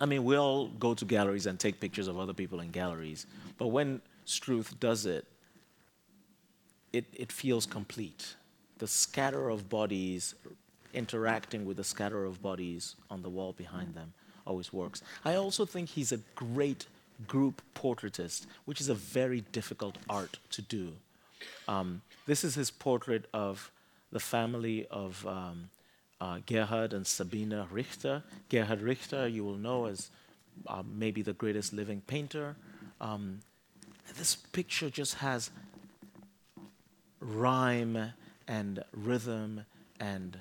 I 0.00 0.06
mean, 0.06 0.24
we 0.24 0.36
all 0.36 0.68
go 0.68 0.94
to 0.94 1.04
galleries 1.04 1.46
and 1.46 1.58
take 1.58 1.80
pictures 1.80 2.08
of 2.08 2.18
other 2.18 2.32
people 2.32 2.60
in 2.60 2.70
galleries, 2.70 3.26
but 3.58 3.68
when 3.68 4.00
Struth 4.24 4.78
does 4.80 5.06
it, 5.06 5.24
it, 6.92 7.04
it 7.12 7.30
feels 7.30 7.66
complete. 7.66 8.34
The 8.78 8.86
scatter 8.86 9.48
of 9.48 9.68
bodies 9.68 10.34
interacting 10.94 11.64
with 11.64 11.76
the 11.76 11.84
scatter 11.84 12.24
of 12.24 12.40
bodies 12.42 12.96
on 13.10 13.22
the 13.22 13.28
wall 13.28 13.52
behind 13.52 13.94
them 13.94 14.12
always 14.46 14.72
works. 14.72 15.02
I 15.24 15.34
also 15.34 15.66
think 15.66 15.90
he's 15.90 16.12
a 16.12 16.20
great 16.34 16.86
group 17.26 17.60
portraitist, 17.74 18.46
which 18.64 18.80
is 18.80 18.88
a 18.88 18.94
very 18.94 19.42
difficult 19.52 19.98
art 20.08 20.38
to 20.50 20.62
do. 20.62 20.92
Um, 21.66 22.02
this 22.26 22.44
is 22.44 22.54
his 22.54 22.70
portrait 22.70 23.26
of 23.34 23.70
the 24.12 24.20
family 24.20 24.86
of 24.90 25.26
um, 25.26 25.70
uh, 26.20 26.38
Gerhard 26.46 26.92
and 26.92 27.06
Sabine 27.06 27.66
Richter. 27.70 28.22
Gerhard 28.48 28.80
Richter, 28.80 29.28
you 29.28 29.44
will 29.44 29.56
know 29.56 29.86
as 29.86 30.10
uh, 30.66 30.82
maybe 30.86 31.22
the 31.22 31.32
greatest 31.32 31.72
living 31.72 32.02
painter. 32.06 32.56
Um, 33.00 33.40
this 34.16 34.34
picture 34.36 34.90
just 34.90 35.14
has 35.14 35.50
rhyme 37.20 38.12
and 38.46 38.82
rhythm 38.92 39.64
and 40.00 40.38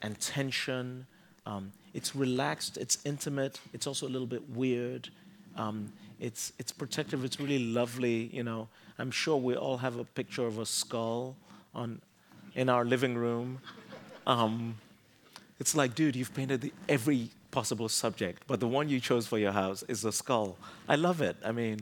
and 0.00 0.18
tension. 0.20 1.06
Um, 1.46 1.72
it's 1.94 2.16
relaxed. 2.16 2.76
It's 2.76 2.98
intimate. 3.04 3.60
It's 3.72 3.86
also 3.86 4.06
a 4.06 4.10
little 4.10 4.26
bit 4.26 4.48
weird. 4.50 5.08
Um, 5.56 5.92
it's 6.20 6.52
it's 6.58 6.72
protective. 6.72 7.24
It's 7.24 7.38
really 7.38 7.58
lovely. 7.58 8.30
You 8.32 8.44
know, 8.44 8.68
I'm 8.98 9.10
sure 9.10 9.36
we 9.36 9.56
all 9.56 9.78
have 9.78 9.98
a 9.98 10.04
picture 10.04 10.46
of 10.46 10.58
a 10.58 10.66
skull 10.66 11.36
on 11.74 12.00
in 12.54 12.68
our 12.68 12.84
living 12.84 13.14
room. 13.14 13.60
Um, 14.26 14.76
it's 15.62 15.76
like, 15.76 15.94
dude, 15.94 16.16
you've 16.16 16.34
painted 16.34 16.60
the, 16.60 16.72
every 16.88 17.30
possible 17.52 17.88
subject, 17.88 18.42
but 18.48 18.58
the 18.58 18.66
one 18.66 18.88
you 18.88 18.98
chose 18.98 19.28
for 19.28 19.38
your 19.38 19.52
house 19.52 19.84
is 19.84 20.04
a 20.04 20.10
skull. 20.10 20.56
I 20.88 20.96
love 20.96 21.22
it. 21.22 21.36
I 21.44 21.52
mean, 21.52 21.74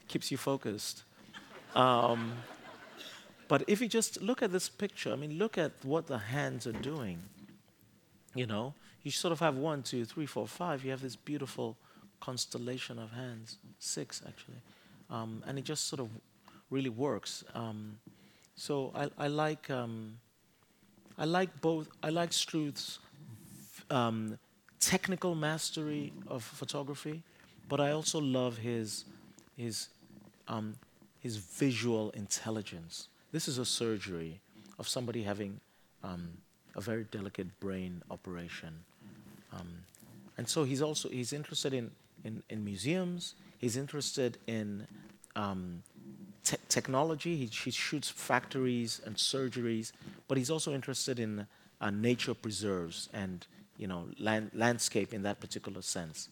it 0.00 0.08
keeps 0.08 0.30
you 0.30 0.38
focused. 0.38 1.02
Um, 1.74 2.32
but 3.46 3.62
if 3.66 3.82
you 3.82 3.88
just 3.88 4.22
look 4.22 4.42
at 4.42 4.52
this 4.52 4.70
picture, 4.70 5.12
I 5.12 5.16
mean, 5.16 5.36
look 5.36 5.58
at 5.58 5.72
what 5.82 6.06
the 6.06 6.16
hands 6.16 6.66
are 6.66 6.78
doing. 6.92 7.18
You 8.34 8.46
know, 8.46 8.72
you 9.02 9.10
sort 9.10 9.32
of 9.32 9.40
have 9.40 9.54
one, 9.54 9.82
two, 9.82 10.06
three, 10.06 10.24
four, 10.24 10.46
five. 10.46 10.82
You 10.82 10.90
have 10.90 11.02
this 11.02 11.16
beautiful 11.16 11.76
constellation 12.20 12.98
of 12.98 13.10
hands, 13.12 13.58
six 13.80 14.22
actually, 14.26 14.62
um, 15.10 15.42
and 15.46 15.58
it 15.58 15.66
just 15.66 15.88
sort 15.88 16.00
of 16.00 16.08
really 16.70 16.88
works. 16.88 17.44
Um, 17.54 17.98
so 18.56 18.92
I, 18.94 19.24
I 19.24 19.26
like 19.26 19.68
um, 19.68 20.16
I 21.18 21.26
like 21.26 21.60
both. 21.60 21.86
I 22.02 22.08
like 22.08 22.32
Struth's 22.32 22.98
um, 23.90 24.38
technical 24.78 25.34
mastery 25.34 26.12
of 26.28 26.42
photography, 26.42 27.22
but 27.68 27.80
I 27.80 27.92
also 27.92 28.20
love 28.20 28.58
his 28.58 29.04
his 29.56 29.88
um, 30.48 30.74
his 31.20 31.36
visual 31.36 32.10
intelligence. 32.10 33.08
This 33.32 33.46
is 33.46 33.58
a 33.58 33.64
surgery 33.64 34.40
of 34.78 34.88
somebody 34.88 35.22
having 35.22 35.60
um, 36.02 36.30
a 36.74 36.80
very 36.80 37.04
delicate 37.04 37.60
brain 37.60 38.02
operation. 38.10 38.84
Um, 39.52 39.68
and 40.38 40.48
so 40.48 40.64
he's 40.64 40.82
also 40.82 41.08
he's 41.08 41.32
interested 41.32 41.74
in 41.74 41.90
in, 42.24 42.42
in 42.48 42.64
museums. 42.64 43.34
He's 43.58 43.76
interested 43.76 44.38
in 44.46 44.86
um, 45.36 45.82
te- 46.44 46.56
technology. 46.68 47.36
He, 47.36 47.46
he, 47.46 47.70
shoots 47.70 48.08
factories 48.08 49.00
and 49.04 49.16
surgeries, 49.16 49.92
but 50.28 50.38
he's 50.38 50.50
also 50.50 50.74
interested 50.74 51.18
in 51.18 51.46
uh, 51.80 51.90
nature 51.90 52.34
preserves 52.34 53.08
and 53.12 53.46
you 53.80 53.86
know 53.86 54.04
land, 54.18 54.50
landscape 54.54 55.14
in 55.14 55.22
that 55.22 55.40
particular 55.40 55.80
sense, 55.80 56.28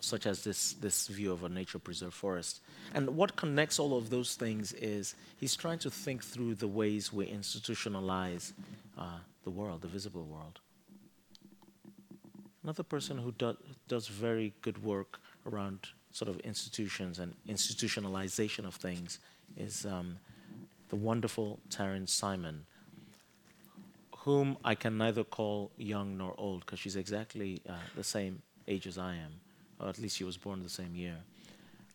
such 0.00 0.26
as 0.26 0.42
this 0.42 0.72
this 0.74 1.06
view 1.06 1.32
of 1.32 1.44
a 1.44 1.48
nature 1.48 1.78
preserve 1.78 2.12
forest. 2.12 2.60
And 2.92 3.16
what 3.16 3.36
connects 3.36 3.78
all 3.78 3.96
of 3.96 4.10
those 4.10 4.34
things 4.34 4.72
is 4.72 5.14
he's 5.38 5.54
trying 5.54 5.78
to 5.78 5.90
think 5.90 6.24
through 6.24 6.56
the 6.56 6.66
ways 6.66 7.12
we 7.12 7.26
institutionalize 7.26 8.52
uh, 8.98 9.20
the 9.44 9.50
world, 9.50 9.82
the 9.82 9.88
visible 9.88 10.24
world. 10.24 10.58
Another 12.64 12.82
person 12.82 13.18
who 13.18 13.32
do, 13.32 13.56
does 13.88 14.08
very 14.08 14.52
good 14.62 14.82
work 14.82 15.20
around 15.46 15.78
sort 16.10 16.28
of 16.28 16.38
institutions 16.40 17.18
and 17.18 17.34
institutionalization 17.48 18.66
of 18.66 18.74
things 18.74 19.18
is 19.56 19.86
um, 19.86 20.18
the 20.88 20.96
wonderful 20.96 21.58
Taryn 21.70 22.08
Simon, 22.08 22.66
whom 24.24 24.56
I 24.64 24.76
can 24.76 24.96
neither 24.96 25.24
call 25.24 25.72
young 25.76 26.16
nor 26.16 26.34
old 26.38 26.60
because 26.60 26.78
she's 26.78 26.94
exactly 26.94 27.60
uh, 27.68 27.72
the 27.96 28.04
same 28.04 28.40
age 28.68 28.86
as 28.86 28.96
I 28.96 29.14
am, 29.14 29.40
or 29.80 29.88
at 29.88 29.98
least 29.98 30.16
she 30.16 30.22
was 30.22 30.36
born 30.36 30.62
the 30.62 30.68
same 30.68 30.94
year. 30.94 31.16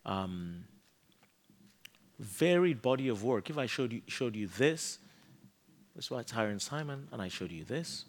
Um, 0.05 0.65
varied 2.19 2.81
body 2.81 3.07
of 3.07 3.23
work. 3.23 3.49
If 3.49 3.57
I 3.57 3.65
showed 3.65 3.93
you, 3.93 4.01
showed 4.07 4.35
you 4.35 4.47
this, 4.47 4.99
this 5.95 6.11
was 6.11 6.25
Taryn 6.25 6.59
Simon, 6.59 7.07
and 7.13 7.21
I 7.21 7.29
showed 7.29 7.51
you 7.51 7.63
this, 7.63 8.03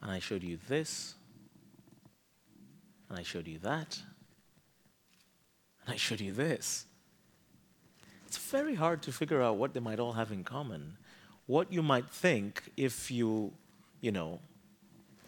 and 0.00 0.10
I 0.10 0.20
showed 0.20 0.42
you 0.42 0.58
this, 0.66 1.14
and 3.10 3.18
I 3.18 3.22
showed 3.22 3.46
you 3.46 3.58
that, 3.58 4.00
and 5.84 5.92
I 5.92 5.96
showed 5.96 6.22
you 6.22 6.32
this. 6.32 6.86
It's 8.26 8.38
very 8.38 8.74
hard 8.74 9.02
to 9.02 9.12
figure 9.12 9.42
out 9.42 9.58
what 9.58 9.74
they 9.74 9.80
might 9.80 10.00
all 10.00 10.14
have 10.14 10.32
in 10.32 10.44
common. 10.44 10.96
What 11.46 11.72
you 11.72 11.82
might 11.82 12.08
think 12.08 12.62
if 12.76 13.10
you, 13.10 13.52
you 14.00 14.12
know, 14.12 14.40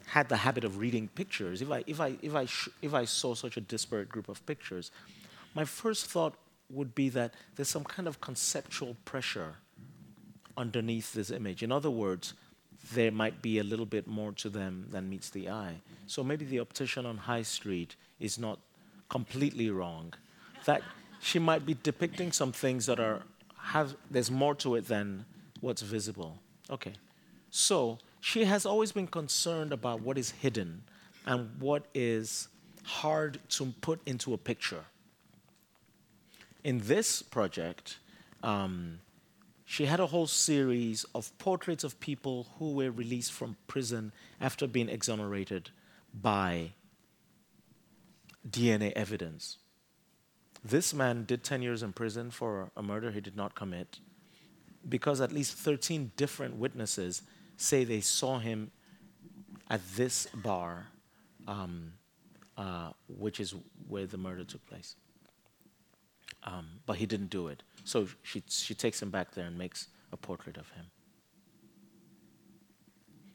had 0.06 0.28
the 0.28 0.36
habit 0.36 0.64
of 0.64 0.78
reading 0.78 1.08
pictures, 1.08 1.60
if 1.60 1.70
I, 1.70 1.84
if 1.86 2.00
I, 2.00 2.16
if 2.22 2.34
I, 2.34 2.46
if 2.80 2.94
I 2.94 3.04
saw 3.04 3.34
such 3.34 3.56
a 3.56 3.60
disparate 3.60 4.08
group 4.08 4.28
of 4.28 4.44
pictures, 4.46 4.90
my 5.54 5.64
first 5.64 6.06
thought 6.06 6.34
would 6.70 6.94
be 6.94 7.08
that 7.10 7.34
there's 7.54 7.68
some 7.68 7.84
kind 7.84 8.08
of 8.08 8.20
conceptual 8.20 8.96
pressure 9.04 9.56
underneath 10.56 11.12
this 11.12 11.30
image. 11.30 11.62
In 11.62 11.70
other 11.70 11.90
words, 11.90 12.34
there 12.92 13.10
might 13.10 13.42
be 13.42 13.58
a 13.58 13.64
little 13.64 13.86
bit 13.86 14.06
more 14.06 14.32
to 14.32 14.48
them 14.48 14.86
than 14.90 15.08
meets 15.08 15.30
the 15.30 15.50
eye. 15.50 15.76
So 16.06 16.22
maybe 16.22 16.44
the 16.44 16.60
optician 16.60 17.04
on 17.04 17.16
High 17.16 17.42
Street 17.42 17.96
is 18.20 18.38
not 18.38 18.58
completely 19.08 19.70
wrong. 19.70 20.14
That 20.64 20.82
she 21.20 21.38
might 21.38 21.66
be 21.66 21.76
depicting 21.82 22.32
some 22.32 22.52
things 22.52 22.86
that 22.86 23.00
are 23.00 23.22
have 23.58 23.96
there's 24.10 24.30
more 24.30 24.54
to 24.54 24.76
it 24.76 24.86
than 24.86 25.24
what's 25.66 25.82
visible. 25.82 26.38
Okay. 26.70 26.92
So 27.50 27.98
she 28.20 28.44
has 28.44 28.64
always 28.64 28.92
been 28.92 29.08
concerned 29.08 29.72
about 29.72 30.00
what 30.00 30.16
is 30.16 30.30
hidden 30.30 30.84
and 31.26 31.50
what 31.58 31.86
is 31.92 32.48
hard 32.84 33.40
to 33.50 33.74
put 33.80 34.00
into 34.06 34.32
a 34.32 34.38
picture. 34.38 34.84
In 36.62 36.78
this 36.84 37.20
project, 37.20 37.98
um, 38.42 39.00
she 39.64 39.86
had 39.86 39.98
a 39.98 40.06
whole 40.06 40.28
series 40.28 41.04
of 41.14 41.36
portraits 41.38 41.82
of 41.82 41.98
people 41.98 42.46
who 42.58 42.72
were 42.72 42.90
released 42.90 43.32
from 43.32 43.56
prison 43.66 44.12
after 44.40 44.68
being 44.68 44.88
exonerated 44.88 45.70
by 46.14 46.70
DNA 48.48 48.92
evidence. 48.92 49.58
This 50.64 50.94
man 50.94 51.24
did 51.24 51.42
10 51.42 51.62
years 51.62 51.82
in 51.82 51.92
prison 51.92 52.30
for 52.30 52.70
a 52.76 52.82
murder 52.82 53.10
he 53.10 53.20
did 53.20 53.36
not 53.36 53.56
commit 53.56 53.98
because 54.88 55.20
at 55.20 55.32
least 55.32 55.54
13 55.54 56.12
different 56.16 56.56
witnesses 56.56 57.22
say 57.56 57.84
they 57.84 58.00
saw 58.00 58.38
him 58.38 58.70
at 59.68 59.80
this 59.96 60.26
bar, 60.34 60.86
um, 61.48 61.92
uh, 62.56 62.90
which 63.08 63.40
is 63.40 63.54
where 63.88 64.06
the 64.06 64.16
murder 64.16 64.44
took 64.44 64.64
place. 64.66 64.96
Um, 66.44 66.66
but 66.86 66.96
he 66.96 67.06
didn't 67.06 67.30
do 67.30 67.48
it. 67.48 67.62
So 67.84 68.06
she, 68.22 68.42
she 68.48 68.74
takes 68.74 69.02
him 69.02 69.10
back 69.10 69.32
there 69.32 69.46
and 69.46 69.58
makes 69.58 69.88
a 70.12 70.16
portrait 70.16 70.56
of 70.56 70.68
him. 70.70 70.86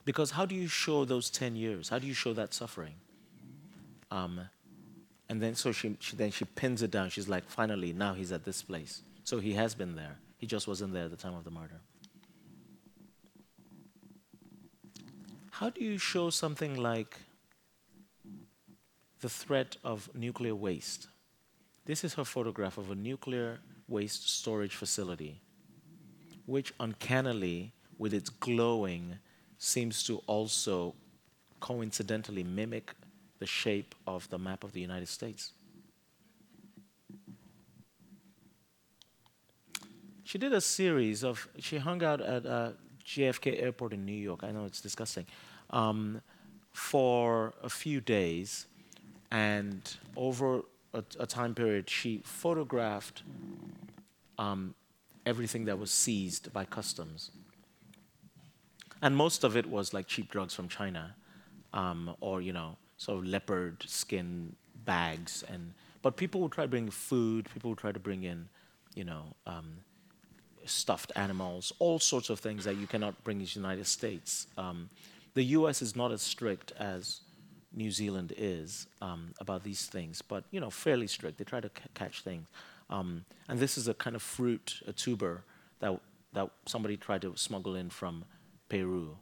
Because 0.05 0.31
how 0.31 0.45
do 0.45 0.55
you 0.55 0.67
show 0.67 1.05
those 1.05 1.29
10 1.29 1.55
years? 1.55 1.89
How 1.89 1.99
do 1.99 2.07
you 2.07 2.13
show 2.13 2.33
that 2.33 2.53
suffering? 2.53 2.95
Um, 4.09 4.41
and 5.29 5.41
then 5.41 5.55
so 5.55 5.71
she, 5.71 5.95
she, 5.99 6.15
then 6.15 6.31
she 6.31 6.45
pins 6.45 6.81
it 6.81 6.91
down. 6.91 7.09
She's 7.09 7.29
like, 7.29 7.49
finally, 7.49 7.93
now 7.93 8.13
he's 8.13 8.31
at 8.31 8.43
this 8.45 8.61
place. 8.61 9.03
So 9.23 9.39
he 9.39 9.53
has 9.53 9.75
been 9.75 9.95
there. 9.95 10.17
He 10.41 10.47
just 10.47 10.67
wasn't 10.67 10.91
there 10.91 11.05
at 11.05 11.11
the 11.11 11.17
time 11.17 11.35
of 11.35 11.43
the 11.43 11.51
murder. 11.51 11.79
How 15.51 15.69
do 15.69 15.83
you 15.83 15.99
show 15.99 16.31
something 16.31 16.75
like 16.75 17.15
the 19.19 19.29
threat 19.29 19.77
of 19.83 20.09
nuclear 20.15 20.55
waste? 20.55 21.07
This 21.85 22.03
is 22.03 22.15
her 22.15 22.25
photograph 22.25 22.79
of 22.79 22.89
a 22.89 22.95
nuclear 22.95 23.59
waste 23.87 24.27
storage 24.29 24.73
facility, 24.73 25.39
which 26.47 26.73
uncannily, 26.79 27.73
with 27.99 28.11
its 28.11 28.31
glowing, 28.31 29.19
seems 29.59 30.03
to 30.05 30.23
also 30.25 30.95
coincidentally 31.59 32.43
mimic 32.43 32.95
the 33.37 33.45
shape 33.45 33.93
of 34.07 34.27
the 34.31 34.39
map 34.39 34.63
of 34.63 34.71
the 34.71 34.81
United 34.81 35.07
States. 35.07 35.51
She 40.31 40.37
did 40.37 40.53
a 40.53 40.61
series 40.61 41.25
of, 41.25 41.49
she 41.59 41.77
hung 41.77 42.01
out 42.01 42.21
at 42.21 42.45
uh, 42.45 42.69
JFK 43.05 43.61
Airport 43.61 43.91
in 43.91 44.05
New 44.05 44.15
York. 44.15 44.45
I 44.45 44.51
know 44.53 44.63
it's 44.63 44.79
disgusting. 44.79 45.25
Um, 45.71 46.21
for 46.71 47.53
a 47.61 47.67
few 47.67 47.99
days, 47.99 48.67
and 49.29 49.81
over 50.15 50.61
a, 50.93 51.03
a 51.19 51.27
time 51.27 51.53
period, 51.53 51.89
she 51.89 52.21
photographed 52.23 53.23
um, 54.37 54.73
everything 55.25 55.65
that 55.65 55.77
was 55.77 55.91
seized 55.91 56.53
by 56.53 56.63
customs. 56.63 57.31
And 59.01 59.17
most 59.17 59.43
of 59.43 59.57
it 59.57 59.65
was 59.65 59.93
like 59.93 60.07
cheap 60.07 60.31
drugs 60.31 60.53
from 60.53 60.69
China, 60.69 61.13
um, 61.73 62.15
or 62.21 62.39
you 62.39 62.53
know, 62.53 62.77
sort 62.95 63.17
of 63.17 63.25
leopard 63.25 63.83
skin 63.85 64.55
bags. 64.85 65.43
And 65.49 65.73
but 66.01 66.15
people 66.15 66.39
would 66.39 66.53
try 66.53 66.63
to 66.63 66.69
bring 66.69 66.89
food. 66.89 67.49
People 67.53 67.71
would 67.71 67.79
try 67.79 67.91
to 67.91 67.99
bring 67.99 68.23
in, 68.23 68.47
you 68.95 69.03
know, 69.03 69.35
um, 69.45 69.79
stuffed 70.65 71.11
animals, 71.15 71.73
all 71.79 71.99
sorts 71.99 72.29
of 72.29 72.39
things 72.39 72.63
that 72.65 72.77
you 72.77 72.87
cannot 72.87 73.23
bring 73.23 73.39
to 73.39 73.45
the 73.45 73.59
United 73.59 73.87
States. 73.87 74.47
Um, 74.57 74.89
the 75.33 75.43
U.S. 75.43 75.81
is 75.81 75.95
not 75.95 76.11
as 76.11 76.21
strict 76.21 76.73
as 76.77 77.21
New 77.73 77.91
Zealand 77.91 78.33
is 78.37 78.87
um, 79.01 79.33
about 79.39 79.63
these 79.63 79.85
things, 79.85 80.21
but 80.21 80.43
you 80.51 80.59
know, 80.59 80.69
fairly 80.69 81.07
strict. 81.07 81.37
They 81.37 81.43
try 81.43 81.61
to 81.61 81.71
catch 81.93 82.21
things. 82.21 82.47
Um, 82.89 83.23
and 83.47 83.59
this 83.59 83.77
is 83.77 83.87
a 83.87 83.93
kind 83.93 84.15
of 84.15 84.21
fruit, 84.21 84.81
a 84.85 84.91
tuber 84.91 85.43
that 85.79 85.99
that 86.33 86.49
somebody 86.65 86.97
tried 86.97 87.21
to 87.21 87.35
smuggle 87.35 87.75
in 87.75 87.89
from 87.89 88.23
Peru. 88.69 89.17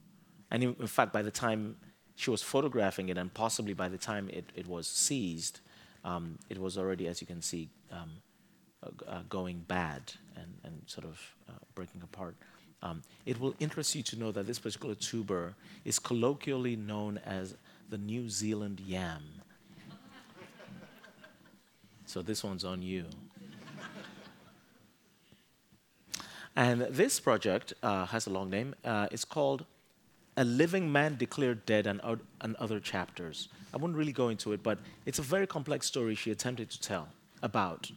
And 0.52 0.64
in, 0.64 0.76
in 0.80 0.88
fact, 0.88 1.12
by 1.12 1.22
the 1.22 1.32
time 1.32 1.78
she 2.16 2.30
was 2.30 2.42
photographing 2.42 3.10
it, 3.10 3.18
and 3.18 3.34
possibly 3.34 3.74
by 3.74 3.90
the 3.90 3.98
time 3.98 4.30
it, 4.30 4.46
it 4.56 4.68
was 4.68 4.88
seized, 4.88 5.62
um, 6.04 6.38
it 6.50 6.60
was 6.60 6.78
already, 6.78 7.08
as 7.08 7.22
you 7.22 7.28
can 7.28 7.42
see, 7.42 7.70
um, 7.92 8.12
uh, 8.82 8.90
uh, 9.08 9.22
going 9.30 9.60
bad 9.68 10.02
and, 10.36 10.54
and 10.64 10.82
sort 10.86 11.06
of 11.06 11.20
uh, 11.50 11.54
breaking 11.76 12.02
apart. 12.02 12.36
Um, 12.82 13.02
it 13.26 13.40
will 13.40 13.54
interest 13.60 13.94
you 13.94 14.04
to 14.04 14.18
know 14.18 14.32
that 14.32 14.48
this 14.48 14.58
particular 14.58 14.96
tuber 14.96 15.54
is 15.84 16.00
colloquially 16.00 16.78
known 16.78 17.20
as 17.26 17.56
the 17.90 17.98
New 17.98 18.30
Zealand 18.30 18.80
yam. 18.80 19.24
so 22.06 22.22
this 22.22 22.44
one's 22.44 22.64
on 22.64 22.82
you. 22.82 23.06
And 26.56 26.82
this 26.82 27.20
project 27.20 27.74
uh, 27.84 28.06
has 28.06 28.28
a 28.28 28.30
long 28.30 28.50
name. 28.50 28.76
Uh, 28.84 29.08
it's 29.12 29.26
called 29.26 29.66
A 30.38 30.44
Living 30.44 30.92
Man 30.92 31.16
Declared 31.18 31.66
Dead 31.66 31.88
and, 31.88 32.02
and 32.42 32.56
Other 32.58 32.80
Chapters. 32.80 33.50
I 33.74 33.78
wouldn't 33.78 33.98
really 33.98 34.12
go 34.12 34.30
into 34.30 34.54
it, 34.54 34.64
but 34.64 34.80
it's 35.06 35.20
a 35.20 35.22
very 35.22 35.48
complex 35.48 35.86
story 35.86 36.16
she 36.16 36.32
attempted 36.32 36.70
to 36.72 36.82
tell 36.82 37.10
about 37.42 37.92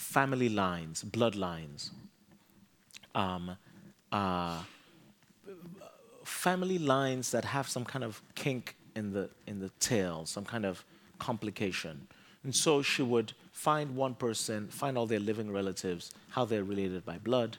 family 0.00 0.48
lines, 0.48 1.04
bloodlines, 1.04 1.90
um, 3.14 3.56
uh, 4.10 4.62
family 6.24 6.78
lines 6.78 7.30
that 7.30 7.44
have 7.44 7.68
some 7.68 7.84
kind 7.84 8.02
of 8.02 8.22
kink 8.34 8.76
in 8.96 9.12
the, 9.12 9.28
in 9.46 9.60
the 9.60 9.68
tail, 9.78 10.24
some 10.24 10.44
kind 10.44 10.64
of 10.64 10.84
complication. 11.18 12.08
And 12.44 12.54
so 12.54 12.80
she 12.80 13.02
would 13.02 13.34
find 13.52 13.94
one 13.94 14.14
person, 14.14 14.68
find 14.68 14.96
all 14.96 15.06
their 15.06 15.20
living 15.20 15.52
relatives, 15.52 16.12
how 16.30 16.46
they're 16.46 16.64
related 16.64 17.04
by 17.04 17.18
blood, 17.18 17.58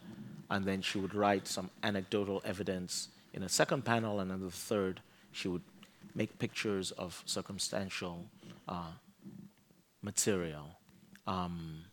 and 0.49 0.65
then 0.65 0.81
she 0.81 0.97
would 0.97 1.13
write 1.13 1.47
some 1.47 1.69
anecdotal 1.83 2.41
evidence 2.43 3.09
in 3.33 3.43
a 3.43 3.49
second 3.49 3.85
panel, 3.85 4.19
and 4.19 4.31
in 4.31 4.41
the 4.43 4.49
third, 4.49 4.99
she 5.31 5.47
would 5.47 5.61
make 6.15 6.37
pictures 6.39 6.89
of 6.91 7.21
circumstantial 7.25 8.25
uh, 8.67 8.91
material. 10.01 10.67
Um, 11.27 11.85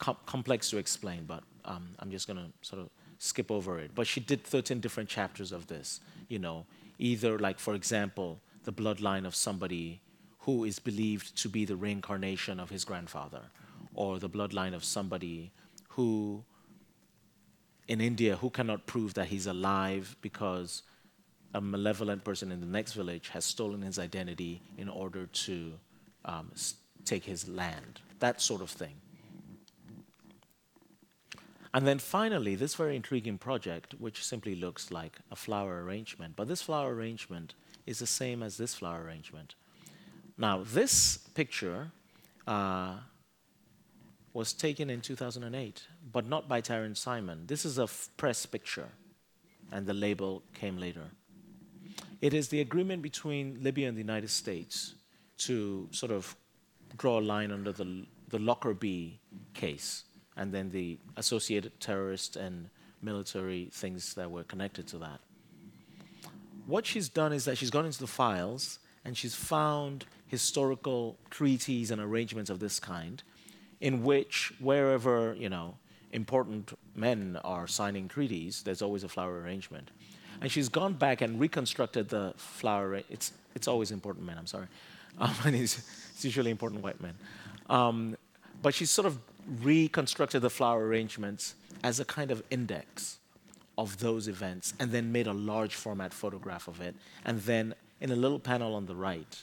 com- 0.00 0.16
complex 0.26 0.70
to 0.70 0.78
explain, 0.78 1.24
but 1.26 1.44
um, 1.64 1.90
I'm 2.00 2.10
just 2.10 2.26
going 2.26 2.38
to 2.38 2.50
sort 2.62 2.82
of 2.82 2.88
skip 3.18 3.50
over 3.50 3.78
it. 3.78 3.92
But 3.94 4.08
she 4.08 4.18
did 4.18 4.42
13 4.42 4.80
different 4.80 5.08
chapters 5.08 5.52
of 5.52 5.68
this, 5.68 6.00
you 6.28 6.40
know, 6.40 6.66
either 6.98 7.38
like, 7.38 7.60
for 7.60 7.74
example, 7.74 8.40
the 8.64 8.72
bloodline 8.72 9.24
of 9.26 9.34
somebody 9.34 10.00
who 10.40 10.64
is 10.64 10.78
believed 10.78 11.36
to 11.36 11.48
be 11.48 11.64
the 11.64 11.76
reincarnation 11.76 12.58
of 12.58 12.70
his 12.70 12.84
grandfather, 12.84 13.42
or 13.94 14.18
the 14.18 14.28
bloodline 14.28 14.74
of 14.74 14.82
somebody 14.82 15.52
who, 15.90 16.42
in 17.88 18.00
India, 18.00 18.36
who 18.36 18.48
cannot 18.50 18.86
prove 18.86 19.14
that 19.14 19.26
he's 19.26 19.46
alive 19.46 20.16
because 20.22 20.82
a 21.52 21.60
malevolent 21.60 22.24
person 22.24 22.50
in 22.52 22.60
the 22.60 22.66
next 22.66 22.94
village 22.94 23.28
has 23.28 23.44
stolen 23.44 23.82
his 23.82 23.98
identity 23.98 24.62
in 24.78 24.88
order 24.88 25.26
to 25.26 25.72
um, 26.24 26.50
take 27.04 27.24
his 27.24 27.48
land. 27.48 28.00
That 28.20 28.40
sort 28.40 28.62
of 28.62 28.70
thing. 28.70 28.94
And 31.72 31.86
then 31.86 31.98
finally, 31.98 32.56
this 32.56 32.74
very 32.74 32.96
intriguing 32.96 33.38
project, 33.38 33.94
which 33.98 34.24
simply 34.24 34.56
looks 34.56 34.90
like 34.90 35.18
a 35.30 35.36
flower 35.36 35.84
arrangement, 35.84 36.34
but 36.34 36.48
this 36.48 36.62
flower 36.62 36.92
arrangement 36.94 37.54
is 37.86 38.00
the 38.00 38.06
same 38.06 38.42
as 38.42 38.56
this 38.56 38.74
flower 38.74 39.04
arrangement. 39.04 39.54
Now, 40.36 40.64
this 40.64 41.18
picture 41.34 41.92
uh, 42.46 42.96
was 44.32 44.52
taken 44.52 44.90
in 44.90 45.00
2008, 45.00 45.86
but 46.12 46.26
not 46.26 46.48
by 46.48 46.60
Taryn 46.60 46.96
Simon. 46.96 47.46
This 47.46 47.64
is 47.64 47.78
a 47.78 47.88
press 48.16 48.46
picture, 48.46 48.88
and 49.70 49.86
the 49.86 49.94
label 49.94 50.42
came 50.54 50.76
later. 50.76 51.10
It 52.20 52.34
is 52.34 52.48
the 52.48 52.60
agreement 52.60 53.02
between 53.02 53.62
Libya 53.62 53.88
and 53.88 53.96
the 53.96 54.02
United 54.02 54.30
States 54.30 54.94
to 55.38 55.88
sort 55.92 56.10
of 56.10 56.34
draw 56.96 57.20
a 57.20 57.22
line 57.22 57.52
under 57.52 57.72
the, 57.72 58.06
the 58.28 58.38
Lockerbie 58.38 59.20
case 59.54 60.04
and 60.40 60.54
then 60.54 60.70
the 60.70 60.96
associated 61.18 61.78
terrorist 61.80 62.34
and 62.34 62.70
military 63.02 63.68
things 63.72 64.14
that 64.14 64.30
were 64.30 64.42
connected 64.42 64.86
to 64.88 64.96
that. 64.96 65.20
What 66.66 66.86
she's 66.86 67.10
done 67.10 67.34
is 67.34 67.44
that 67.44 67.58
she's 67.58 67.70
gone 67.70 67.84
into 67.84 67.98
the 67.98 68.06
files 68.06 68.78
and 69.04 69.16
she's 69.16 69.34
found 69.34 70.06
historical 70.28 71.18
treaties 71.28 71.90
and 71.90 72.00
arrangements 72.00 72.48
of 72.48 72.58
this 72.58 72.80
kind 72.80 73.22
in 73.82 74.02
which 74.02 74.52
wherever, 74.60 75.34
you 75.38 75.50
know, 75.50 75.76
important 76.12 76.72
men 76.94 77.38
are 77.44 77.66
signing 77.66 78.08
treaties, 78.08 78.62
there's 78.62 78.80
always 78.80 79.04
a 79.04 79.08
flower 79.08 79.40
arrangement. 79.40 79.90
And 80.40 80.50
she's 80.50 80.70
gone 80.70 80.94
back 80.94 81.20
and 81.20 81.38
reconstructed 81.38 82.08
the 82.08 82.32
flower. 82.36 83.02
It's, 83.10 83.32
it's 83.54 83.68
always 83.68 83.90
important 83.90 84.24
men, 84.24 84.38
I'm 84.38 84.46
sorry. 84.46 84.66
Um, 85.18 85.34
and 85.44 85.56
it's, 85.56 85.76
it's, 86.14 86.24
usually 86.24 86.52
important 86.52 86.84
white 86.84 87.00
men. 87.00 87.14
Um, 87.68 88.16
but 88.62 88.72
she's 88.74 88.90
sort 88.90 89.06
of 89.06 89.18
reconstructed 89.62 90.42
the 90.42 90.50
flower 90.50 90.86
arrangements 90.86 91.54
as 91.82 92.00
a 92.00 92.04
kind 92.04 92.30
of 92.30 92.42
index 92.50 93.18
of 93.76 93.98
those 93.98 94.28
events 94.28 94.74
and 94.78 94.90
then 94.90 95.10
made 95.10 95.26
a 95.26 95.32
large 95.32 95.74
format 95.74 96.12
photograph 96.12 96.68
of 96.68 96.80
it. 96.80 96.94
And 97.24 97.40
then 97.40 97.74
in 98.00 98.10
a 98.10 98.16
little 98.16 98.38
panel 98.38 98.74
on 98.74 98.86
the 98.86 98.94
right, 98.94 99.42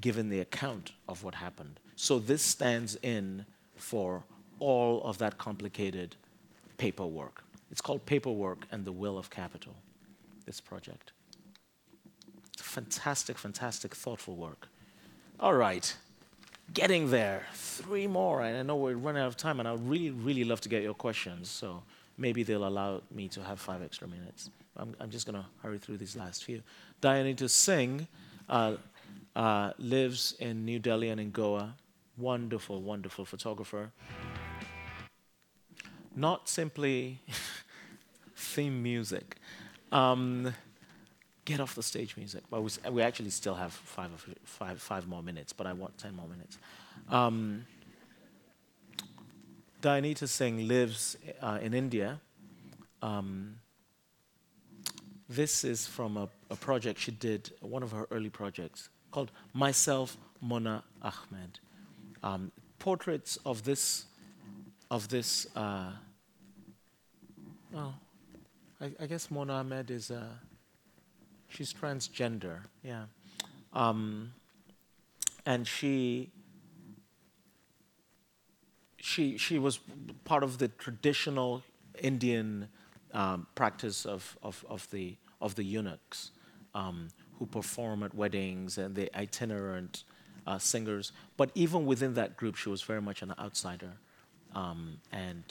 given 0.00 0.28
the 0.28 0.40
account 0.40 0.92
of 1.08 1.24
what 1.24 1.34
happened. 1.34 1.80
So 1.96 2.18
this 2.18 2.42
stands 2.42 2.96
in 3.02 3.44
for 3.76 4.24
all 4.60 5.02
of 5.02 5.18
that 5.18 5.38
complicated 5.38 6.16
paperwork. 6.76 7.42
It's 7.70 7.80
called 7.80 8.06
Paperwork 8.06 8.66
and 8.70 8.84
the 8.84 8.92
Will 8.92 9.18
of 9.18 9.30
Capital, 9.30 9.74
this 10.46 10.60
project. 10.60 11.12
It's 12.52 12.62
fantastic, 12.62 13.38
fantastic, 13.38 13.94
thoughtful 13.94 14.36
work. 14.36 14.68
All 15.38 15.54
right, 15.54 15.94
getting 16.72 17.10
there. 17.10 17.46
Three 17.54 18.06
more, 18.06 18.42
and 18.42 18.56
I 18.56 18.62
know 18.62 18.76
we're 18.76 18.94
running 18.94 19.22
out 19.22 19.28
of 19.28 19.36
time, 19.36 19.60
and 19.60 19.68
I 19.68 19.74
really, 19.74 20.10
really 20.10 20.44
love 20.44 20.60
to 20.62 20.68
get 20.68 20.82
your 20.82 20.94
questions, 20.94 21.48
so 21.48 21.82
maybe 22.16 22.42
they'll 22.42 22.66
allow 22.66 23.02
me 23.10 23.28
to 23.28 23.42
have 23.42 23.60
five 23.60 23.82
extra 23.82 24.08
minutes. 24.08 24.50
I'm, 24.76 24.94
I'm 25.00 25.10
just 25.10 25.26
going 25.26 25.40
to 25.40 25.46
hurry 25.62 25.78
through 25.78 25.98
these 25.98 26.16
last 26.16 26.44
few. 26.44 26.62
Dayanita 27.02 27.48
Singh 27.48 28.06
uh, 28.48 28.76
uh, 29.34 29.72
lives 29.78 30.34
in 30.38 30.64
New 30.64 30.78
Delhi 30.78 31.10
and 31.10 31.20
in 31.20 31.30
Goa. 31.30 31.74
Wonderful, 32.16 32.82
wonderful 32.82 33.24
photographer 33.24 33.92
not 36.18 36.48
simply 36.48 37.20
theme 38.36 38.82
music. 38.82 39.36
Um, 39.92 40.52
get 41.48 41.60
off 41.60 41.74
the 41.74 41.82
stage 41.82 42.16
music. 42.16 42.42
But 42.50 42.62
we, 42.62 42.70
we 42.90 43.02
actually 43.02 43.30
still 43.30 43.54
have 43.54 43.72
five, 43.72 44.10
five, 44.44 44.80
five 44.80 45.08
more 45.08 45.22
minutes, 45.22 45.52
but 45.52 45.66
I 45.66 45.72
want 45.72 45.96
10 45.98 46.14
more 46.14 46.28
minutes. 46.28 46.58
Um, 47.08 47.64
Dayanita 49.82 50.28
Singh 50.28 50.68
lives 50.68 51.16
uh, 51.40 51.58
in 51.62 51.72
India. 51.72 52.20
Um, 53.00 53.56
this 55.28 55.64
is 55.64 55.86
from 55.86 56.16
a, 56.16 56.28
a, 56.50 56.56
project 56.56 56.98
she 57.00 57.12
did, 57.12 57.52
one 57.60 57.82
of 57.82 57.92
her 57.92 58.06
early 58.10 58.30
projects, 58.30 58.88
called 59.10 59.30
Myself, 59.54 60.16
Mona 60.40 60.82
Ahmed. 61.00 61.60
Um, 62.22 62.52
portraits 62.78 63.38
of 63.46 63.62
this, 63.62 64.06
of 64.90 65.08
this 65.08 65.46
uh, 65.54 65.92
Oh, 67.74 67.94
I, 68.80 68.92
I 69.00 69.06
guess 69.06 69.30
Mona 69.30 69.54
Ahmed 69.54 69.90
is, 69.90 70.10
uh, 70.10 70.24
she's 71.48 71.72
transgender, 71.72 72.60
yeah. 72.82 73.04
Um, 73.72 74.32
and 75.44 75.66
she, 75.66 76.30
she, 78.98 79.38
she 79.38 79.58
was 79.58 79.80
part 80.24 80.42
of 80.42 80.58
the 80.58 80.68
traditional 80.68 81.62
Indian 82.00 82.68
um, 83.12 83.46
practice 83.54 84.04
of, 84.04 84.36
of, 84.42 84.64
of, 84.68 84.90
the, 84.90 85.16
of 85.40 85.54
the 85.54 85.64
eunuchs 85.64 86.32
um, 86.74 87.08
who 87.38 87.46
perform 87.46 88.02
at 88.02 88.14
weddings 88.14 88.78
and 88.78 88.94
the 88.94 89.10
itinerant 89.18 90.04
uh, 90.46 90.58
singers. 90.58 91.12
But 91.36 91.50
even 91.54 91.86
within 91.86 92.14
that 92.14 92.36
group, 92.36 92.56
she 92.56 92.68
was 92.68 92.82
very 92.82 93.02
much 93.02 93.22
an 93.22 93.34
outsider. 93.38 93.92
Um, 94.54 94.98
and 95.12 95.44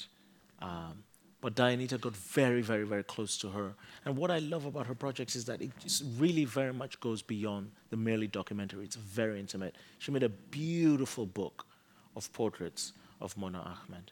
um, 0.61 1.03
but 1.39 1.55
Dayanita 1.55 2.01
got 2.01 2.15
very, 2.15 2.61
very, 2.61 2.83
very 2.83 3.03
close 3.03 3.37
to 3.37 3.49
her. 3.49 3.73
And 4.05 4.17
what 4.17 4.31
I 4.31 4.39
love 4.39 4.65
about 4.65 4.87
her 4.87 4.95
projects 4.95 5.35
is 5.35 5.45
that 5.45 5.61
it 5.61 5.71
really 6.17 6.45
very 6.45 6.73
much 6.73 6.99
goes 6.99 7.21
beyond 7.21 7.71
the 7.89 7.97
merely 7.97 8.27
documentary. 8.27 8.85
It's 8.85 8.95
very 8.95 9.39
intimate. 9.39 9.75
She 9.99 10.11
made 10.11 10.23
a 10.23 10.29
beautiful 10.29 11.25
book 11.27 11.65
of 12.15 12.31
portraits 12.33 12.93
of 13.21 13.37
Mona 13.37 13.59
Ahmed. 13.59 14.11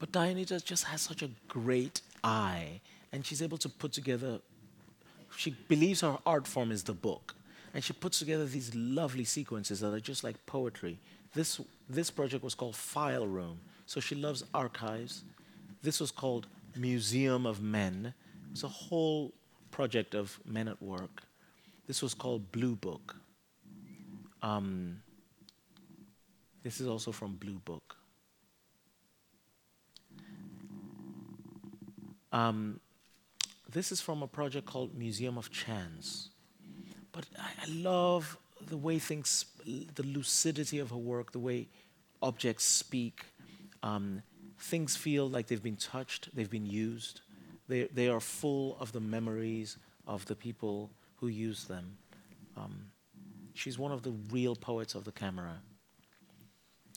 But 0.00 0.10
Dayanita 0.12 0.64
just 0.64 0.84
has 0.84 1.02
such 1.02 1.22
a 1.22 1.30
great 1.46 2.00
eye, 2.24 2.80
and 3.12 3.24
she's 3.24 3.42
able 3.42 3.58
to 3.58 3.68
put 3.68 3.92
together, 3.92 4.40
she 5.36 5.54
believes 5.68 6.00
her 6.00 6.18
art 6.26 6.48
form 6.48 6.72
is 6.72 6.82
the 6.82 6.94
book. 6.94 7.34
And 7.74 7.84
she 7.84 7.92
puts 7.92 8.18
together 8.18 8.46
these 8.46 8.74
lovely 8.74 9.24
sequences 9.24 9.78
that 9.80 9.92
are 9.92 10.00
just 10.00 10.24
like 10.24 10.44
poetry 10.46 10.98
this, 11.34 11.60
this 11.90 12.10
project 12.10 12.44
was 12.44 12.54
called 12.54 12.76
File 12.76 13.26
Room. 13.26 13.58
So 13.86 14.00
she 14.00 14.14
loves 14.14 14.44
archives. 14.54 15.24
This 15.82 16.00
was 16.00 16.10
called 16.10 16.46
Museum 16.76 17.46
of 17.46 17.60
Men. 17.60 18.14
It's 18.52 18.62
a 18.62 18.68
whole 18.68 19.32
project 19.70 20.14
of 20.14 20.38
men 20.44 20.68
at 20.68 20.80
work. 20.82 21.22
This 21.86 22.02
was 22.02 22.14
called 22.14 22.52
Blue 22.52 22.76
Book. 22.76 23.16
Um, 24.42 25.02
this 26.62 26.80
is 26.80 26.86
also 26.86 27.12
from 27.12 27.34
Blue 27.34 27.60
Book. 27.64 27.96
Um, 32.32 32.78
this 33.68 33.90
is 33.90 34.00
from 34.00 34.22
a 34.22 34.26
project 34.26 34.66
called 34.66 34.96
Museum 34.96 35.36
of 35.36 35.50
Chance. 35.50 36.30
But 37.12 37.26
I, 37.38 37.64
I 37.64 37.70
love 37.70 38.36
the 38.66 38.76
way 38.76 38.98
things, 38.98 39.46
the 39.94 40.02
lucidity 40.02 40.78
of 40.78 40.90
her 40.90 40.96
work, 40.96 41.32
the 41.32 41.38
way 41.38 41.68
objects 42.22 42.64
speak, 42.64 43.24
um, 43.82 44.22
things 44.58 44.96
feel 44.96 45.28
like 45.28 45.46
they've 45.46 45.62
been 45.62 45.76
touched, 45.76 46.34
they've 46.34 46.50
been 46.50 46.66
used. 46.66 47.22
They, 47.68 47.84
they 47.84 48.08
are 48.08 48.20
full 48.20 48.76
of 48.80 48.92
the 48.92 49.00
memories 49.00 49.76
of 50.06 50.26
the 50.26 50.34
people 50.34 50.90
who 51.16 51.28
use 51.28 51.64
them. 51.64 51.96
Um, 52.56 52.86
she's 53.54 53.78
one 53.78 53.92
of 53.92 54.02
the 54.02 54.12
real 54.30 54.56
poets 54.56 54.94
of 54.94 55.04
the 55.04 55.12
camera. 55.12 55.60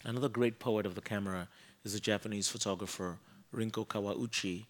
Another 0.04 0.30
great 0.30 0.60
poet 0.60 0.86
of 0.86 0.96
the 0.96 1.02
camera 1.02 1.48
is 1.86 1.94
the 1.94 2.00
Japanese 2.00 2.50
photographer, 2.50 3.20
Rinko 3.54 3.88
Kawauchi, 3.88 4.66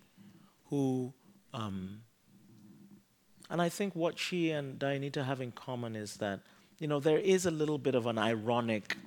who, 0.66 1.14
um, 1.54 2.02
and 3.50 3.62
I 3.62 3.70
think 3.70 3.96
what 3.96 4.20
she 4.20 4.52
and 4.52 4.80
Dayanita 4.80 5.26
have 5.26 5.42
in 5.42 5.52
common 5.52 5.96
is 5.96 6.18
that 6.18 6.42
you 6.84 6.90
know, 6.90 7.00
there 7.00 7.18
is 7.18 7.46
a 7.46 7.52
little 7.52 7.78
bit 7.78 7.96
of 7.96 8.08
an 8.08 8.18
ironic 8.18 8.98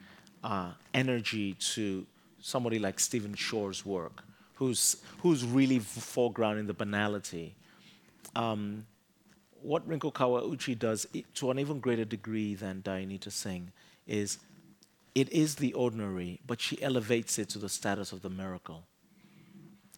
uh, 0.43 0.71
energy 0.95 1.53
to 1.75 2.07
somebody 2.41 2.79
like 2.79 2.99
Stephen 2.99 3.35
Shore's 3.35 3.85
work, 3.85 4.25
who's, 4.55 4.97
who's 5.19 5.45
really 5.45 5.79
foregrounding 5.79 6.69
the 6.69 6.73
banality. 6.73 7.55
Um, 8.35 8.87
what 9.61 9.87
Rinko 9.87 10.11
Kawauchi 10.11 10.79
does 10.79 11.07
to 11.35 11.51
an 11.51 11.59
even 11.59 11.79
greater 11.79 12.07
degree 12.07 12.55
than 12.55 12.81
Dayanita 12.81 13.31
Singh 13.31 13.73
is 14.07 14.39
it 15.15 15.31
is 15.31 15.57
the 15.57 15.75
ordinary, 15.75 16.41
but 16.47 16.63
she 16.63 16.83
elevates 16.83 17.39
it 17.39 17.51
to 17.51 17.59
the 17.59 17.69
status 17.69 18.11
of 18.11 18.23
the 18.23 18.31
miracle. 18.31 18.85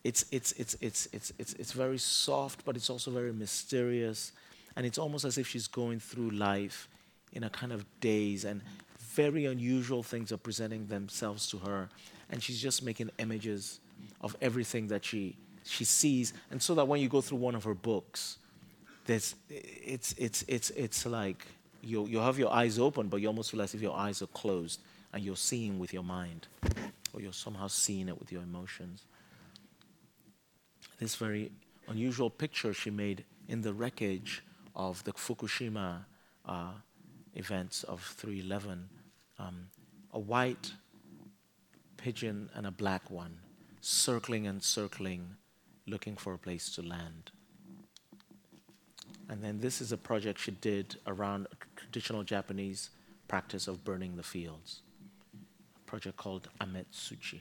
It's, 0.03 0.25
it's, 0.33 0.51
it's, 0.53 0.77
it's, 0.81 1.07
it's, 1.13 1.33
it's, 1.39 1.53
it's 1.53 1.71
very 1.71 1.99
soft, 1.99 2.65
but 2.65 2.75
it's 2.75 2.91
also 2.91 3.13
very 3.13 3.33
mysterious. 3.33 4.33
And 4.75 4.85
it's 4.85 4.99
almost 4.99 5.25
as 5.25 5.39
if 5.39 5.47
she's 5.47 5.69
going 5.69 6.01
through 6.01 6.31
life 6.31 6.89
in 7.33 7.45
a 7.45 7.51
kind 7.51 7.73
of 7.73 7.85
daze, 8.01 8.45
and 8.45 8.63
very 8.99 9.47
unusual 9.47 10.03
things 10.03 10.33
are 10.33 10.37
presenting 10.39 10.87
themselves 10.87 11.49
to 11.51 11.59
her, 11.59 11.89
and 12.31 12.43
she's 12.43 12.61
just 12.61 12.83
making 12.83 13.11
images 13.19 13.81
of 14.21 14.37
everything 14.41 14.89
that 14.89 15.05
she 15.05 15.37
she 15.65 15.85
sees, 15.85 16.33
and 16.51 16.63
so 16.63 16.75
that 16.75 16.89
when 16.89 17.01
you 17.01 17.09
go 17.09 17.21
through 17.21 17.39
one 17.39 17.55
of 17.55 17.65
her 17.65 17.75
books, 17.75 18.39
there's 19.07 19.35
it's 19.49 20.15
it's 20.17 20.45
it's 20.49 20.71
it's 20.71 21.05
like 21.07 21.47
you 21.83 22.07
you 22.07 22.19
have 22.19 22.39
your 22.39 22.53
eyes 22.53 22.79
open, 22.79 23.09
but 23.09 23.21
you 23.21 23.29
almost 23.29 23.51
feel 23.51 23.63
as 23.63 23.75
if 23.75 23.81
your 23.81 23.97
eyes 23.97 24.23
are 24.23 24.29
closed, 24.29 24.81
and 25.13 25.23
you're 25.23 25.37
seeing 25.37 25.79
with 25.79 25.93
your 25.93 26.05
mind, 26.05 26.47
or 27.13 27.21
you're 27.21 27.33
somehow 27.33 27.67
seeing 27.67 28.09
it 28.09 28.19
with 28.19 28.33
your 28.33 28.43
emotions. 28.43 29.05
This 30.99 31.15
very 31.17 31.53
unusual 31.87 32.31
picture 32.31 32.73
she 32.73 32.91
made 32.91 33.25
in 33.49 33.63
the 33.63 33.73
wreckage 33.73 34.43
of 34.75 35.03
the 35.05 35.13
Fukushima 35.13 36.05
uh, 36.45 36.73
events 37.39 37.85
of 37.85 38.03
311, 38.03 38.89
um, 39.39 39.69
a 40.13 40.19
white 40.19 40.73
pigeon 41.97 42.51
and 42.55 42.67
a 42.67 42.71
black 42.71 43.11
one 43.11 43.39
circling 43.81 44.47
and 44.47 44.63
circling, 44.63 45.37
looking 45.87 46.17
for 46.17 46.35
a 46.35 46.39
place 46.39 46.69
to 46.75 46.83
land. 46.83 47.31
And 49.29 49.43
then 49.43 49.61
this 49.61 49.81
is 49.81 49.93
a 49.93 49.97
project 49.97 50.41
she 50.41 50.51
did 50.51 50.97
around 51.07 51.47
traditional 51.77 52.23
Japanese 52.23 52.91
practice 53.29 53.69
of 53.69 53.85
burning 53.85 54.17
the 54.17 54.23
fields. 54.23 54.83
A 55.77 55.91
project 55.91 56.17
called 56.17 56.49
Ametsuchi. 56.61 57.41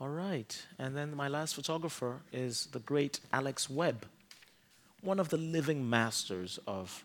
All 0.00 0.08
right, 0.08 0.66
and 0.78 0.96
then 0.96 1.14
my 1.14 1.28
last 1.28 1.54
photographer 1.54 2.22
is 2.32 2.66
the 2.72 2.80
great 2.80 3.20
Alex 3.32 3.70
Webb, 3.70 4.06
one 5.00 5.20
of 5.20 5.28
the 5.28 5.36
living 5.36 5.88
masters 5.88 6.58
of 6.66 7.04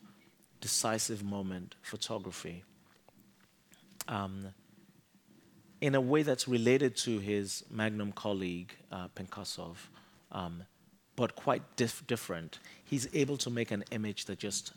decisive 0.61 1.23
moment 1.23 1.75
photography. 1.81 2.63
Um, 4.07 4.47
in 5.79 5.93
a 5.93 6.01
way 6.01 6.23
that's 6.23 6.47
related 6.47 6.95
to 6.97 7.19
his 7.19 7.63
Magnum 7.69 8.11
colleague, 8.11 8.73
uh, 8.91 9.07
um, 10.31 10.63
but 11.15 11.35
quite 11.35 11.61
dif- 11.75 12.05
different. 12.07 12.59
He's 12.83 13.07
able 13.13 13.37
to 13.37 13.49
make 13.49 13.71
an 13.71 13.83
image 13.91 14.25
that 14.25 14.39
just 14.39 14.73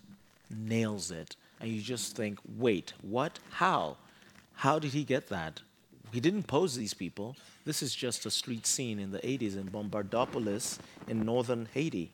nails 0.50 1.10
it. 1.10 1.36
And 1.60 1.70
you 1.70 1.80
just 1.80 2.16
think, 2.16 2.38
wait, 2.56 2.92
what? 3.02 3.38
How? 3.50 3.96
How 4.54 4.78
did 4.78 4.92
he 4.92 5.04
get 5.04 5.28
that? 5.28 5.60
He 6.12 6.20
didn't 6.20 6.44
pose 6.44 6.74
these 6.74 6.94
people. 6.94 7.36
This 7.64 7.82
is 7.82 7.94
just 7.94 8.26
a 8.26 8.30
street 8.30 8.66
scene 8.66 8.98
in 8.98 9.10
the 9.10 9.20
80s 9.20 9.56
in 9.56 9.68
Bombardopolis 9.68 10.78
in 11.06 11.24
northern 11.24 11.68
Haiti. 11.72 12.10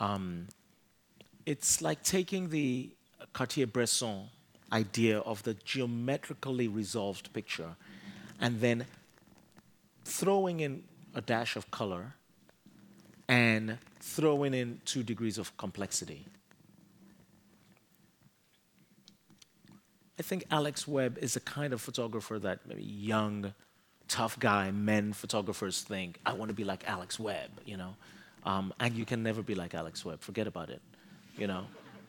Um, 0.00 0.48
it's 1.46 1.82
like 1.82 2.02
taking 2.02 2.50
the 2.50 2.90
Cartier 3.32 3.66
Bresson 3.66 4.28
idea 4.72 5.18
of 5.18 5.42
the 5.42 5.54
geometrically 5.54 6.68
resolved 6.68 7.32
picture 7.32 7.76
and 8.40 8.60
then 8.60 8.86
throwing 10.04 10.60
in 10.60 10.82
a 11.14 11.20
dash 11.20 11.56
of 11.56 11.70
color 11.70 12.14
and 13.28 13.78
throwing 14.00 14.54
in 14.54 14.80
two 14.84 15.02
degrees 15.02 15.38
of 15.38 15.56
complexity. 15.56 16.26
I 20.18 20.22
think 20.22 20.44
Alex 20.50 20.86
Webb 20.86 21.18
is 21.20 21.34
the 21.34 21.40
kind 21.40 21.72
of 21.72 21.80
photographer 21.80 22.38
that 22.38 22.60
maybe 22.66 22.82
young, 22.82 23.54
tough 24.08 24.38
guy 24.38 24.70
men 24.70 25.12
photographers 25.12 25.82
think, 25.82 26.18
I 26.24 26.32
want 26.34 26.48
to 26.50 26.54
be 26.54 26.64
like 26.64 26.86
Alex 26.86 27.18
Webb, 27.18 27.50
you 27.64 27.76
know? 27.76 27.94
Um, 28.44 28.72
and 28.80 28.94
you 28.94 29.04
can 29.04 29.22
never 29.22 29.42
be 29.42 29.54
like 29.54 29.74
Alex 29.74 30.04
Webb, 30.04 30.20
forget 30.20 30.46
about 30.46 30.68
it, 30.68 30.82
you 31.36 31.46
know? 31.46 31.66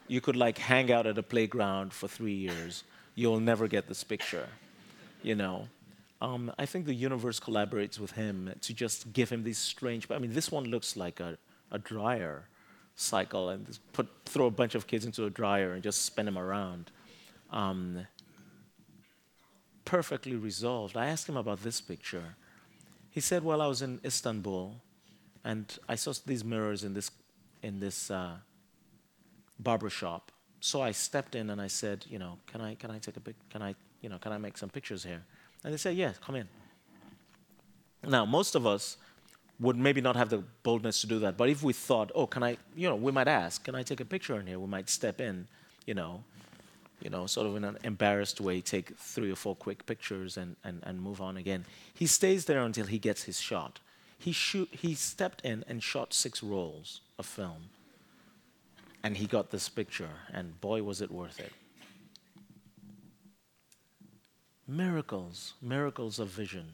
You 0.08 0.22
could 0.22 0.36
like 0.36 0.58
hang 0.58 0.92
out 0.92 1.08
at 1.08 1.18
a 1.18 1.24
playground 1.24 1.94
for 1.94 2.08
three 2.08 2.34
years, 2.34 2.84
you'll 3.16 3.40
never 3.40 3.68
get 3.68 3.88
this 3.88 4.04
picture, 4.04 4.48
you 5.22 5.36
know? 5.36 5.68
Um, 6.22 6.52
I 6.58 6.66
think 6.66 6.86
the 6.86 6.94
universe 6.94 7.40
collaborates 7.40 8.00
with 8.00 8.12
him 8.12 8.54
to 8.62 8.74
just 8.74 9.12
give 9.14 9.30
him 9.30 9.44
these 9.44 9.58
strange, 9.58 10.10
I 10.10 10.20
mean, 10.20 10.34
this 10.34 10.52
one 10.52 10.66
looks 10.66 10.96
like 10.96 11.20
a, 11.20 11.38
a 11.72 11.80
dryer 11.80 12.48
cycle 12.96 13.50
and 13.50 13.78
put, 13.92 14.08
throw 14.26 14.46
a 14.46 14.52
bunch 14.52 14.76
of 14.76 14.88
kids 14.88 15.06
into 15.06 15.26
a 15.26 15.30
dryer 15.30 15.74
and 15.74 15.84
just 15.84 16.04
spin 16.06 16.26
them 16.26 16.38
around 16.38 16.92
um, 17.54 18.08
perfectly 19.86 20.36
resolved. 20.36 20.98
I 20.98 21.06
asked 21.06 21.30
him 21.30 21.38
about 21.38 21.64
this 21.64 21.80
picture. 21.80 22.36
He 23.12 23.22
said, 23.22 23.44
"Well, 23.44 23.62
I 23.62 23.68
was 23.68 23.82
in 23.82 24.02
Istanbul, 24.04 24.76
and 25.46 25.78
I 25.88 25.96
saw 25.96 26.14
these 26.26 26.44
mirrors 26.44 26.84
in 26.84 26.94
this 26.96 27.12
in 27.62 27.80
this 27.80 28.12
uh, 28.12 28.38
barber 29.64 29.89
shop. 29.89 30.32
So 30.59 30.82
I 30.82 30.91
stepped 30.91 31.36
in 31.36 31.49
and 31.49 31.61
I 31.61 31.68
said, 31.68 32.05
you 32.09 32.20
know, 32.20 32.38
can 32.47 32.61
I 32.61 32.76
can 32.76 32.91
I 32.91 32.99
take 32.99 33.18
a 33.18 33.20
pic? 33.20 33.36
Can 33.49 33.61
I 33.61 33.76
you 34.01 34.09
know 34.09 34.18
can 34.18 34.32
I 34.32 34.38
make 34.38 34.57
some 34.57 34.70
pictures 34.70 35.03
here? 35.03 35.24
And 35.64 35.74
they 35.74 35.78
said, 35.78 35.95
yes, 35.95 36.18
come 36.26 36.36
in. 36.36 36.47
Now, 38.05 38.26
most 38.26 38.55
of 38.55 38.68
us 38.68 38.97
would 39.59 39.78
maybe 39.78 40.01
not 40.01 40.16
have 40.16 40.30
the 40.30 40.43
boldness 40.64 41.01
to 41.01 41.07
do 41.07 41.20
that, 41.20 41.38
but 41.38 41.49
if 41.49 41.64
we 41.64 41.74
thought, 41.74 42.11
oh, 42.14 42.28
can 42.28 42.43
I, 42.43 42.57
you 42.76 42.89
know, 42.89 42.95
we 42.95 43.11
might 43.11 43.30
ask, 43.30 43.64
can 43.64 43.76
I 43.76 43.84
take 43.84 44.01
a 44.01 44.05
picture 44.05 44.38
in 44.39 44.47
here? 44.47 44.59
We 44.59 44.68
might 44.68 44.89
step 44.89 45.22
in, 45.22 45.47
you 45.86 45.93
know, 45.93 46.24
you 47.01 47.09
know, 47.09 47.28
sort 47.28 47.47
of 47.47 47.55
in 47.55 47.64
an 47.64 47.78
embarrassed 47.84 48.41
way, 48.41 48.61
take 48.61 48.97
three 48.97 49.32
or 49.32 49.36
four 49.36 49.55
quick 49.55 49.86
pictures 49.86 50.38
and, 50.38 50.55
and, 50.64 50.82
and 50.84 51.01
move 51.01 51.22
on 51.22 51.38
again. 51.38 51.66
He 51.93 52.07
stays 52.07 52.45
there 52.45 52.61
until 52.61 52.88
he 52.88 52.99
gets 52.99 53.24
his 53.24 53.39
shot. 53.39 53.80
He, 54.18 54.32
shoot, 54.32 54.70
he 54.72 54.95
stepped 54.95 55.41
in 55.45 55.64
and 55.68 55.84
shot 55.84 56.14
six 56.14 56.41
rolls 56.41 57.01
of 57.20 57.26
film. 57.26 57.70
And 59.04 59.18
he 59.18 59.28
got 59.28 59.51
this 59.51 59.68
picture, 59.68 60.10
and 60.32 60.60
boy, 60.62 60.82
was 60.82 61.01
it 61.01 61.12
worth 61.12 61.39
it. 61.39 61.51
Miracles, 64.66 65.54
miracles 65.62 66.20
of 66.20 66.30
vision. 66.30 66.72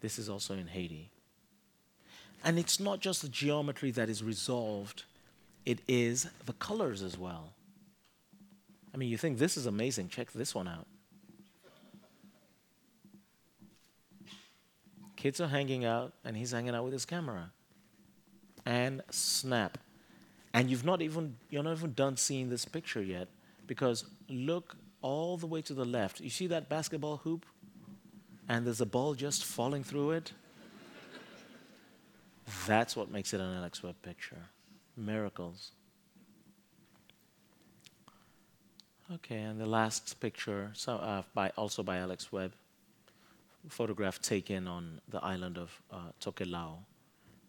This 0.00 0.18
is 0.18 0.28
also 0.28 0.54
in 0.54 0.68
Haiti. 0.68 1.10
And 2.44 2.56
it's 2.56 2.78
not 2.78 3.00
just 3.00 3.22
the 3.22 3.28
geometry 3.28 3.90
that 3.90 4.08
is 4.08 4.22
resolved, 4.22 5.02
it 5.66 5.80
is 5.88 6.28
the 6.46 6.52
colors 6.54 7.02
as 7.02 7.18
well. 7.18 7.52
I 8.94 8.96
mean, 8.96 9.08
you 9.08 9.18
think 9.18 9.38
this 9.38 9.56
is 9.56 9.66
amazing. 9.66 10.08
Check 10.08 10.32
this 10.32 10.54
one 10.54 10.68
out. 10.68 10.86
Kids 15.16 15.40
are 15.40 15.48
hanging 15.48 15.84
out, 15.84 16.12
and 16.24 16.36
he's 16.36 16.52
hanging 16.52 16.76
out 16.76 16.84
with 16.84 16.92
his 16.92 17.04
camera. 17.04 17.50
And 18.64 19.02
snap. 19.10 19.78
And 20.52 20.70
you've 20.70 20.84
not 20.84 21.02
even 21.02 21.36
you're 21.50 21.62
not 21.62 21.76
even 21.76 21.92
done 21.92 22.16
seeing 22.16 22.48
this 22.48 22.64
picture 22.64 23.02
yet, 23.02 23.28
because 23.66 24.04
look 24.28 24.76
all 25.02 25.36
the 25.36 25.46
way 25.46 25.62
to 25.62 25.74
the 25.74 25.84
left. 25.84 26.20
You 26.20 26.30
see 26.30 26.46
that 26.48 26.68
basketball 26.68 27.18
hoop? 27.18 27.46
And 28.48 28.66
there's 28.66 28.80
a 28.80 28.86
ball 28.86 29.14
just 29.14 29.44
falling 29.44 29.84
through 29.84 30.12
it. 30.12 30.32
That's 32.66 32.96
what 32.96 33.10
makes 33.10 33.34
it 33.34 33.40
an 33.40 33.54
Alex 33.54 33.82
Webb 33.82 33.96
picture. 34.02 34.48
Miracles. 34.96 35.72
Okay, 39.12 39.38
and 39.38 39.60
the 39.60 39.66
last 39.66 40.20
picture, 40.20 40.70
so, 40.74 40.96
uh, 40.96 41.22
by, 41.34 41.50
also 41.56 41.82
by 41.82 41.96
Alex 41.98 42.30
Webb, 42.30 42.52
photograph 43.68 44.20
taken 44.20 44.66
on 44.66 45.00
the 45.08 45.22
island 45.24 45.56
of 45.58 45.82
uh, 45.90 46.12
Tokelau 46.20 46.78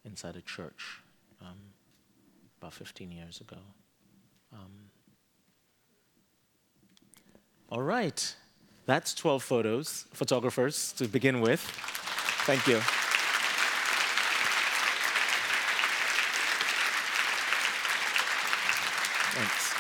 inside 0.05 0.35
a 0.35 0.41
church 0.41 1.01
um, 1.41 1.57
about 2.59 2.73
15 2.73 3.11
years 3.11 3.39
ago. 3.39 3.57
Um, 4.53 4.89
all 7.69 7.81
right, 7.81 8.35
that's 8.85 9.13
12 9.13 9.43
photos, 9.43 10.05
photographers 10.13 10.91
to 10.93 11.07
begin 11.07 11.39
with. 11.39 11.61
Thank 12.45 12.67
you. 12.67 12.79
Thanks. 19.37 19.73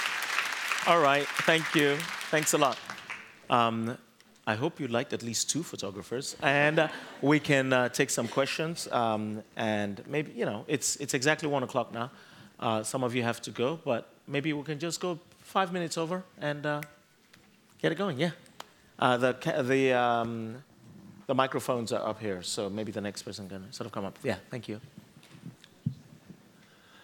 All 0.87 1.01
right, 1.01 1.27
thank 1.45 1.75
you. 1.75 1.97
Thanks 2.31 2.53
a 2.53 2.57
lot. 2.57 2.77
Um, 3.49 3.97
I 4.47 4.55
hope 4.55 4.79
you 4.79 4.87
liked 4.87 5.13
at 5.13 5.21
least 5.21 5.49
two 5.49 5.63
photographers, 5.63 6.35
and 6.41 6.79
uh, 6.79 6.87
we 7.21 7.39
can 7.39 7.73
uh, 7.73 7.89
take 7.89 8.09
some 8.09 8.27
questions. 8.27 8.87
Um, 8.91 9.43
and 9.55 10.01
maybe 10.07 10.31
you 10.31 10.45
know, 10.45 10.63
it's 10.67 10.95
it's 10.95 11.13
exactly 11.13 11.49
one 11.49 11.63
o'clock 11.63 11.93
now. 11.93 12.09
Uh, 12.59 12.83
some 12.83 13.03
of 13.03 13.15
you 13.15 13.23
have 13.23 13.41
to 13.41 13.51
go, 13.51 13.79
but 13.85 14.09
maybe 14.27 14.51
we 14.53 14.63
can 14.63 14.79
just 14.79 14.99
go 14.99 15.19
five 15.39 15.71
minutes 15.71 15.97
over 15.97 16.23
and 16.41 16.65
uh, 16.65 16.81
get 17.81 17.91
it 17.91 17.95
going. 17.95 18.19
Yeah, 18.19 18.31
uh, 18.99 19.17
the 19.17 19.63
the 19.63 19.93
um, 19.93 20.63
the 21.27 21.35
microphones 21.35 21.93
are 21.93 22.05
up 22.07 22.19
here, 22.19 22.41
so 22.43 22.69
maybe 22.69 22.91
the 22.91 23.01
next 23.01 23.21
person 23.23 23.47
can 23.47 23.71
sort 23.71 23.85
of 23.85 23.91
come 23.91 24.05
up. 24.05 24.17
Yeah, 24.23 24.37
thank 24.49 24.67
you. 24.67 24.81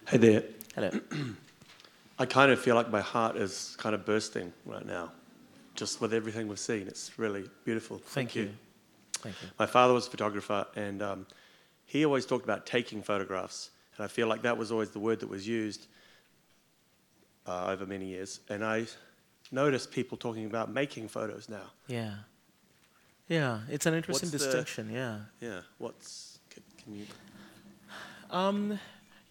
Hey 0.08 0.18
there. 0.18 0.44
Hello. 0.76 0.92
I 2.20 2.26
kind 2.26 2.52
of 2.52 2.60
feel 2.60 2.76
like 2.76 2.90
my 2.90 3.02
heart 3.02 3.36
is 3.38 3.76
kind 3.78 3.96
of 3.96 4.06
bursting 4.06 4.54
right 4.66 4.86
now, 4.86 5.12
just 5.74 6.00
with 6.00 6.14
everything 6.14 6.48
we've 6.48 6.60
seen. 6.60 6.88
It's 6.88 7.18
really 7.18 7.50
beautiful. 7.64 7.98
Thank, 7.98 8.32
Thank 8.32 8.36
you. 8.36 8.42
you. 8.44 8.50
Thank 9.14 9.42
you. 9.42 9.48
My 9.58 9.66
father 9.66 9.94
was 9.94 10.08
a 10.08 10.10
photographer, 10.10 10.66
and 10.76 11.02
um, 11.02 11.26
he 11.86 12.06
always 12.06 12.26
talked 12.26 12.44
about 12.44 12.66
taking 12.66 13.02
photographs, 13.02 13.72
and 13.98 14.06
I 14.06 14.08
feel 14.08 14.28
like 14.28 14.42
that 14.44 14.58
was 14.58 14.72
always 14.72 14.90
the 14.90 15.00
word 15.00 15.20
that 15.22 15.30
was 15.30 15.48
used 15.48 15.88
uh, 17.48 17.68
over 17.68 17.86
many 17.86 18.08
years. 18.08 18.42
And 18.50 18.64
I 18.64 18.86
noticed 19.52 19.92
people 19.92 20.18
talking 20.18 20.46
about 20.46 20.72
making 20.72 21.08
photos 21.08 21.48
now. 21.50 21.72
Yeah. 21.88 22.14
Yeah, 23.28 23.62
it's 23.70 23.86
an 23.86 23.96
interesting 23.96 24.30
What's 24.30 24.44
distinction. 24.44 24.90
The, 24.90 24.94
yeah. 24.94 25.18
Yeah. 25.42 25.60
What's 25.80 26.40
can, 26.50 26.64
can 26.84 26.96
you? 26.96 27.06
Um, 28.30 28.80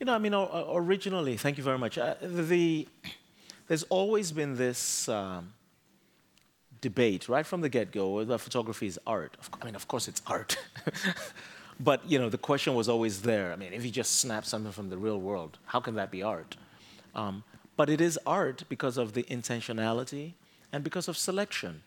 you 0.00 0.06
know, 0.06 0.14
I 0.14 0.18
mean, 0.18 0.34
originally, 0.34 1.36
thank 1.36 1.58
you 1.58 1.64
very 1.64 1.78
much. 1.78 1.96
Uh, 1.98 2.14
the, 2.20 2.88
there's 3.68 3.84
always 3.84 4.32
been 4.32 4.56
this 4.56 5.08
um, 5.08 5.52
debate 6.80 7.28
right 7.28 7.46
from 7.46 7.60
the 7.60 7.68
get-go 7.68 8.14
whether 8.16 8.38
photography 8.38 8.86
is 8.86 8.98
art. 9.06 9.36
I 9.60 9.64
mean, 9.64 9.76
of 9.76 9.86
course, 9.86 10.08
it's 10.08 10.22
art. 10.26 10.56
but 11.80 12.08
you 12.08 12.18
know, 12.18 12.28
the 12.28 12.38
question 12.38 12.74
was 12.74 12.88
always 12.88 13.22
there. 13.22 13.52
I 13.52 13.56
mean, 13.56 13.72
if 13.72 13.84
you 13.84 13.90
just 13.90 14.20
snap 14.20 14.44
something 14.44 14.72
from 14.72 14.90
the 14.90 14.96
real 14.96 15.20
world, 15.20 15.58
how 15.66 15.80
can 15.80 15.94
that 15.96 16.10
be 16.10 16.22
art? 16.22 16.56
Um, 17.14 17.44
but 17.76 17.90
it 17.90 18.00
is 18.00 18.18
art 18.26 18.64
because 18.68 18.96
of 18.96 19.12
the 19.12 19.24
intentionality 19.24 20.34
and 20.72 20.84
because 20.84 21.08
of 21.08 21.16
selection 21.16 21.82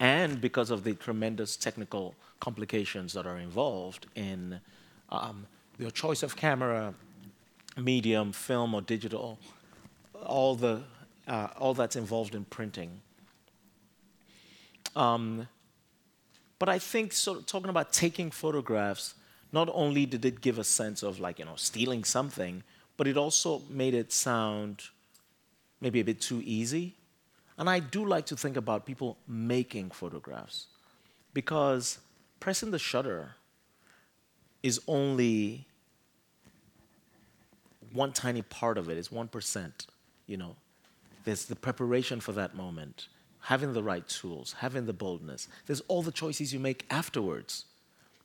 and 0.00 0.40
because 0.40 0.70
of 0.70 0.84
the 0.84 0.94
tremendous 0.94 1.56
technical 1.56 2.14
complications 2.40 3.12
that 3.12 3.26
are 3.26 3.38
involved 3.38 4.06
in 4.14 4.60
um, 5.10 5.46
your 5.78 5.90
choice 5.90 6.22
of 6.22 6.36
camera, 6.36 6.94
medium, 7.76 8.32
film 8.32 8.74
or 8.74 8.82
digital, 8.82 9.38
all 10.24 10.54
the 10.54 10.82
uh, 11.26 11.48
all 11.58 11.72
that's 11.72 11.96
involved 11.96 12.34
in 12.34 12.44
printing. 12.44 13.00
Um, 14.94 15.48
but 16.64 16.72
I 16.72 16.78
think 16.78 17.12
talking 17.44 17.68
about 17.68 17.92
taking 17.92 18.30
photographs, 18.30 19.12
not 19.52 19.68
only 19.74 20.06
did 20.06 20.24
it 20.24 20.40
give 20.40 20.58
a 20.58 20.64
sense 20.64 21.02
of 21.02 21.20
like 21.20 21.38
you 21.38 21.44
know 21.44 21.56
stealing 21.56 22.04
something, 22.04 22.62
but 22.96 23.06
it 23.06 23.18
also 23.18 23.60
made 23.68 23.92
it 23.92 24.10
sound 24.10 24.84
maybe 25.82 26.00
a 26.00 26.04
bit 26.04 26.22
too 26.22 26.40
easy. 26.42 26.94
And 27.58 27.68
I 27.68 27.80
do 27.80 28.06
like 28.06 28.24
to 28.32 28.34
think 28.34 28.56
about 28.56 28.86
people 28.86 29.18
making 29.28 29.90
photographs 29.90 30.68
because 31.34 31.98
pressing 32.40 32.70
the 32.70 32.78
shutter 32.78 33.34
is 34.62 34.80
only 34.88 35.66
one 37.92 38.10
tiny 38.12 38.40
part 38.40 38.78
of 38.78 38.88
it, 38.88 38.96
it's 38.96 39.10
1%, 39.10 39.70
you 40.26 40.38
know. 40.38 40.56
There's 41.26 41.44
the 41.44 41.56
preparation 41.56 42.20
for 42.20 42.32
that 42.32 42.56
moment, 42.56 43.08
having 43.44 43.74
the 43.74 43.82
right 43.82 44.08
tools, 44.08 44.54
having 44.58 44.86
the 44.86 44.92
boldness. 44.92 45.48
There's 45.66 45.82
all 45.82 46.02
the 46.02 46.10
choices 46.10 46.52
you 46.52 46.58
make 46.58 46.86
afterwards. 46.90 47.66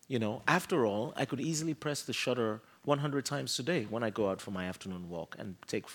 You 0.08 0.18
know, 0.18 0.42
after 0.48 0.86
all, 0.86 1.14
I 1.16 1.26
could 1.26 1.42
easily 1.42 1.74
press 1.74 2.02
the 2.02 2.14
shutter 2.14 2.62
100 2.86 3.26
times 3.26 3.56
today 3.56 3.86
when 3.90 4.02
I 4.02 4.10
go 4.10 4.30
out 4.30 4.42
for 4.42 4.52
my 4.52 4.66
afternoon 4.66 5.10
walk 5.10 5.36
and 5.38 5.56
take, 5.68 5.86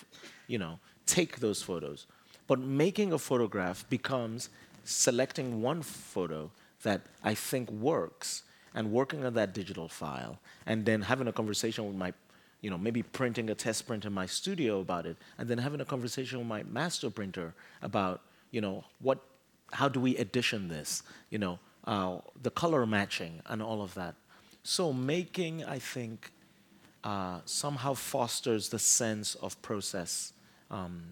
you 0.47 0.59
know, 0.59 0.79
take 1.07 1.39
those 1.39 1.63
photos. 1.63 2.05
But 2.47 2.59
making 2.59 3.11
a 3.13 3.17
photograph 3.17 3.89
becomes 3.89 4.49
selecting 4.83 5.61
one 5.61 5.81
photo 5.81 6.51
that 6.83 7.01
I 7.23 7.33
think 7.33 7.71
works 7.71 8.43
and 8.75 8.91
working 8.91 9.25
on 9.25 9.33
that 9.33 9.55
digital 9.55 9.87
file 9.89 10.39
and 10.67 10.85
then 10.85 11.01
having 11.01 11.27
a 11.27 11.33
conversation 11.33 11.87
with 11.87 11.95
my 11.95 12.13
you 12.61 12.69
know 12.69 12.77
maybe 12.77 13.01
printing 13.01 13.49
a 13.49 13.55
test 13.55 13.87
print 13.87 14.05
in 14.05 14.13
my 14.13 14.25
studio 14.25 14.79
about 14.79 15.05
it 15.05 15.17
and 15.37 15.47
then 15.47 15.57
having 15.57 15.81
a 15.81 15.85
conversation 15.85 16.39
with 16.39 16.47
my 16.47 16.63
master 16.63 17.09
printer 17.09 17.53
about 17.81 18.21
you 18.55 18.61
know 18.61 18.77
what 19.07 19.19
how 19.79 19.87
do 19.95 19.99
we 19.99 20.11
edition 20.17 20.61
this 20.75 21.03
you 21.29 21.39
know 21.43 21.55
uh, 21.85 22.17
the 22.41 22.51
color 22.51 22.85
matching 22.85 23.33
and 23.47 23.61
all 23.61 23.81
of 23.81 23.93
that 23.93 24.15
so 24.63 24.93
making 24.93 25.63
i 25.65 25.79
think 25.93 26.31
uh, 27.03 27.39
somehow 27.45 27.93
fosters 27.93 28.69
the 28.69 28.79
sense 28.79 29.35
of 29.35 29.49
process 29.61 30.33
um, 30.71 31.03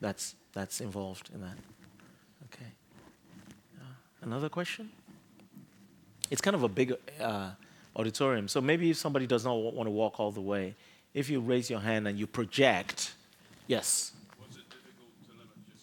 that's 0.00 0.34
that's 0.52 0.80
involved 0.80 1.30
in 1.34 1.40
that 1.40 1.58
okay 2.46 2.70
uh, 3.80 3.94
another 4.22 4.48
question 4.48 4.90
it's 6.30 6.40
kind 6.40 6.54
of 6.54 6.62
a 6.62 6.68
big 6.68 6.94
uh, 7.20 7.50
auditorium. 7.96 8.48
So 8.48 8.60
maybe 8.60 8.90
if 8.90 8.96
somebody 8.96 9.26
does 9.26 9.44
not 9.44 9.54
want 9.54 9.86
to 9.86 9.90
walk 9.90 10.20
all 10.20 10.30
the 10.30 10.40
way, 10.40 10.74
if 11.12 11.28
you 11.28 11.40
raise 11.40 11.68
your 11.68 11.80
hand 11.80 12.06
and 12.06 12.18
you 12.18 12.26
project, 12.26 13.14
yes. 13.66 14.12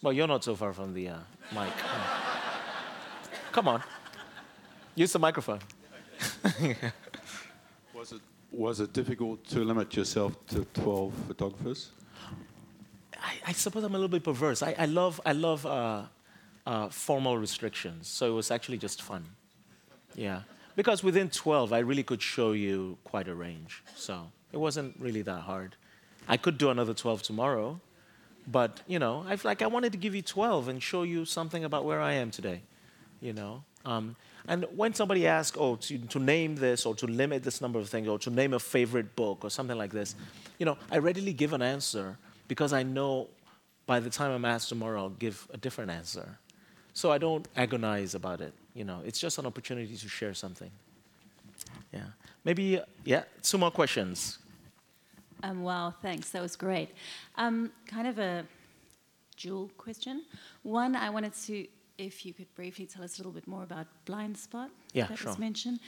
Well, 0.00 0.12
you're 0.12 0.28
not 0.28 0.44
so 0.44 0.54
far 0.54 0.72
from 0.72 0.94
the 0.94 1.08
uh, 1.08 1.18
mic. 1.52 1.72
Come 3.52 3.68
on. 3.68 3.82
Use 4.94 5.12
the 5.12 5.18
microphone. 5.18 5.60
was, 7.94 8.12
it, 8.12 8.20
was 8.52 8.80
it 8.80 8.92
difficult 8.92 9.44
to 9.48 9.60
limit 9.60 9.96
yourself 9.96 10.34
to 10.48 10.64
12 10.74 11.12
photographers? 11.26 11.90
I, 13.20 13.34
I 13.48 13.52
suppose 13.52 13.82
I'm 13.82 13.94
a 13.94 13.98
little 13.98 14.08
bit 14.08 14.22
perverse. 14.22 14.62
I, 14.62 14.74
I 14.78 14.86
love, 14.86 15.20
I 15.26 15.32
love 15.32 15.66
uh, 15.66 16.02
uh, 16.66 16.88
formal 16.90 17.36
restrictions, 17.36 18.06
so 18.06 18.30
it 18.30 18.34
was 18.34 18.50
actually 18.50 18.78
just 18.78 19.02
fun. 19.02 19.24
Yeah. 20.14 20.42
Because 20.76 21.02
within 21.02 21.28
12, 21.28 21.72
I 21.72 21.80
really 21.80 22.04
could 22.04 22.22
show 22.22 22.52
you 22.52 22.98
quite 23.02 23.26
a 23.26 23.34
range. 23.34 23.82
So 23.96 24.30
it 24.52 24.58
wasn't 24.58 24.94
really 25.00 25.22
that 25.22 25.40
hard. 25.40 25.74
I 26.28 26.36
could 26.36 26.56
do 26.58 26.70
another 26.70 26.94
12 26.94 27.22
tomorrow, 27.22 27.80
but, 28.50 28.80
you 28.86 28.98
know, 28.98 29.24
I 29.28 29.36
like 29.44 29.60
I 29.60 29.66
wanted 29.66 29.92
to 29.92 29.98
give 29.98 30.14
you 30.14 30.22
12 30.22 30.68
and 30.68 30.82
show 30.82 31.02
you 31.02 31.26
something 31.26 31.64
about 31.64 31.84
where 31.84 32.00
I 32.00 32.14
am 32.14 32.30
today, 32.30 32.62
you 33.20 33.34
know. 33.34 33.62
Um, 33.84 34.16
and 34.46 34.64
when 34.74 34.94
somebody 34.94 35.26
asks, 35.26 35.56
oh, 35.60 35.76
to, 35.76 35.98
to 35.98 36.18
name 36.18 36.56
this 36.56 36.86
or 36.86 36.94
to 36.94 37.06
limit 37.06 37.42
this 37.42 37.60
number 37.60 37.78
of 37.78 37.88
things 37.90 38.08
or 38.08 38.18
to 38.20 38.30
name 38.30 38.54
a 38.54 38.58
favorite 38.58 39.14
book 39.14 39.44
or 39.44 39.50
something 39.50 39.76
like 39.76 39.92
this, 39.92 40.14
you 40.58 40.64
know, 40.64 40.78
I 40.90 40.98
readily 40.98 41.34
give 41.34 41.52
an 41.52 41.60
answer 41.60 42.16
because 42.48 42.72
I 42.72 42.82
know 42.82 43.28
by 43.86 44.00
the 44.00 44.08
time 44.08 44.32
I'm 44.32 44.44
asked 44.46 44.70
tomorrow, 44.70 45.02
I'll 45.02 45.08
give 45.10 45.46
a 45.52 45.58
different 45.58 45.90
answer. 45.90 46.38
So 46.94 47.12
I 47.12 47.18
don't 47.18 47.46
agonize 47.56 48.14
about 48.14 48.40
it. 48.40 48.54
You 48.74 48.84
know, 48.84 49.00
it's 49.04 49.20
just 49.20 49.38
an 49.38 49.44
opportunity 49.46 49.96
to 49.96 50.08
share 50.08 50.32
something. 50.32 50.70
Yeah. 51.92 52.00
Maybe, 52.44 52.80
yeah, 53.04 53.24
two 53.42 53.58
more 53.58 53.70
questions. 53.70 54.38
Um, 55.42 55.62
wow, 55.62 55.94
thanks. 56.02 56.30
That 56.30 56.42
was 56.42 56.56
great. 56.56 56.90
Um, 57.36 57.72
kind 57.86 58.06
of 58.06 58.18
a 58.18 58.44
dual 59.36 59.70
question. 59.78 60.24
One, 60.62 60.96
I 60.96 61.10
wanted 61.10 61.34
to, 61.46 61.66
if 61.96 62.26
you 62.26 62.34
could 62.34 62.52
briefly 62.54 62.86
tell 62.86 63.04
us 63.04 63.18
a 63.18 63.18
little 63.18 63.32
bit 63.32 63.46
more 63.46 63.62
about 63.62 63.86
blind 64.04 64.36
spot 64.36 64.70
yeah, 64.92 65.06
that 65.06 65.18
sure. 65.18 65.30
was 65.30 65.38
mentioned. 65.38 65.80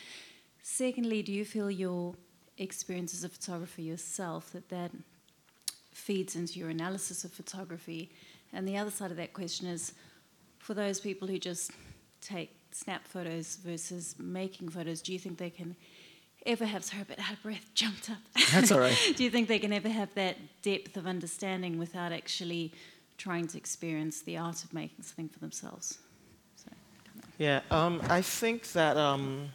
Secondly, 0.63 1.23
do 1.23 1.33
you 1.33 1.45
feel 1.45 1.71
your 1.71 2.15
experience 2.59 3.15
as 3.15 3.25
a 3.25 3.29
photographer 3.29 3.81
yourself 3.81 4.53
that 4.53 4.69
that 4.69 4.91
feeds 5.93 6.37
into 6.37 6.59
your 6.59 6.69
analysis 6.69 7.25
of 7.25 7.33
photography? 7.33 8.11
And 8.53 8.67
the 8.67 8.77
other 8.77 8.91
side 8.91 9.11
of 9.11 9.17
that 9.17 9.33
question 9.33 9.67
is, 9.67 9.93
for 10.59 10.75
those 10.75 11.01
people 11.01 11.27
who 11.27 11.39
just 11.39 11.73
take 12.21 12.55
snap 12.73 13.07
photos 13.07 13.57
versus 13.57 14.15
making 14.19 14.69
photos, 14.69 15.01
do 15.01 15.13
you 15.13 15.19
think 15.19 15.39
they 15.39 15.51
can 15.51 15.75
ever 16.47 16.65
have, 16.65 16.85
sorry, 16.85 17.03
a 17.03 17.05
bit 17.05 17.19
out 17.19 17.33
of 17.33 17.43
breath, 17.43 17.67
jumped 17.75 18.11
up. 18.11 18.19
That's 18.53 18.73
all 18.73 18.81
right. 18.81 18.97
do 19.17 19.25
you 19.25 19.31
think 19.31 19.49
they 19.49 19.59
can 19.59 19.73
ever 19.73 19.89
have 19.89 20.13
that 20.15 20.37
depth 20.63 20.97
of 20.97 21.07
understanding 21.07 21.79
without 21.79 22.13
actually 22.13 22.73
trying 23.19 23.47
to 23.49 23.59
experience 23.59 24.23
the 24.23 24.37
art 24.37 24.65
of 24.65 24.73
making 24.73 25.05
something 25.05 25.29
for 25.29 25.39
themselves? 25.39 25.99
So, 26.57 26.71
yeah, 27.39 27.61
um, 27.71 28.01
I 28.09 28.23
think 28.23 28.73
that 28.73 28.97
um, 28.97 29.51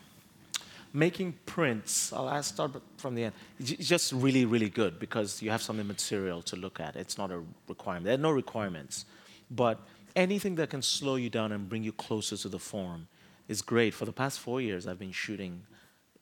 making 0.94 1.34
prints, 1.46 2.14
I'll 2.14 2.30
ask, 2.30 2.54
start 2.54 2.72
from 2.98 3.16
the 3.16 3.26
end, 3.26 3.34
it's 3.60 3.72
just 3.72 4.14
really, 4.14 4.46
really 4.46 4.70
good 4.70 5.00
because 5.00 5.42
you 5.42 5.50
have 5.52 5.62
something 5.62 5.88
material 5.88 6.42
to 6.44 6.56
look 6.56 6.80
at. 6.80 6.96
It's 6.96 7.18
not 7.18 7.32
a 7.32 7.42
requirement. 7.68 8.06
There 8.06 8.16
are 8.16 8.18
no 8.18 8.32
requirements. 8.32 9.06
But 9.52 9.80
anything 10.16 10.56
that 10.56 10.70
can 10.70 10.82
slow 10.82 11.16
you 11.16 11.30
down 11.30 11.52
and 11.52 11.68
bring 11.68 11.84
you 11.84 11.92
closer 11.92 12.38
to 12.38 12.50
the 12.50 12.60
form 12.60 13.08
is 13.48 13.62
great. 13.62 13.94
For 13.94 14.06
the 14.06 14.14
past 14.14 14.40
four 14.40 14.62
years, 14.62 14.88
I've 14.88 15.00
been 15.00 15.12
shooting 15.12 15.64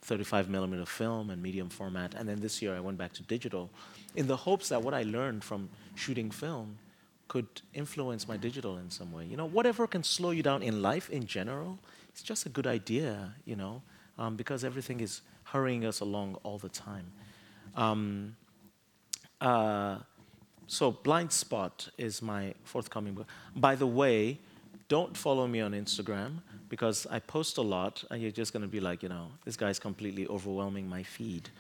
35 0.04 0.50
millimeter 0.50 0.86
film 0.86 1.30
and 1.30 1.42
medium 1.42 1.70
format, 1.70 2.14
and 2.14 2.28
then 2.28 2.42
this 2.42 2.62
year 2.62 2.76
I 2.76 2.80
went 2.80 2.98
back 2.98 3.14
to 3.14 3.24
digital 3.24 3.70
in 4.16 4.28
the 4.28 4.36
hopes 4.36 4.70
that 4.70 4.82
what 4.82 4.94
I 4.94 5.04
learned 5.04 5.44
from 5.44 5.70
shooting 5.96 6.30
film 6.30 6.78
could 7.28 7.48
influence 7.74 8.28
my 8.28 8.38
digital 8.38 8.78
in 8.78 8.90
some 8.92 9.12
way. 9.12 9.26
You 9.26 9.38
know, 9.38 9.46
whatever 9.46 9.88
can 9.88 10.04
slow 10.04 10.32
you 10.32 10.44
down 10.44 10.62
in 10.62 10.82
life 10.82 11.10
in 11.10 11.26
general, 11.26 11.80
it's 12.10 12.22
just 12.22 12.46
a 12.46 12.50
good 12.50 12.68
idea, 12.68 13.34
you 13.46 13.56
know, 13.56 13.82
um, 14.20 14.36
because 14.36 14.64
everything 14.64 15.00
is 15.00 15.22
hurrying 15.46 15.86
us 15.86 16.00
along 16.00 16.36
all 16.44 16.58
the 16.58 16.70
time. 16.70 17.12
Um, 17.76 18.36
uh, 19.42 19.98
so 20.68 20.92
Blind 20.92 21.32
Spot 21.32 21.90
is 21.98 22.22
my 22.22 22.54
forthcoming 22.64 23.14
book. 23.14 23.28
By 23.56 23.76
the 23.76 23.88
way, 23.88 24.40
don't 24.88 25.16
follow 25.16 25.48
me 25.48 25.62
on 25.62 25.72
Instagram 25.72 26.40
because 26.74 27.06
I 27.12 27.20
post 27.20 27.60
a 27.60 27.62
lot 27.62 28.04
and 28.10 28.20
you're 28.20 28.32
just 28.32 28.52
going 28.52 28.64
to 28.64 28.68
be 28.68 28.80
like, 28.80 29.04
you 29.04 29.10
know, 29.10 29.28
this 29.46 29.56
guy's 29.56 29.78
completely 29.78 30.26
overwhelming 30.26 30.90
my 30.90 31.04
feed. 31.04 31.52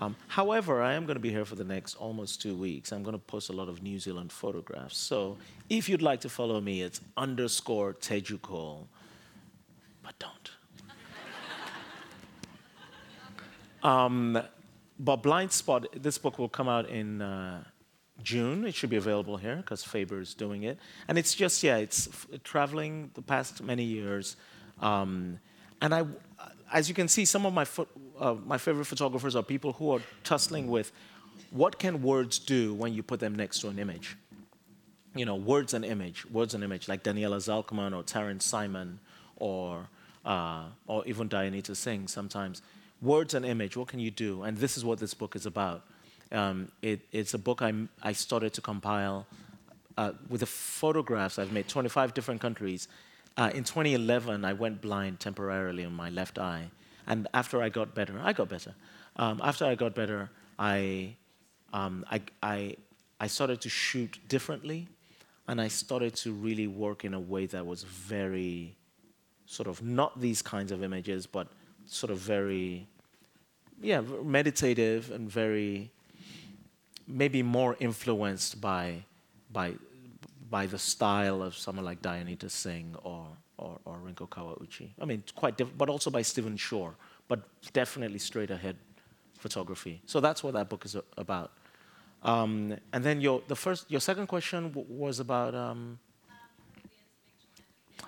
Um, 0.00 0.16
however, 0.26 0.82
I 0.82 0.94
am 0.94 1.06
going 1.06 1.14
to 1.14 1.20
be 1.20 1.30
here 1.30 1.44
for 1.44 1.54
the 1.54 1.62
next 1.62 1.94
almost 1.94 2.42
two 2.42 2.56
weeks. 2.56 2.90
I'm 2.90 3.04
going 3.04 3.14
to 3.14 3.26
post 3.34 3.48
a 3.48 3.52
lot 3.52 3.68
of 3.68 3.80
New 3.80 4.00
Zealand 4.00 4.32
photographs. 4.32 4.98
So 4.98 5.36
if 5.70 5.88
you'd 5.88 6.02
like 6.02 6.20
to 6.22 6.28
follow 6.28 6.60
me, 6.60 6.82
it's 6.82 7.00
underscore 7.16 7.94
Teju. 7.94 8.40
But 10.02 10.14
don't. 10.18 10.50
um, 13.84 14.42
but 14.98 15.16
Blind 15.22 15.52
Spot, 15.52 15.86
this 15.94 16.18
book 16.18 16.40
will 16.40 16.48
come 16.48 16.68
out 16.68 16.90
in. 16.90 17.22
Uh, 17.22 17.62
June. 18.22 18.64
It 18.64 18.74
should 18.74 18.90
be 18.90 18.96
available 18.96 19.36
here 19.36 19.56
because 19.56 19.84
Faber 19.84 20.20
is 20.20 20.34
doing 20.34 20.62
it. 20.62 20.78
And 21.06 21.18
it's 21.18 21.34
just, 21.34 21.62
yeah, 21.62 21.76
it's 21.76 22.08
traveling 22.42 23.10
the 23.14 23.22
past 23.22 23.62
many 23.62 23.84
years. 23.84 24.36
Um, 24.80 25.38
and 25.80 25.94
I, 25.94 26.04
as 26.72 26.88
you 26.88 26.94
can 26.94 27.08
see, 27.08 27.24
some 27.24 27.46
of 27.46 27.52
my, 27.52 27.64
fo- 27.64 27.88
uh, 28.18 28.34
my 28.34 28.58
favorite 28.58 28.86
photographers 28.86 29.36
are 29.36 29.42
people 29.42 29.72
who 29.74 29.92
are 29.92 30.00
tussling 30.24 30.68
with 30.68 30.92
what 31.50 31.78
can 31.78 32.02
words 32.02 32.38
do 32.38 32.74
when 32.74 32.92
you 32.92 33.02
put 33.02 33.20
them 33.20 33.34
next 33.34 33.60
to 33.60 33.68
an 33.68 33.78
image? 33.78 34.16
You 35.14 35.24
know, 35.24 35.36
words 35.36 35.74
and 35.74 35.84
image, 35.84 36.26
words 36.26 36.54
and 36.54 36.62
image, 36.62 36.88
like 36.88 37.02
Daniella 37.02 37.38
Zalcman 37.38 37.96
or 37.96 38.02
Taryn 38.02 38.42
Simon 38.42 38.98
or, 39.36 39.88
uh, 40.24 40.64
or 40.86 41.06
even 41.06 41.28
Dayanita 41.28 41.74
Singh 41.74 42.08
sometimes. 42.08 42.62
Words 43.00 43.34
and 43.34 43.44
image, 43.44 43.76
what 43.76 43.88
can 43.88 44.00
you 44.00 44.10
do? 44.10 44.42
And 44.42 44.58
this 44.58 44.76
is 44.76 44.84
what 44.84 44.98
this 44.98 45.14
book 45.14 45.36
is 45.36 45.46
about. 45.46 45.84
Um, 46.32 46.70
it, 46.82 47.00
it's 47.12 47.34
a 47.34 47.38
book 47.38 47.62
I'm, 47.62 47.88
i 48.02 48.12
started 48.12 48.52
to 48.54 48.60
compile 48.60 49.26
uh, 49.96 50.12
with 50.28 50.40
the 50.40 50.46
photographs 50.46 51.38
I've 51.38 51.52
made, 51.52 51.68
25 51.68 52.12
different 52.14 52.40
countries. 52.40 52.88
Uh, 53.36 53.50
in 53.54 53.64
2011, 53.64 54.44
I 54.44 54.52
went 54.52 54.80
blind 54.80 55.20
temporarily 55.20 55.82
in 55.82 55.92
my 55.92 56.10
left 56.10 56.38
eye. 56.38 56.70
And 57.06 57.28
after 57.34 57.62
I 57.62 57.68
got 57.68 57.94
better, 57.94 58.18
I 58.22 58.32
got 58.32 58.48
better. 58.48 58.74
Um, 59.16 59.40
after 59.42 59.64
I 59.64 59.74
got 59.74 59.94
better, 59.94 60.30
I 60.58 61.16
um, 61.72 62.04
I, 62.10 62.22
I, 62.42 62.76
I 63.20 63.26
started 63.26 63.60
to 63.62 63.68
shoot 63.68 64.18
differently, 64.28 64.88
and 65.48 65.60
I 65.60 65.68
started 65.68 66.14
to 66.16 66.32
really 66.32 66.66
work 66.66 67.04
in 67.04 67.12
a 67.12 67.20
way 67.20 67.46
that 67.46 67.66
was 67.66 67.82
very 67.82 68.76
sort 69.46 69.68
of 69.68 69.82
not 69.82 70.20
these 70.20 70.42
kinds 70.42 70.72
of 70.72 70.82
images, 70.82 71.26
but 71.26 71.48
sort 71.86 72.10
of 72.10 72.18
very, 72.18 72.86
yeah, 73.80 74.00
meditative 74.00 75.10
and 75.10 75.30
very, 75.30 75.90
maybe 77.06 77.42
more 77.42 77.76
influenced 77.78 78.60
by, 78.60 79.04
by, 79.52 79.74
by 80.50 80.66
the 80.66 80.78
style 80.78 81.42
of 81.42 81.56
someone 81.56 81.84
like 81.84 82.02
Dayanita 82.02 82.50
Singh 82.50 82.94
or, 83.02 83.26
or, 83.58 83.78
or 83.84 83.98
Rinko 84.04 84.28
Kawauchi. 84.28 84.90
I 85.00 85.04
mean, 85.04 85.22
quite 85.34 85.56
different, 85.56 85.78
but 85.78 85.88
also 85.88 86.10
by 86.10 86.22
Stephen 86.22 86.56
Shore, 86.56 86.94
but 87.28 87.40
definitely 87.72 88.18
straight 88.18 88.50
ahead 88.50 88.76
photography. 89.38 90.00
So 90.06 90.20
that's 90.20 90.42
what 90.42 90.54
that 90.54 90.68
book 90.68 90.84
is 90.84 90.96
about. 91.16 91.52
Um, 92.22 92.76
and 92.92 93.04
then 93.04 93.20
your, 93.20 93.42
the 93.48 93.56
first, 93.56 93.90
your 93.90 94.00
second 94.00 94.26
question 94.26 94.72
was 94.88 95.20
about. 95.20 95.54
Um, 95.54 95.98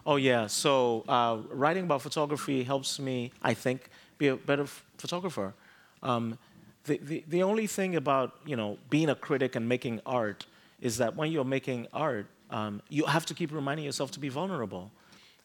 Oh 0.06 0.16
yeah. 0.16 0.46
So 0.46 1.04
uh, 1.08 1.38
writing 1.50 1.84
about 1.84 2.02
photography 2.02 2.62
helps 2.62 2.98
me, 2.98 3.32
I 3.42 3.54
think, 3.54 3.88
be 4.16 4.28
a 4.28 4.36
better 4.36 4.66
photographer. 4.96 5.54
Um, 6.02 6.38
the, 6.84 6.98
the 6.98 7.24
the 7.28 7.42
only 7.42 7.66
thing 7.66 7.96
about 7.96 8.36
you 8.46 8.56
know 8.56 8.78
being 8.90 9.10
a 9.10 9.14
critic 9.14 9.56
and 9.56 9.68
making 9.68 10.00
art 10.06 10.46
is 10.80 10.98
that 10.98 11.16
when 11.16 11.32
you're 11.32 11.44
making 11.44 11.86
art, 11.92 12.26
um, 12.50 12.82
you 12.88 13.04
have 13.06 13.26
to 13.26 13.34
keep 13.34 13.52
reminding 13.52 13.84
yourself 13.84 14.10
to 14.12 14.20
be 14.20 14.28
vulnerable. 14.28 14.90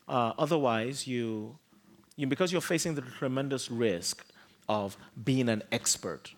Uh, 0.08 0.34
otherwise, 0.38 1.08
you, 1.08 1.58
you 2.16 2.28
because 2.28 2.52
you're 2.52 2.62
facing 2.62 2.96
the 2.96 3.02
tremendous 3.02 3.72
risk 3.72 4.26
of 4.70 4.98
being 5.24 5.50
an 5.50 5.64
expert. 5.72 6.34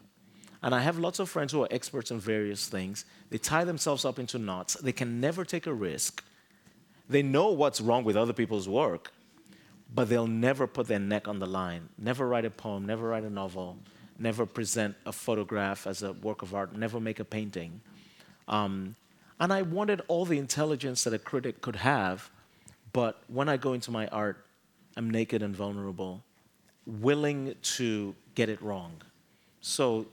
And 0.64 0.74
I 0.74 0.80
have 0.80 0.98
lots 0.98 1.20
of 1.20 1.30
friends 1.30 1.52
who 1.52 1.62
are 1.64 1.68
experts 1.70 2.10
in 2.10 2.20
various 2.20 2.68
things. 2.68 3.06
They 3.30 3.38
tie 3.38 3.66
themselves 3.66 4.04
up 4.04 4.18
into 4.18 4.40
knots. 4.40 4.74
They 4.76 4.92
can 4.92 5.20
never 5.20 5.46
take 5.46 5.68
a 5.68 5.74
risk 5.74 6.24
they 7.08 7.22
know 7.22 7.52
what's 7.52 7.82
wrong 7.82 8.04
with 8.04 8.18
other 8.18 8.34
people's 8.34 8.68
work, 8.68 9.12
but 9.94 10.10
they'll 10.10 10.28
never 10.28 10.66
put 10.68 10.88
their 10.88 11.00
neck 11.00 11.28
on 11.28 11.40
the 11.40 11.46
line, 11.46 11.90
never 11.98 12.28
write 12.28 12.46
a 12.46 12.50
poem, 12.50 12.86
never 12.86 13.10
write 13.10 13.24
a 13.24 13.30
novel, 13.30 13.78
never 14.18 14.46
present 14.46 14.96
a 15.06 15.12
photograph 15.12 15.86
as 15.86 16.02
a 16.02 16.14
work 16.14 16.42
of 16.42 16.56
art, 16.56 16.76
never 16.76 17.00
make 17.00 17.20
a 17.20 17.26
painting. 17.26 17.82
Um, 18.48 18.96
and 19.40 19.52
I 19.52 19.62
wanted 19.64 20.02
all 20.08 20.26
the 20.26 20.38
intelligence 20.38 21.04
that 21.04 21.14
a 21.14 21.20
critic 21.20 21.62
could 21.62 21.78
have, 21.78 22.30
but 22.94 23.22
when 23.28 23.50
I 23.50 23.58
go 23.58 23.74
into 23.74 23.92
my 23.92 24.08
art, 24.08 24.46
I'm 24.96 25.10
naked 25.10 25.44
and 25.44 25.56
vulnerable, 25.56 26.24
willing 26.86 27.56
to 27.78 28.16
get 28.36 28.48
it 28.50 28.62
wrong. 28.62 29.02
So 29.62 30.06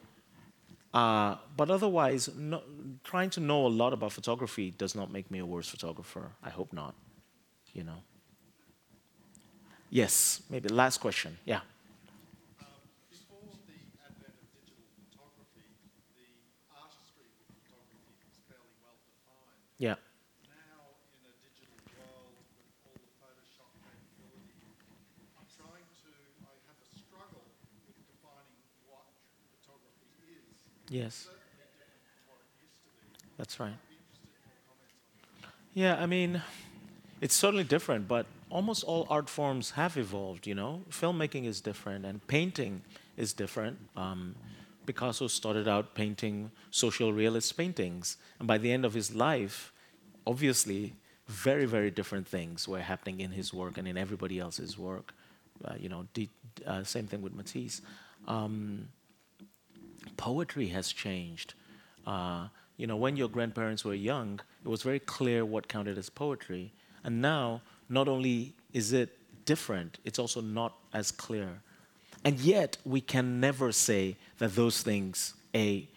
uh, 0.92 1.36
but 1.56 1.70
otherwise, 1.70 2.28
no, 2.36 2.62
trying 3.02 3.30
to 3.30 3.40
know 3.40 3.66
a 3.66 3.68
lot 3.68 3.92
about 3.94 4.12
photography 4.12 4.74
does 4.76 4.94
not 4.94 5.10
make 5.10 5.30
me 5.30 5.38
a 5.38 5.46
worse 5.46 5.68
photographer. 5.68 6.32
I 6.42 6.50
hope 6.50 6.72
not. 6.72 6.94
You 7.72 7.84
know. 7.84 8.04
Yes, 9.88 10.42
maybe 10.50 10.68
last 10.68 10.98
question. 10.98 11.38
Yeah. 11.44 11.60
Before 13.08 13.56
the 13.64 13.76
advent 14.04 14.36
of 14.36 14.48
digital 14.52 14.84
photography, 15.00 15.64
the 16.16 16.28
artistry 16.76 17.28
of 17.40 17.44
photography 17.56 18.12
was 18.28 18.36
fairly 18.44 18.76
well 18.84 18.96
defined. 19.04 19.64
Yeah. 19.80 19.96
Now, 20.48 20.96
in 21.16 21.28
a 21.28 21.32
digital 21.40 21.76
world 21.92 22.36
with 22.52 22.72
all 22.84 22.96
the 23.00 23.12
Photoshop 23.16 23.72
capability, 23.80 24.64
I'm 25.40 25.48
trying 25.48 25.88
to, 25.88 26.08
I 26.44 26.52
have 26.68 26.80
a 26.80 26.88
struggle 26.92 27.48
with 27.84 27.96
defining 28.04 28.60
what 28.88 29.08
photography 29.56 30.40
is. 30.40 30.56
Yes. 30.81 30.81
Certainly 30.81 30.81
different 30.81 30.81
from 30.81 30.81
what 30.81 30.81
it 30.81 30.81
used 30.81 30.81
to 30.81 30.81
be. 30.81 30.81
That's 30.81 30.81
right. 30.81 30.81
I'd 30.81 30.81
be 30.81 30.81
interested 30.81 30.81
in 30.81 30.81
your 30.81 30.81
comments 30.92 31.28
That's 33.38 33.58
right. 33.58 33.76
Yeah, 35.74 35.96
I 36.00 36.06
mean, 36.06 36.42
it's 37.20 37.34
certainly 37.34 37.64
different, 37.64 38.06
but 38.08 38.26
almost 38.50 38.84
all 38.84 39.06
art 39.08 39.28
forms 39.28 39.70
have 39.70 39.96
evolved, 39.96 40.46
you 40.46 40.54
know? 40.54 40.82
Filmmaking 40.90 41.46
is 41.46 41.60
different, 41.62 42.04
and 42.04 42.26
painting 42.26 42.82
is 43.16 43.32
different. 43.32 43.78
Um, 43.96 44.34
Picasso 44.84 45.28
started 45.28 45.66
out 45.66 45.94
painting 45.94 46.50
social 46.70 47.12
realist 47.12 47.56
paintings, 47.56 48.18
and 48.38 48.46
by 48.46 48.58
the 48.58 48.70
end 48.70 48.84
of 48.84 48.92
his 48.92 49.14
life, 49.14 49.72
obviously, 50.26 50.94
very, 51.26 51.64
very 51.64 51.90
different 51.90 52.28
things 52.28 52.68
were 52.68 52.80
happening 52.80 53.20
in 53.20 53.30
his 53.30 53.54
work 53.54 53.78
and 53.78 53.88
in 53.88 53.96
everybody 53.96 54.38
else's 54.38 54.76
work. 54.76 55.14
Uh, 55.64 55.74
you 55.78 55.88
know, 55.88 56.06
de- 56.12 56.28
uh, 56.66 56.82
same 56.82 57.06
thing 57.06 57.22
with 57.22 57.32
Matisse. 57.34 57.80
Um, 58.28 58.88
poetry 60.22 60.68
has 60.68 60.92
changed. 60.92 61.54
Uh, 62.06 62.46
you 62.76 62.86
know, 62.86 62.94
when 62.94 63.16
your 63.16 63.28
grandparents 63.28 63.84
were 63.84 63.98
young, 64.12 64.40
it 64.64 64.68
was 64.68 64.84
very 64.84 65.00
clear 65.00 65.44
what 65.44 65.66
counted 65.66 65.98
as 65.98 66.08
poetry. 66.08 66.72
And 67.02 67.20
now, 67.20 67.60
not 67.88 68.06
only 68.06 68.54
is 68.72 68.92
it 68.92 69.18
different, 69.44 69.98
it's 70.04 70.20
also 70.20 70.40
not 70.40 70.74
as 70.92 71.10
clear. 71.10 71.60
And 72.24 72.38
yet, 72.38 72.76
we 72.84 73.00
can 73.00 73.40
never 73.40 73.72
say 73.72 74.16
that 74.38 74.54
those 74.54 74.80
things, 74.82 75.34
A, 75.56 75.88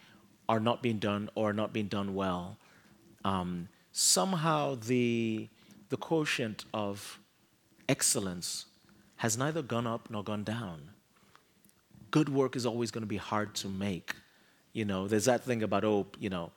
are 0.49 0.59
not 0.59 0.81
being 0.81 0.97
done 0.97 1.29
or 1.35 1.51
are 1.51 1.53
not 1.61 1.71
being 1.71 1.87
done 1.87 2.15
well. 2.15 2.57
Um, 3.23 3.67
somehow, 3.91 4.73
the, 4.73 5.49
the 5.89 5.97
quotient 5.97 6.65
of 6.73 7.19
excellence 7.87 8.65
has 9.17 9.37
neither 9.37 9.61
gone 9.61 9.85
up 9.85 10.09
nor 10.09 10.23
gone 10.23 10.43
down 10.43 10.94
good 12.15 12.29
work 12.29 12.55
is 12.55 12.65
always 12.65 12.91
going 12.91 13.01
to 13.01 13.13
be 13.17 13.17
hard 13.33 13.53
to 13.53 13.67
make. 13.67 14.15
You 14.71 14.85
know, 14.85 15.05
there's 15.05 15.25
that 15.25 15.43
thing 15.43 15.63
about 15.63 15.83
oh, 15.83 16.07
you 16.17 16.29
know, 16.29 16.53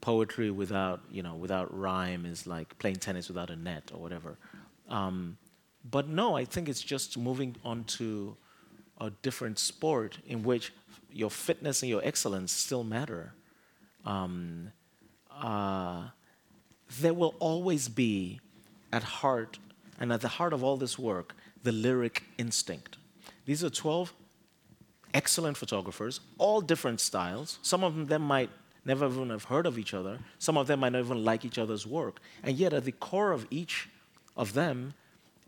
poetry 0.00 0.50
without 0.50 0.98
you 1.16 1.22
know 1.22 1.36
without 1.36 1.66
rhyme 1.86 2.26
is 2.26 2.44
like 2.54 2.76
playing 2.80 2.96
tennis 2.96 3.28
without 3.28 3.50
a 3.50 3.56
net 3.68 3.84
or 3.94 4.00
whatever. 4.00 4.36
Um, 4.88 5.38
but 5.88 6.08
no, 6.08 6.36
I 6.36 6.44
think 6.44 6.68
it's 6.68 6.82
just 6.82 7.16
moving 7.16 7.54
on 7.64 7.84
to 7.98 8.36
a 9.00 9.10
different 9.26 9.60
sport 9.60 10.18
in 10.26 10.42
which 10.42 10.72
your 11.12 11.30
fitness 11.30 11.82
and 11.82 11.88
your 11.88 12.02
excellence 12.04 12.50
still 12.50 12.82
matter. 12.82 13.32
Um, 14.04 14.72
uh, 15.50 16.08
there 17.00 17.14
will 17.14 17.36
always 17.38 17.88
be 17.88 18.40
at 18.92 19.04
heart 19.20 19.60
and 20.00 20.12
at 20.12 20.20
the 20.20 20.34
heart 20.38 20.52
of 20.52 20.64
all 20.64 20.76
this 20.76 20.98
work 20.98 21.36
the 21.62 21.72
lyric 21.72 22.24
instinct. 22.38 22.96
These 23.46 23.62
are 23.62 23.70
12 23.70 24.14
excellent 25.14 25.56
photographers, 25.56 26.20
all 26.38 26.60
different 26.60 27.00
styles. 27.00 27.58
Some 27.62 27.84
of 27.84 28.08
them 28.08 28.22
might 28.22 28.50
never 28.84 29.06
even 29.06 29.30
have 29.30 29.44
heard 29.44 29.66
of 29.66 29.78
each 29.78 29.94
other. 29.94 30.18
Some 30.38 30.56
of 30.56 30.66
them 30.66 30.80
might 30.80 30.92
not 30.92 31.00
even 31.00 31.24
like 31.24 31.44
each 31.44 31.58
other's 31.58 31.86
work. 31.86 32.20
And 32.42 32.56
yet, 32.56 32.72
at 32.72 32.84
the 32.84 32.92
core 32.92 33.32
of 33.32 33.46
each 33.50 33.88
of 34.36 34.54
them 34.54 34.94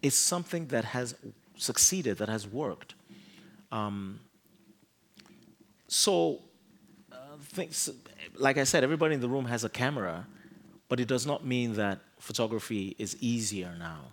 is 0.02 0.14
something 0.14 0.66
that 0.66 0.84
has 0.84 1.14
succeeded, 1.56 2.18
that 2.18 2.28
has 2.28 2.46
worked. 2.46 2.94
Um, 3.70 4.20
so, 5.88 6.40
uh, 7.10 7.16
things, 7.42 7.90
like 8.36 8.58
I 8.58 8.64
said, 8.64 8.84
everybody 8.84 9.14
in 9.14 9.20
the 9.20 9.28
room 9.28 9.46
has 9.46 9.64
a 9.64 9.68
camera, 9.68 10.26
but 10.88 11.00
it 11.00 11.08
does 11.08 11.26
not 11.26 11.44
mean 11.46 11.74
that 11.74 12.00
photography 12.18 12.94
is 12.98 13.16
easier 13.20 13.74
now. 13.78 14.12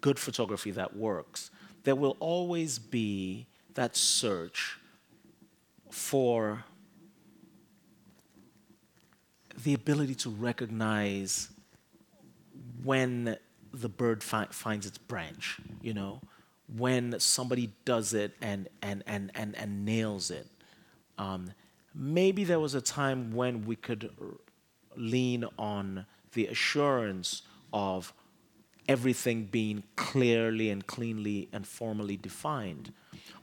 Good 0.00 0.18
photography 0.18 0.70
that 0.72 0.96
works. 0.96 1.50
There 1.84 1.94
will 1.94 2.16
always 2.18 2.78
be 2.78 3.46
that 3.74 3.96
search 3.96 4.78
for 5.90 6.64
the 9.62 9.74
ability 9.74 10.14
to 10.14 10.30
recognize 10.30 11.48
when 12.82 13.36
the 13.72 13.88
bird 13.88 14.22
fi- 14.22 14.48
finds 14.50 14.86
its 14.86 14.98
branch, 14.98 15.58
you 15.82 15.94
know, 15.94 16.20
when 16.76 17.18
somebody 17.18 17.72
does 17.84 18.14
it 18.14 18.32
and, 18.40 18.68
and, 18.82 19.02
and, 19.06 19.30
and, 19.34 19.56
and 19.56 19.84
nails 19.84 20.30
it. 20.30 20.46
Um, 21.18 21.52
maybe 21.94 22.44
there 22.44 22.60
was 22.60 22.74
a 22.74 22.80
time 22.80 23.32
when 23.32 23.64
we 23.64 23.76
could 23.76 24.10
lean 24.96 25.44
on 25.58 26.06
the 26.32 26.46
assurance 26.46 27.42
of 27.72 28.12
everything 28.88 29.44
being 29.44 29.82
clearly 29.96 30.70
and 30.70 30.86
cleanly 30.86 31.48
and 31.52 31.66
formally 31.66 32.16
defined. 32.16 32.92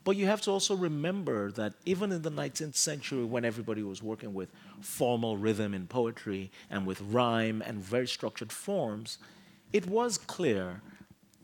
But 0.04 0.16
you 0.16 0.26
have 0.26 0.42
to 0.42 0.52
also 0.52 0.76
remember 0.76 1.52
that 1.52 1.74
even 1.86 2.12
in 2.12 2.24
the 2.24 2.32
19th 2.32 2.76
century, 2.76 3.24
when 3.24 3.46
everybody 3.46 3.84
was 3.84 4.02
working 4.02 4.34
with 4.34 4.50
formal 4.80 5.38
rhythm 5.38 5.74
in 5.74 5.86
poetry 5.86 6.52
and 6.70 6.88
with 6.88 7.02
rhyme 7.02 7.62
and 7.64 7.80
very 7.80 8.08
structured 8.08 8.52
forms, 8.52 9.20
it 9.72 9.86
was 9.88 10.18
clear 10.18 10.82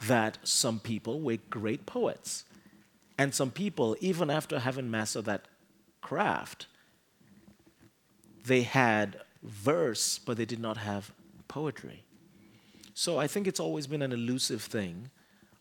that 0.08 0.40
some 0.44 0.80
people 0.80 1.20
were 1.20 1.38
great 1.50 1.86
poets. 1.86 2.46
And 3.18 3.34
some 3.34 3.52
people, 3.52 3.96
even 4.00 4.30
after 4.30 4.60
having 4.60 4.90
mastered 4.90 5.26
that 5.26 5.48
craft, 6.02 6.68
they 8.46 8.62
had 8.62 9.22
verse, 9.44 10.20
but 10.20 10.38
they 10.38 10.46
did 10.46 10.60
not 10.60 10.78
have 10.78 11.12
poetry. 11.48 12.04
So 12.94 13.20
I 13.20 13.28
think 13.28 13.48
it's 13.48 13.60
always 13.60 13.88
been 13.88 14.02
an 14.02 14.12
elusive 14.12 14.62
thing. 14.62 15.10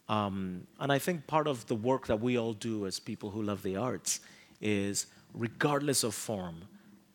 Um, 0.09 0.67
and 0.79 0.93
I 0.93 0.99
think 0.99 1.27
part 1.27 1.49
of 1.49 1.67
the 1.67 1.75
work 1.75 2.07
that 2.07 2.21
we 2.21 2.39
all 2.39 2.53
do 2.53 2.87
as 2.87 3.01
people 3.01 3.31
who 3.31 3.43
love 3.43 3.63
the 3.63 3.77
arts 3.77 4.21
is, 4.61 5.07
regardless 5.35 6.05
of 6.05 6.15
form, 6.15 6.63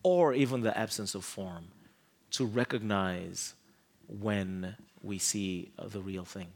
or 0.04 0.34
even 0.34 0.62
the 0.62 0.78
absence 0.78 1.16
of 1.16 1.24
form 1.24 1.70
to 2.32 2.46
recognize 2.46 3.54
when 4.08 4.76
we 5.02 5.18
see 5.18 5.72
uh, 5.80 5.88
the 5.88 6.02
real 6.02 6.26
thing. 6.26 6.48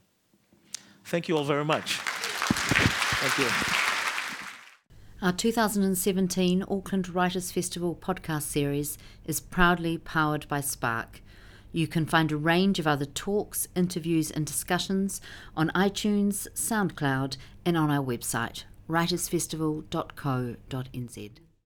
Thank 1.05 1.27
you 1.27 1.37
all 1.37 1.43
very 1.43 1.65
much. 1.65 1.99
Thank 1.99 3.37
you. 3.39 3.75
Our 5.21 5.31
2017 5.31 6.65
Auckland 6.69 7.09
Writers 7.09 7.51
Festival 7.51 7.95
podcast 7.95 8.43
series 8.43 8.97
is 9.25 9.39
proudly 9.39 9.97
powered 9.97 10.47
by 10.47 10.61
Spark. 10.61 11.21
You 11.75 11.87
can 11.89 12.05
find 12.05 12.31
a 12.31 12.37
range 12.37 12.79
of 12.79 12.87
other 12.87 13.03
talks, 13.03 13.67
interviews, 13.75 14.31
and 14.31 14.45
discussions 14.45 15.19
on 15.57 15.71
iTunes, 15.75 16.47
SoundCloud, 16.53 17.35
and 17.65 17.75
on 17.75 17.91
our 17.91 18.01
website, 18.01 18.63
writersfestival.co.nz. 18.89 21.31